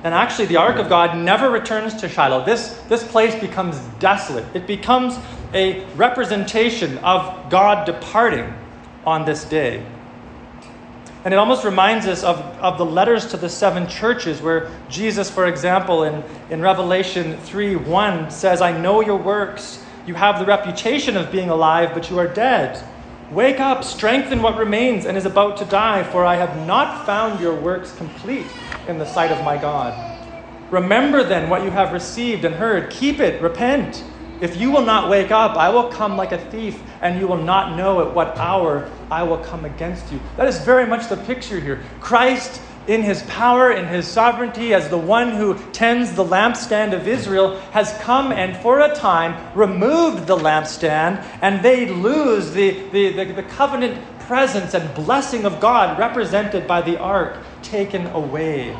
And 0.03 0.13
actually, 0.13 0.47
the 0.47 0.57
ark 0.57 0.77
of 0.77 0.89
God 0.89 1.17
never 1.17 1.49
returns 1.49 1.93
to 2.01 2.09
Shiloh. 2.09 2.43
This, 2.43 2.81
this 2.89 3.07
place 3.07 3.39
becomes 3.39 3.79
desolate. 3.99 4.45
It 4.53 4.67
becomes 4.67 5.17
a 5.53 5.85
representation 5.95 6.97
of 6.99 7.49
God 7.49 7.85
departing 7.85 8.53
on 9.05 9.23
this 9.23 9.45
day. 9.45 9.85
And 11.23 11.33
it 11.33 11.37
almost 11.37 11.63
reminds 11.63 12.05
us 12.05 12.21
of, 12.23 12.39
of 12.59 12.77
the 12.77 12.85
letters 12.85 13.27
to 13.27 13.37
the 13.37 13.47
seven 13.47 13.87
churches, 13.87 14.41
where 14.41 14.69
Jesus, 14.89 15.29
for 15.29 15.47
example, 15.47 16.03
in, 16.03 16.21
in 16.49 16.61
Revelation 16.61 17.37
3 17.37 17.77
1 17.77 18.29
says, 18.29 18.61
I 18.61 18.77
know 18.77 18.99
your 18.99 19.17
works 19.17 19.85
you 20.05 20.15
have 20.15 20.39
the 20.39 20.45
reputation 20.45 21.15
of 21.15 21.31
being 21.31 21.49
alive, 21.49 21.91
but 21.93 22.09
you 22.09 22.19
are 22.19 22.27
dead. 22.27 22.83
Wake 23.31 23.59
up, 23.59 23.83
strengthen 23.83 24.41
what 24.41 24.57
remains 24.57 25.05
and 25.05 25.17
is 25.17 25.25
about 25.25 25.57
to 25.57 25.65
die, 25.65 26.03
for 26.03 26.25
I 26.25 26.35
have 26.35 26.67
not 26.67 27.05
found 27.05 27.39
your 27.39 27.55
works 27.55 27.95
complete 27.95 28.45
in 28.87 28.99
the 28.99 29.05
sight 29.05 29.31
of 29.31 29.43
my 29.45 29.57
God. 29.57 30.11
Remember 30.71 31.23
then 31.23 31.49
what 31.49 31.63
you 31.63 31.71
have 31.71 31.93
received 31.93 32.45
and 32.45 32.53
heard. 32.53 32.89
Keep 32.89 33.19
it, 33.19 33.41
repent. 33.41 34.03
If 34.41 34.57
you 34.57 34.71
will 34.71 34.81
not 34.81 35.09
wake 35.09 35.31
up, 35.31 35.55
I 35.55 35.69
will 35.69 35.87
come 35.87 36.17
like 36.17 36.33
a 36.33 36.49
thief, 36.51 36.81
and 37.01 37.17
you 37.17 37.27
will 37.27 37.41
not 37.41 37.77
know 37.77 38.01
at 38.05 38.13
what 38.13 38.37
hour 38.37 38.91
I 39.09 39.23
will 39.23 39.37
come 39.37 39.63
against 39.63 40.11
you. 40.11 40.19
That 40.35 40.47
is 40.47 40.59
very 40.59 40.85
much 40.85 41.07
the 41.07 41.15
picture 41.15 41.61
here. 41.61 41.81
Christ 42.01 42.61
in 42.87 43.01
his 43.01 43.23
power, 43.23 43.71
in 43.71 43.87
his 43.87 44.07
sovereignty, 44.07 44.73
as 44.73 44.89
the 44.89 44.97
one 44.97 45.31
who 45.31 45.57
tends 45.71 46.13
the 46.13 46.23
lampstand 46.23 46.93
of 46.93 47.07
Israel, 47.07 47.59
has 47.71 47.97
come 48.01 48.31
and 48.31 48.57
for 48.57 48.79
a 48.79 48.93
time 48.95 49.35
removed 49.55 50.27
the 50.27 50.35
lampstand, 50.35 51.25
and 51.41 51.63
they 51.63 51.89
lose 51.89 52.51
the, 52.51 52.89
the, 52.89 53.13
the, 53.13 53.33
the 53.33 53.43
covenant 53.43 54.01
presence 54.19 54.73
and 54.73 54.93
blessing 54.95 55.45
of 55.45 55.59
God 55.59 55.97
represented 55.99 56.67
by 56.67 56.81
the 56.81 56.97
ark 56.97 57.37
taken 57.61 58.07
away. 58.07 58.75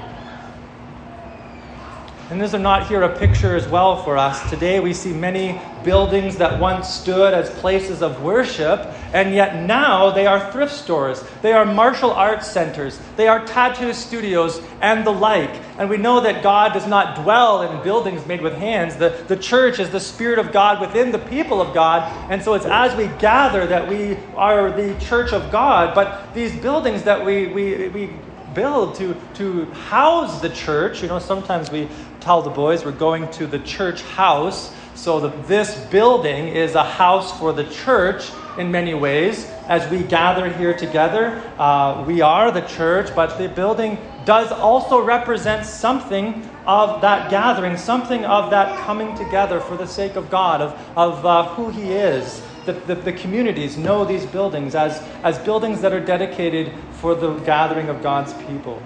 And 2.30 2.42
is 2.42 2.52
there 2.52 2.60
not 2.60 2.88
here 2.88 3.04
a 3.04 3.20
picture 3.20 3.54
as 3.54 3.68
well 3.68 4.02
for 4.02 4.18
us? 4.18 4.50
Today 4.50 4.80
we 4.80 4.94
see 4.94 5.12
many 5.12 5.60
buildings 5.84 6.38
that 6.38 6.58
once 6.58 6.88
stood 6.88 7.34
as 7.34 7.50
places 7.60 8.02
of 8.02 8.24
worship, 8.24 8.80
and 9.14 9.36
yet 9.36 9.66
now 9.66 10.10
they 10.10 10.26
are 10.26 10.50
thrift 10.52 10.74
stores, 10.74 11.22
they 11.42 11.52
are 11.52 11.66
martial 11.66 12.12
arts 12.12 12.50
centers, 12.50 12.98
they 13.18 13.28
are 13.28 13.46
tattoo 13.46 13.92
studios, 13.94 14.62
and 14.82 15.06
the 15.06 15.12
like. 15.12 15.52
And 15.78 15.90
we 15.90 15.98
know 15.98 16.22
that 16.22 16.42
God 16.42 16.72
does 16.72 16.88
not 16.88 17.22
dwell 17.22 17.62
in 17.64 17.84
buildings 17.84 18.26
made 18.26 18.42
with 18.42 18.54
hands. 18.54 18.96
The, 18.96 19.26
the 19.28 19.38
church 19.38 19.80
is 19.80 19.90
the 19.90 20.00
Spirit 20.00 20.40
of 20.40 20.54
God 20.54 20.80
within 20.80 21.12
the 21.12 21.20
people 21.20 21.62
of 21.62 21.74
God, 21.74 22.10
and 22.32 22.42
so 22.42 22.54
it's 22.54 22.66
as 22.66 22.96
we 22.96 23.08
gather 23.20 23.68
that 23.68 23.88
we 23.88 24.18
are 24.38 24.72
the 24.72 24.98
church 24.98 25.34
of 25.34 25.52
God. 25.52 25.94
But 25.94 26.34
these 26.34 26.56
buildings 26.56 27.04
that 27.04 27.24
we, 27.24 27.48
we, 27.48 27.90
we 27.90 28.10
build 28.54 28.96
to, 28.96 29.16
to 29.36 29.66
house 29.66 30.42
the 30.42 30.50
church. 30.50 31.02
You 31.02 31.08
know, 31.08 31.20
sometimes 31.20 31.72
we 31.72 31.88
tell 32.20 32.42
the 32.42 32.50
boys 32.50 32.86
we're 32.86 32.92
going 32.92 33.30
to 33.32 33.48
the 33.48 33.60
church 33.60 34.02
house. 34.04 34.74
So 34.96 35.20
the, 35.20 35.30
this 35.48 35.76
building 35.86 36.48
is 36.48 36.76
a 36.76 36.84
house 36.84 37.38
for 37.40 37.52
the 37.52 37.66
church 37.66 38.32
in 38.58 38.72
many 38.72 38.94
ways. 38.94 39.46
As 39.68 39.90
we 39.90 40.04
gather 40.04 40.52
here 40.52 40.76
together, 40.76 41.42
uh, 41.58 42.04
we 42.06 42.22
are 42.22 42.52
the 42.52 42.62
church, 42.62 43.14
but 43.16 43.38
the 43.38 43.50
building 43.50 43.98
does 44.26 44.52
also 44.52 45.02
represent 45.02 45.66
something 45.66 46.48
of 46.66 47.02
that 47.02 47.30
gathering, 47.30 47.76
something 47.78 48.24
of 48.26 48.52
that 48.52 48.78
coming 48.86 49.16
together 49.16 49.60
for 49.60 49.76
the 49.76 49.88
sake 49.88 50.16
of 50.16 50.30
God, 50.30 50.62
of, 50.62 50.80
of 50.96 51.26
uh, 51.26 51.48
who 51.56 51.70
He 51.70 51.92
is, 51.92 52.43
the, 52.66 52.74
the, 52.74 52.96
the, 52.96 53.14
communities 53.14 53.78
know 53.78 54.06
these 54.06 54.26
buildings 54.26 54.76
as, 54.76 55.00
as 55.24 55.38
buildings 55.40 55.82
that 55.82 55.94
are 55.94 56.04
dedicated 56.04 56.74
for 56.94 57.16
the 57.16 57.36
gathering 57.40 57.90
of 57.90 58.02
God's 58.02 58.34
people. 58.46 58.82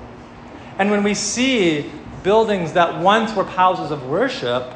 And 0.80 0.92
when 0.92 1.04
we 1.04 1.14
see 1.14 1.92
buildings 2.24 2.74
that 2.74 3.02
once 3.02 3.36
were 3.36 3.44
houses 3.44 3.92
of 3.92 4.06
worship 4.08 4.74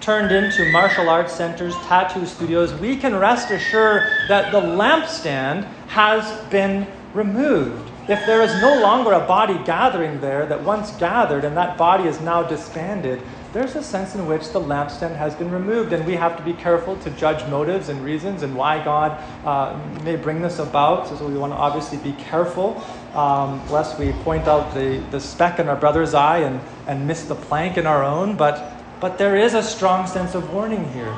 turned 0.00 0.32
into 0.32 0.70
martial 0.72 1.08
arts 1.08 1.32
centers, 1.32 1.74
tattoo 1.86 2.24
studios, 2.24 2.72
we 2.74 2.96
can 2.96 3.14
rest 3.16 3.50
assured 3.50 4.08
that 4.28 4.50
the 4.50 4.60
lampstand 4.60 5.64
has 5.88 6.48
been 6.50 6.86
removed. 7.12 7.90
If 8.08 8.24
there 8.26 8.42
is 8.42 8.52
no 8.60 8.80
longer 8.80 9.12
a 9.12 9.26
body 9.26 9.58
gathering 9.64 10.20
there 10.20 10.46
that 10.46 10.62
once 10.62 10.90
gathered 10.92 11.44
and 11.44 11.56
that 11.56 11.76
body 11.76 12.08
is 12.08 12.20
now 12.20 12.42
disbanded, 12.42 13.22
there's 13.52 13.74
a 13.74 13.82
sense 13.82 14.14
in 14.14 14.26
which 14.26 14.50
the 14.50 14.60
lampstand 14.60 15.16
has 15.16 15.34
been 15.34 15.50
removed, 15.50 15.92
and 15.92 16.06
we 16.06 16.14
have 16.14 16.36
to 16.36 16.42
be 16.42 16.52
careful 16.52 16.96
to 16.98 17.10
judge 17.10 17.48
motives 17.50 17.88
and 17.88 18.04
reasons 18.04 18.42
and 18.42 18.54
why 18.54 18.82
God 18.84 19.12
uh, 19.44 19.78
may 20.04 20.16
bring 20.16 20.40
this 20.40 20.60
about. 20.60 21.08
So 21.08 21.26
we 21.26 21.36
want 21.36 21.52
to 21.52 21.56
obviously 21.56 21.98
be 21.98 22.12
careful, 22.22 22.82
um, 23.14 23.68
lest 23.70 23.98
we 23.98 24.12
point 24.24 24.46
out 24.46 24.72
the, 24.72 25.04
the 25.10 25.20
speck 25.20 25.58
in 25.58 25.68
our 25.68 25.76
brother's 25.76 26.14
eye 26.14 26.38
and, 26.38 26.60
and 26.86 27.06
miss 27.06 27.24
the 27.24 27.34
plank 27.34 27.76
in 27.76 27.86
our 27.86 28.04
own. 28.04 28.36
But, 28.36 28.72
but 29.00 29.18
there 29.18 29.36
is 29.36 29.54
a 29.54 29.62
strong 29.62 30.06
sense 30.06 30.36
of 30.36 30.52
warning 30.54 30.90
here. 30.92 31.16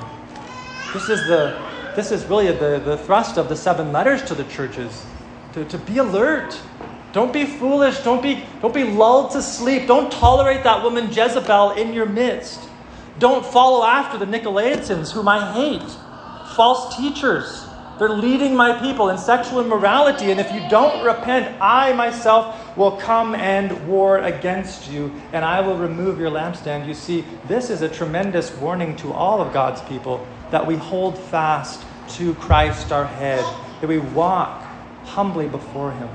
This 0.94 1.10
is, 1.10 1.26
the, 1.26 1.60
this 1.94 2.12
is 2.12 2.24
really 2.26 2.46
the, 2.46 2.80
the 2.82 2.96
thrust 2.96 3.36
of 3.36 3.50
the 3.50 3.56
seven 3.56 3.92
letters 3.92 4.22
to 4.24 4.34
the 4.34 4.44
churches 4.44 5.04
to, 5.52 5.66
to 5.66 5.76
be 5.78 5.98
alert 5.98 6.58
don't 7.12 7.32
be 7.32 7.44
foolish. 7.44 7.98
Don't 7.98 8.22
be, 8.22 8.44
don't 8.60 8.74
be 8.74 8.84
lulled 8.84 9.32
to 9.32 9.42
sleep. 9.42 9.86
Don't 9.86 10.10
tolerate 10.10 10.64
that 10.64 10.82
woman 10.82 11.12
Jezebel 11.12 11.72
in 11.72 11.92
your 11.92 12.06
midst. 12.06 12.68
Don't 13.18 13.44
follow 13.44 13.84
after 13.84 14.18
the 14.18 14.24
Nicolaitans, 14.24 15.12
whom 15.12 15.28
I 15.28 15.52
hate. 15.52 15.90
False 16.56 16.96
teachers. 16.96 17.66
They're 17.98 18.08
leading 18.08 18.56
my 18.56 18.80
people 18.80 19.10
in 19.10 19.18
sexual 19.18 19.60
immorality. 19.60 20.30
And 20.30 20.40
if 20.40 20.50
you 20.52 20.66
don't 20.70 21.04
repent, 21.04 21.54
I 21.60 21.92
myself 21.92 22.76
will 22.76 22.96
come 22.96 23.34
and 23.34 23.86
war 23.86 24.18
against 24.18 24.90
you, 24.90 25.12
and 25.34 25.44
I 25.44 25.60
will 25.60 25.76
remove 25.76 26.18
your 26.18 26.30
lampstand. 26.30 26.88
You 26.88 26.94
see, 26.94 27.24
this 27.46 27.68
is 27.68 27.82
a 27.82 27.88
tremendous 27.88 28.50
warning 28.56 28.96
to 28.96 29.12
all 29.12 29.42
of 29.42 29.52
God's 29.52 29.82
people 29.82 30.26
that 30.50 30.66
we 30.66 30.76
hold 30.76 31.18
fast 31.18 31.84
to 32.16 32.34
Christ 32.36 32.90
our 32.90 33.04
head, 33.04 33.44
that 33.80 33.86
we 33.86 33.98
walk 33.98 34.62
humbly 35.04 35.48
before 35.48 35.92
him. 35.92 36.08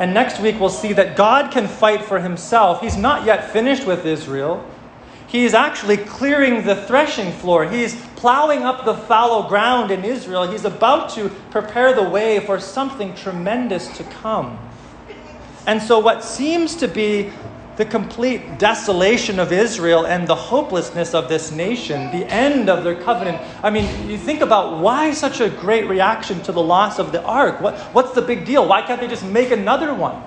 And 0.00 0.14
next 0.14 0.40
week, 0.40 0.58
we'll 0.58 0.70
see 0.70 0.94
that 0.94 1.14
God 1.14 1.52
can 1.52 1.68
fight 1.68 2.02
for 2.02 2.18
himself. 2.18 2.80
He's 2.80 2.96
not 2.96 3.26
yet 3.26 3.52
finished 3.52 3.86
with 3.86 4.06
Israel. 4.06 4.64
He's 5.26 5.52
actually 5.52 5.98
clearing 5.98 6.64
the 6.64 6.74
threshing 6.74 7.30
floor. 7.32 7.66
He's 7.66 7.94
plowing 8.16 8.62
up 8.62 8.86
the 8.86 8.94
fallow 8.94 9.46
ground 9.46 9.90
in 9.90 10.02
Israel. 10.02 10.50
He's 10.50 10.64
about 10.64 11.10
to 11.10 11.28
prepare 11.50 11.92
the 11.92 12.02
way 12.02 12.40
for 12.40 12.58
something 12.58 13.14
tremendous 13.14 13.94
to 13.98 14.04
come. 14.04 14.58
And 15.66 15.82
so, 15.82 15.98
what 15.98 16.24
seems 16.24 16.76
to 16.76 16.88
be 16.88 17.30
the 17.80 17.86
complete 17.86 18.58
desolation 18.58 19.38
of 19.38 19.52
Israel 19.52 20.06
and 20.06 20.28
the 20.28 20.34
hopelessness 20.34 21.14
of 21.14 21.30
this 21.30 21.50
nation, 21.50 22.10
the 22.10 22.30
end 22.30 22.68
of 22.68 22.84
their 22.84 22.94
covenant. 23.02 23.40
I 23.62 23.70
mean, 23.70 24.08
you 24.08 24.18
think 24.18 24.42
about 24.42 24.80
why 24.80 25.12
such 25.12 25.40
a 25.40 25.48
great 25.48 25.88
reaction 25.88 26.42
to 26.42 26.52
the 26.52 26.62
loss 26.62 26.98
of 26.98 27.10
the 27.10 27.22
ark? 27.22 27.62
What, 27.62 27.78
what's 27.94 28.12
the 28.12 28.20
big 28.20 28.44
deal? 28.44 28.68
Why 28.68 28.82
can't 28.82 29.00
they 29.00 29.08
just 29.08 29.24
make 29.24 29.50
another 29.50 29.94
one? 29.94 30.22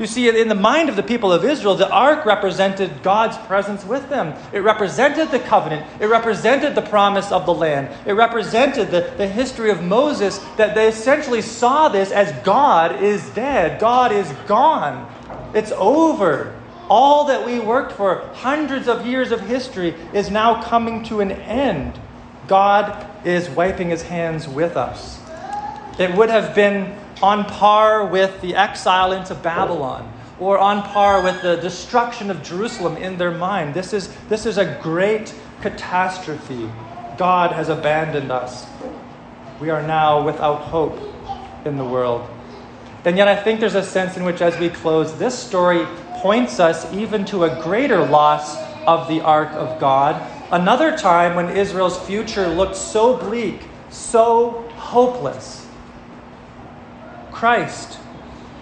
You 0.00 0.06
see, 0.06 0.28
in 0.28 0.48
the 0.48 0.54
mind 0.54 0.88
of 0.90 0.96
the 0.96 1.02
people 1.02 1.32
of 1.32 1.44
Israel, 1.44 1.74
the 1.74 1.88
ark 1.88 2.26
represented 2.26 3.02
God's 3.02 3.38
presence 3.46 3.84
with 3.84 4.08
them. 4.10 4.34
It 4.52 4.58
represented 4.58 5.30
the 5.30 5.38
covenant. 5.38 5.86
It 6.00 6.06
represented 6.06 6.74
the 6.74 6.82
promise 6.82 7.32
of 7.32 7.46
the 7.46 7.54
land. 7.54 7.88
It 8.04 8.12
represented 8.12 8.90
the, 8.90 9.14
the 9.16 9.26
history 9.26 9.70
of 9.70 9.82
Moses, 9.82 10.38
that 10.56 10.74
they 10.74 10.88
essentially 10.88 11.40
saw 11.40 11.88
this 11.88 12.10
as 12.10 12.32
God 12.44 13.02
is 13.02 13.26
dead, 13.30 13.80
God 13.80 14.12
is 14.12 14.30
gone. 14.46 15.10
It's 15.56 15.72
over. 15.72 16.54
All 16.90 17.24
that 17.24 17.46
we 17.46 17.58
worked 17.58 17.92
for, 17.92 18.28
hundreds 18.34 18.88
of 18.88 19.06
years 19.06 19.32
of 19.32 19.40
history, 19.40 19.94
is 20.12 20.30
now 20.30 20.62
coming 20.62 21.02
to 21.04 21.20
an 21.20 21.32
end. 21.32 21.98
God 22.46 23.08
is 23.26 23.48
wiping 23.48 23.88
his 23.88 24.02
hands 24.02 24.46
with 24.46 24.76
us. 24.76 25.18
It 25.98 26.14
would 26.14 26.28
have 26.28 26.54
been 26.54 26.96
on 27.22 27.46
par 27.46 28.04
with 28.06 28.38
the 28.42 28.54
exile 28.54 29.12
into 29.12 29.34
Babylon 29.34 30.12
or 30.38 30.58
on 30.58 30.82
par 30.82 31.22
with 31.22 31.40
the 31.40 31.56
destruction 31.56 32.30
of 32.30 32.42
Jerusalem 32.42 32.98
in 32.98 33.16
their 33.16 33.30
mind. 33.30 33.72
This 33.72 33.94
is, 33.94 34.14
this 34.28 34.44
is 34.44 34.58
a 34.58 34.78
great 34.82 35.34
catastrophe. 35.62 36.70
God 37.16 37.52
has 37.52 37.70
abandoned 37.70 38.30
us. 38.30 38.66
We 39.58 39.70
are 39.70 39.82
now 39.82 40.22
without 40.22 40.56
hope 40.56 40.98
in 41.64 41.78
the 41.78 41.84
world. 41.84 42.28
And 43.06 43.16
yet, 43.16 43.28
I 43.28 43.36
think 43.36 43.60
there's 43.60 43.76
a 43.76 43.84
sense 43.84 44.16
in 44.16 44.24
which, 44.24 44.42
as 44.42 44.58
we 44.58 44.68
close, 44.68 45.16
this 45.16 45.38
story 45.38 45.86
points 46.14 46.58
us 46.58 46.92
even 46.92 47.24
to 47.26 47.44
a 47.44 47.62
greater 47.62 48.04
loss 48.04 48.56
of 48.84 49.06
the 49.06 49.20
ark 49.20 49.52
of 49.52 49.78
God. 49.78 50.20
Another 50.50 50.98
time 50.98 51.36
when 51.36 51.56
Israel's 51.56 51.98
future 52.04 52.48
looked 52.48 52.74
so 52.74 53.16
bleak, 53.16 53.60
so 53.90 54.68
hopeless. 54.74 55.68
Christ, 57.30 58.00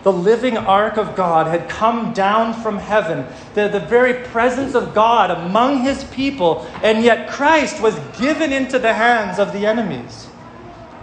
the 0.02 0.12
living 0.12 0.58
ark 0.58 0.98
of 0.98 1.16
God, 1.16 1.46
had 1.46 1.66
come 1.70 2.12
down 2.12 2.52
from 2.52 2.76
heaven, 2.76 3.24
the, 3.54 3.68
the 3.68 3.80
very 3.80 4.26
presence 4.26 4.74
of 4.74 4.94
God 4.94 5.30
among 5.30 5.84
his 5.84 6.04
people, 6.04 6.66
and 6.82 7.02
yet 7.02 7.30
Christ 7.30 7.80
was 7.80 7.98
given 8.20 8.52
into 8.52 8.78
the 8.78 8.92
hands 8.92 9.38
of 9.38 9.54
the 9.54 9.64
enemies. 9.64 10.26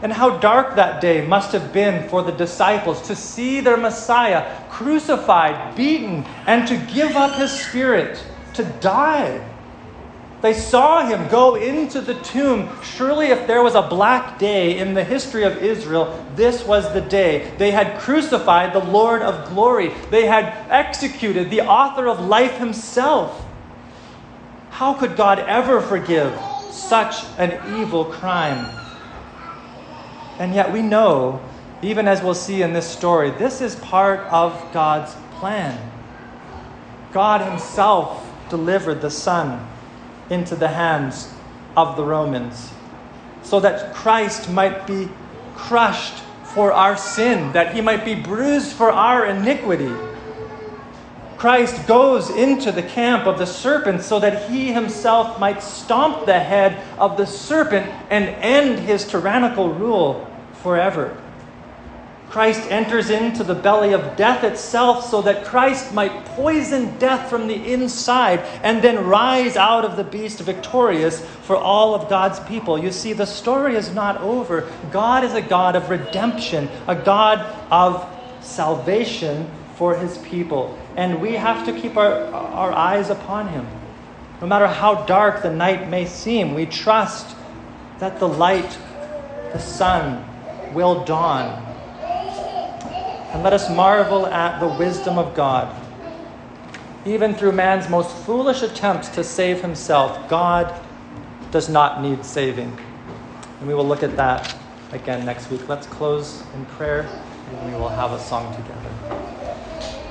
And 0.01 0.11
how 0.11 0.37
dark 0.39 0.75
that 0.75 0.99
day 0.99 1.25
must 1.25 1.51
have 1.51 1.71
been 1.71 2.09
for 2.09 2.23
the 2.23 2.31
disciples 2.31 3.01
to 3.03 3.15
see 3.15 3.59
their 3.59 3.77
Messiah 3.77 4.59
crucified, 4.69 5.75
beaten, 5.75 6.25
and 6.47 6.67
to 6.67 6.77
give 6.77 7.15
up 7.15 7.37
his 7.37 7.51
spirit, 7.51 8.23
to 8.53 8.63
die. 8.63 9.47
They 10.41 10.53
saw 10.53 11.05
him 11.05 11.27
go 11.27 11.53
into 11.53 12.01
the 12.01 12.15
tomb. 12.15 12.69
Surely, 12.81 13.27
if 13.27 13.45
there 13.45 13.61
was 13.61 13.75
a 13.75 13.83
black 13.83 14.39
day 14.39 14.79
in 14.79 14.95
the 14.95 15.03
history 15.03 15.43
of 15.43 15.57
Israel, 15.57 16.25
this 16.35 16.65
was 16.65 16.91
the 16.93 17.01
day. 17.01 17.51
They 17.59 17.69
had 17.69 17.99
crucified 17.99 18.73
the 18.73 18.83
Lord 18.83 19.21
of 19.21 19.49
glory, 19.49 19.91
they 20.09 20.25
had 20.25 20.45
executed 20.71 21.51
the 21.51 21.61
author 21.61 22.07
of 22.07 22.25
life 22.25 22.57
himself. 22.57 23.45
How 24.71 24.95
could 24.95 25.15
God 25.15 25.37
ever 25.37 25.79
forgive 25.79 26.35
such 26.71 27.23
an 27.37 27.79
evil 27.79 28.05
crime? 28.05 28.80
And 30.41 30.55
yet 30.55 30.73
we 30.73 30.81
know, 30.81 31.39
even 31.83 32.07
as 32.07 32.23
we'll 32.23 32.33
see 32.33 32.63
in 32.63 32.73
this 32.73 32.89
story, 32.89 33.29
this 33.29 33.61
is 33.61 33.75
part 33.75 34.21
of 34.31 34.73
God's 34.73 35.15
plan. 35.35 35.77
God 37.11 37.47
Himself 37.47 38.27
delivered 38.49 39.01
the 39.01 39.11
Son 39.11 39.63
into 40.31 40.55
the 40.55 40.69
hands 40.69 41.31
of 41.77 41.95
the 41.95 42.03
Romans 42.03 42.71
so 43.43 43.59
that 43.59 43.93
Christ 43.93 44.49
might 44.49 44.87
be 44.87 45.09
crushed 45.53 46.23
for 46.43 46.73
our 46.73 46.97
sin, 46.97 47.51
that 47.51 47.75
He 47.75 47.81
might 47.81 48.03
be 48.03 48.15
bruised 48.15 48.71
for 48.71 48.89
our 48.89 49.27
iniquity. 49.27 49.93
Christ 51.37 51.85
goes 51.85 52.31
into 52.31 52.71
the 52.71 52.81
camp 52.83 53.27
of 53.27 53.37
the 53.37 53.45
serpent 53.45 54.01
so 54.01 54.19
that 54.19 54.47
he 54.47 54.71
himself 54.71 55.39
might 55.39 55.63
stomp 55.63 56.27
the 56.27 56.39
head 56.39 56.79
of 56.99 57.17
the 57.17 57.25
serpent 57.25 57.87
and 58.11 58.25
end 58.25 58.77
his 58.77 59.07
tyrannical 59.07 59.69
rule 59.73 60.30
forever. 60.61 61.21
Christ 62.31 62.71
enters 62.71 63.09
into 63.09 63.43
the 63.43 63.53
belly 63.53 63.91
of 63.91 64.15
death 64.15 64.45
itself 64.45 65.05
so 65.09 65.21
that 65.23 65.43
Christ 65.43 65.93
might 65.93 66.23
poison 66.27 66.97
death 66.97 67.29
from 67.29 67.47
the 67.47 67.73
inside 67.73 68.39
and 68.63 68.81
then 68.81 69.05
rise 69.05 69.57
out 69.57 69.83
of 69.83 69.97
the 69.97 70.05
beast 70.05 70.39
victorious 70.39 71.19
for 71.19 71.57
all 71.57 71.93
of 71.93 72.09
God's 72.09 72.39
people. 72.39 72.81
You 72.81 72.93
see, 72.93 73.11
the 73.11 73.25
story 73.25 73.75
is 73.75 73.93
not 73.93 74.21
over. 74.21 74.71
God 74.91 75.25
is 75.25 75.33
a 75.33 75.41
God 75.41 75.75
of 75.75 75.89
redemption, 75.89 76.69
a 76.87 76.95
God 76.95 77.39
of 77.69 78.07
salvation 78.39 79.51
for 79.75 79.97
his 79.97 80.17
people. 80.19 80.79
And 80.95 81.21
we 81.21 81.33
have 81.33 81.65
to 81.65 81.77
keep 81.77 81.97
our, 81.97 82.13
our 82.33 82.71
eyes 82.71 83.09
upon 83.09 83.49
him. 83.49 83.67
No 84.39 84.47
matter 84.47 84.67
how 84.67 85.03
dark 85.03 85.43
the 85.43 85.51
night 85.51 85.89
may 85.89 86.05
seem, 86.05 86.53
we 86.53 86.65
trust 86.65 87.35
that 87.99 88.19
the 88.19 88.27
light, 88.29 88.77
the 89.51 89.59
sun, 89.59 90.25
will 90.73 91.03
dawn. 91.03 91.67
And 93.33 93.43
let 93.43 93.53
us 93.53 93.69
marvel 93.69 94.27
at 94.27 94.59
the 94.59 94.67
wisdom 94.67 95.17
of 95.17 95.33
God. 95.33 95.75
Even 97.05 97.33
through 97.33 97.53
man's 97.53 97.89
most 97.89 98.15
foolish 98.25 98.61
attempts 98.61 99.09
to 99.09 99.23
save 99.23 99.61
himself, 99.61 100.29
God 100.29 100.73
does 101.51 101.69
not 101.69 102.01
need 102.01 102.23
saving. 102.25 102.77
And 103.59 103.67
we 103.67 103.73
will 103.73 103.87
look 103.87 104.03
at 104.03 104.15
that 104.17 104.55
again 104.91 105.25
next 105.25 105.49
week. 105.49 105.67
Let's 105.67 105.87
close 105.87 106.43
in 106.53 106.65
prayer 106.65 107.09
and 107.49 107.71
we 107.71 107.77
will 107.79 107.89
have 107.89 108.11
a 108.11 108.19
song 108.19 108.53
together. 108.55 108.89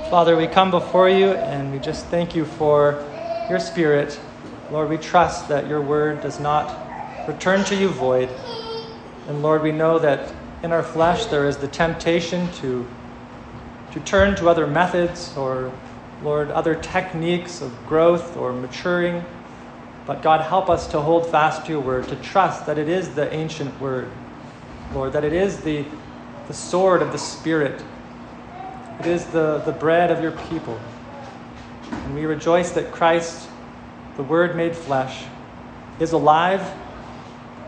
Father, 0.09 0.35
we 0.35 0.47
come 0.47 0.71
before 0.71 1.09
you 1.09 1.31
and 1.31 1.71
we 1.71 1.79
just 1.79 2.05
thank 2.07 2.35
you 2.35 2.43
for 2.43 3.07
your 3.49 3.59
spirit. 3.59 4.19
Lord, 4.71 4.89
we 4.89 4.97
trust 4.97 5.47
that 5.47 5.67
your 5.67 5.81
word 5.81 6.21
does 6.21 6.39
not 6.39 6.77
return 7.27 7.63
to 7.65 7.75
you 7.75 7.89
void. 7.89 8.29
And 9.27 9.41
Lord, 9.41 9.61
we 9.61 9.71
know 9.71 9.99
that 9.99 10.33
in 10.63 10.71
our 10.71 10.83
flesh 10.83 11.25
there 11.25 11.47
is 11.47 11.57
the 11.57 11.67
temptation 11.67 12.51
to, 12.53 12.87
to 13.91 13.99
turn 14.01 14.35
to 14.35 14.49
other 14.49 14.67
methods 14.67 15.35
or, 15.35 15.71
Lord, 16.23 16.51
other 16.51 16.75
techniques 16.75 17.61
of 17.61 17.71
growth 17.87 18.37
or 18.37 18.53
maturing. 18.53 19.23
But 20.05 20.21
God, 20.21 20.41
help 20.41 20.69
us 20.69 20.87
to 20.87 20.99
hold 20.99 21.27
fast 21.27 21.65
to 21.65 21.71
your 21.71 21.81
word, 21.81 22.07
to 22.09 22.15
trust 22.17 22.65
that 22.65 22.77
it 22.77 22.89
is 22.89 23.09
the 23.15 23.31
ancient 23.33 23.79
word, 23.79 24.09
Lord, 24.93 25.13
that 25.13 25.23
it 25.23 25.33
is 25.33 25.61
the, 25.61 25.85
the 26.47 26.53
sword 26.53 27.01
of 27.01 27.11
the 27.11 27.17
Spirit, 27.17 27.83
it 28.99 29.05
is 29.05 29.25
the, 29.27 29.59
the 29.65 29.71
bread 29.71 30.11
of 30.11 30.21
your 30.21 30.33
people. 30.49 30.79
And 31.91 32.15
we 32.15 32.25
rejoice 32.25 32.71
that 32.71 32.91
Christ, 32.91 33.47
the 34.15 34.23
Word 34.23 34.55
made 34.55 34.75
flesh, 34.75 35.23
is 35.99 36.11
alive, 36.11 36.61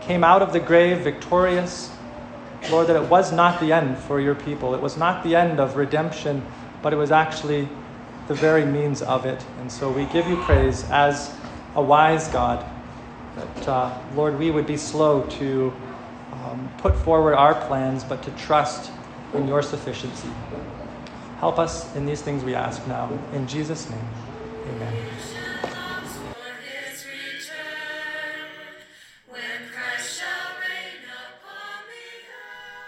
came 0.00 0.24
out 0.24 0.42
of 0.42 0.52
the 0.52 0.60
grave 0.60 0.98
victorious. 0.98 1.90
Lord, 2.70 2.86
that 2.86 2.96
it 2.96 3.08
was 3.08 3.32
not 3.32 3.60
the 3.60 3.72
end 3.72 3.98
for 3.98 4.20
your 4.20 4.34
people. 4.34 4.74
It 4.74 4.80
was 4.80 4.96
not 4.96 5.22
the 5.22 5.36
end 5.36 5.60
of 5.60 5.76
redemption, 5.76 6.42
but 6.82 6.92
it 6.92 6.96
was 6.96 7.10
actually 7.10 7.68
the 8.28 8.34
very 8.34 8.64
means 8.64 9.02
of 9.02 9.26
it. 9.26 9.44
And 9.60 9.70
so 9.70 9.90
we 9.90 10.06
give 10.06 10.26
you 10.26 10.36
praise 10.36 10.88
as 10.90 11.34
a 11.74 11.82
wise 11.82 12.28
God. 12.28 12.64
That, 13.36 13.68
uh, 13.68 13.98
Lord, 14.14 14.38
we 14.38 14.50
would 14.50 14.66
be 14.66 14.76
slow 14.76 15.22
to 15.38 15.72
um, 16.32 16.70
put 16.78 16.96
forward 16.96 17.34
our 17.34 17.54
plans, 17.66 18.04
but 18.04 18.22
to 18.22 18.30
trust 18.32 18.90
in 19.34 19.48
your 19.48 19.62
sufficiency. 19.62 20.28
Help 21.38 21.58
us 21.58 21.94
in 21.96 22.06
these 22.06 22.22
things 22.22 22.44
we 22.44 22.54
ask 22.54 22.86
now. 22.86 23.10
In 23.32 23.46
Jesus' 23.46 23.90
name, 23.90 24.08
amen. 24.68 25.43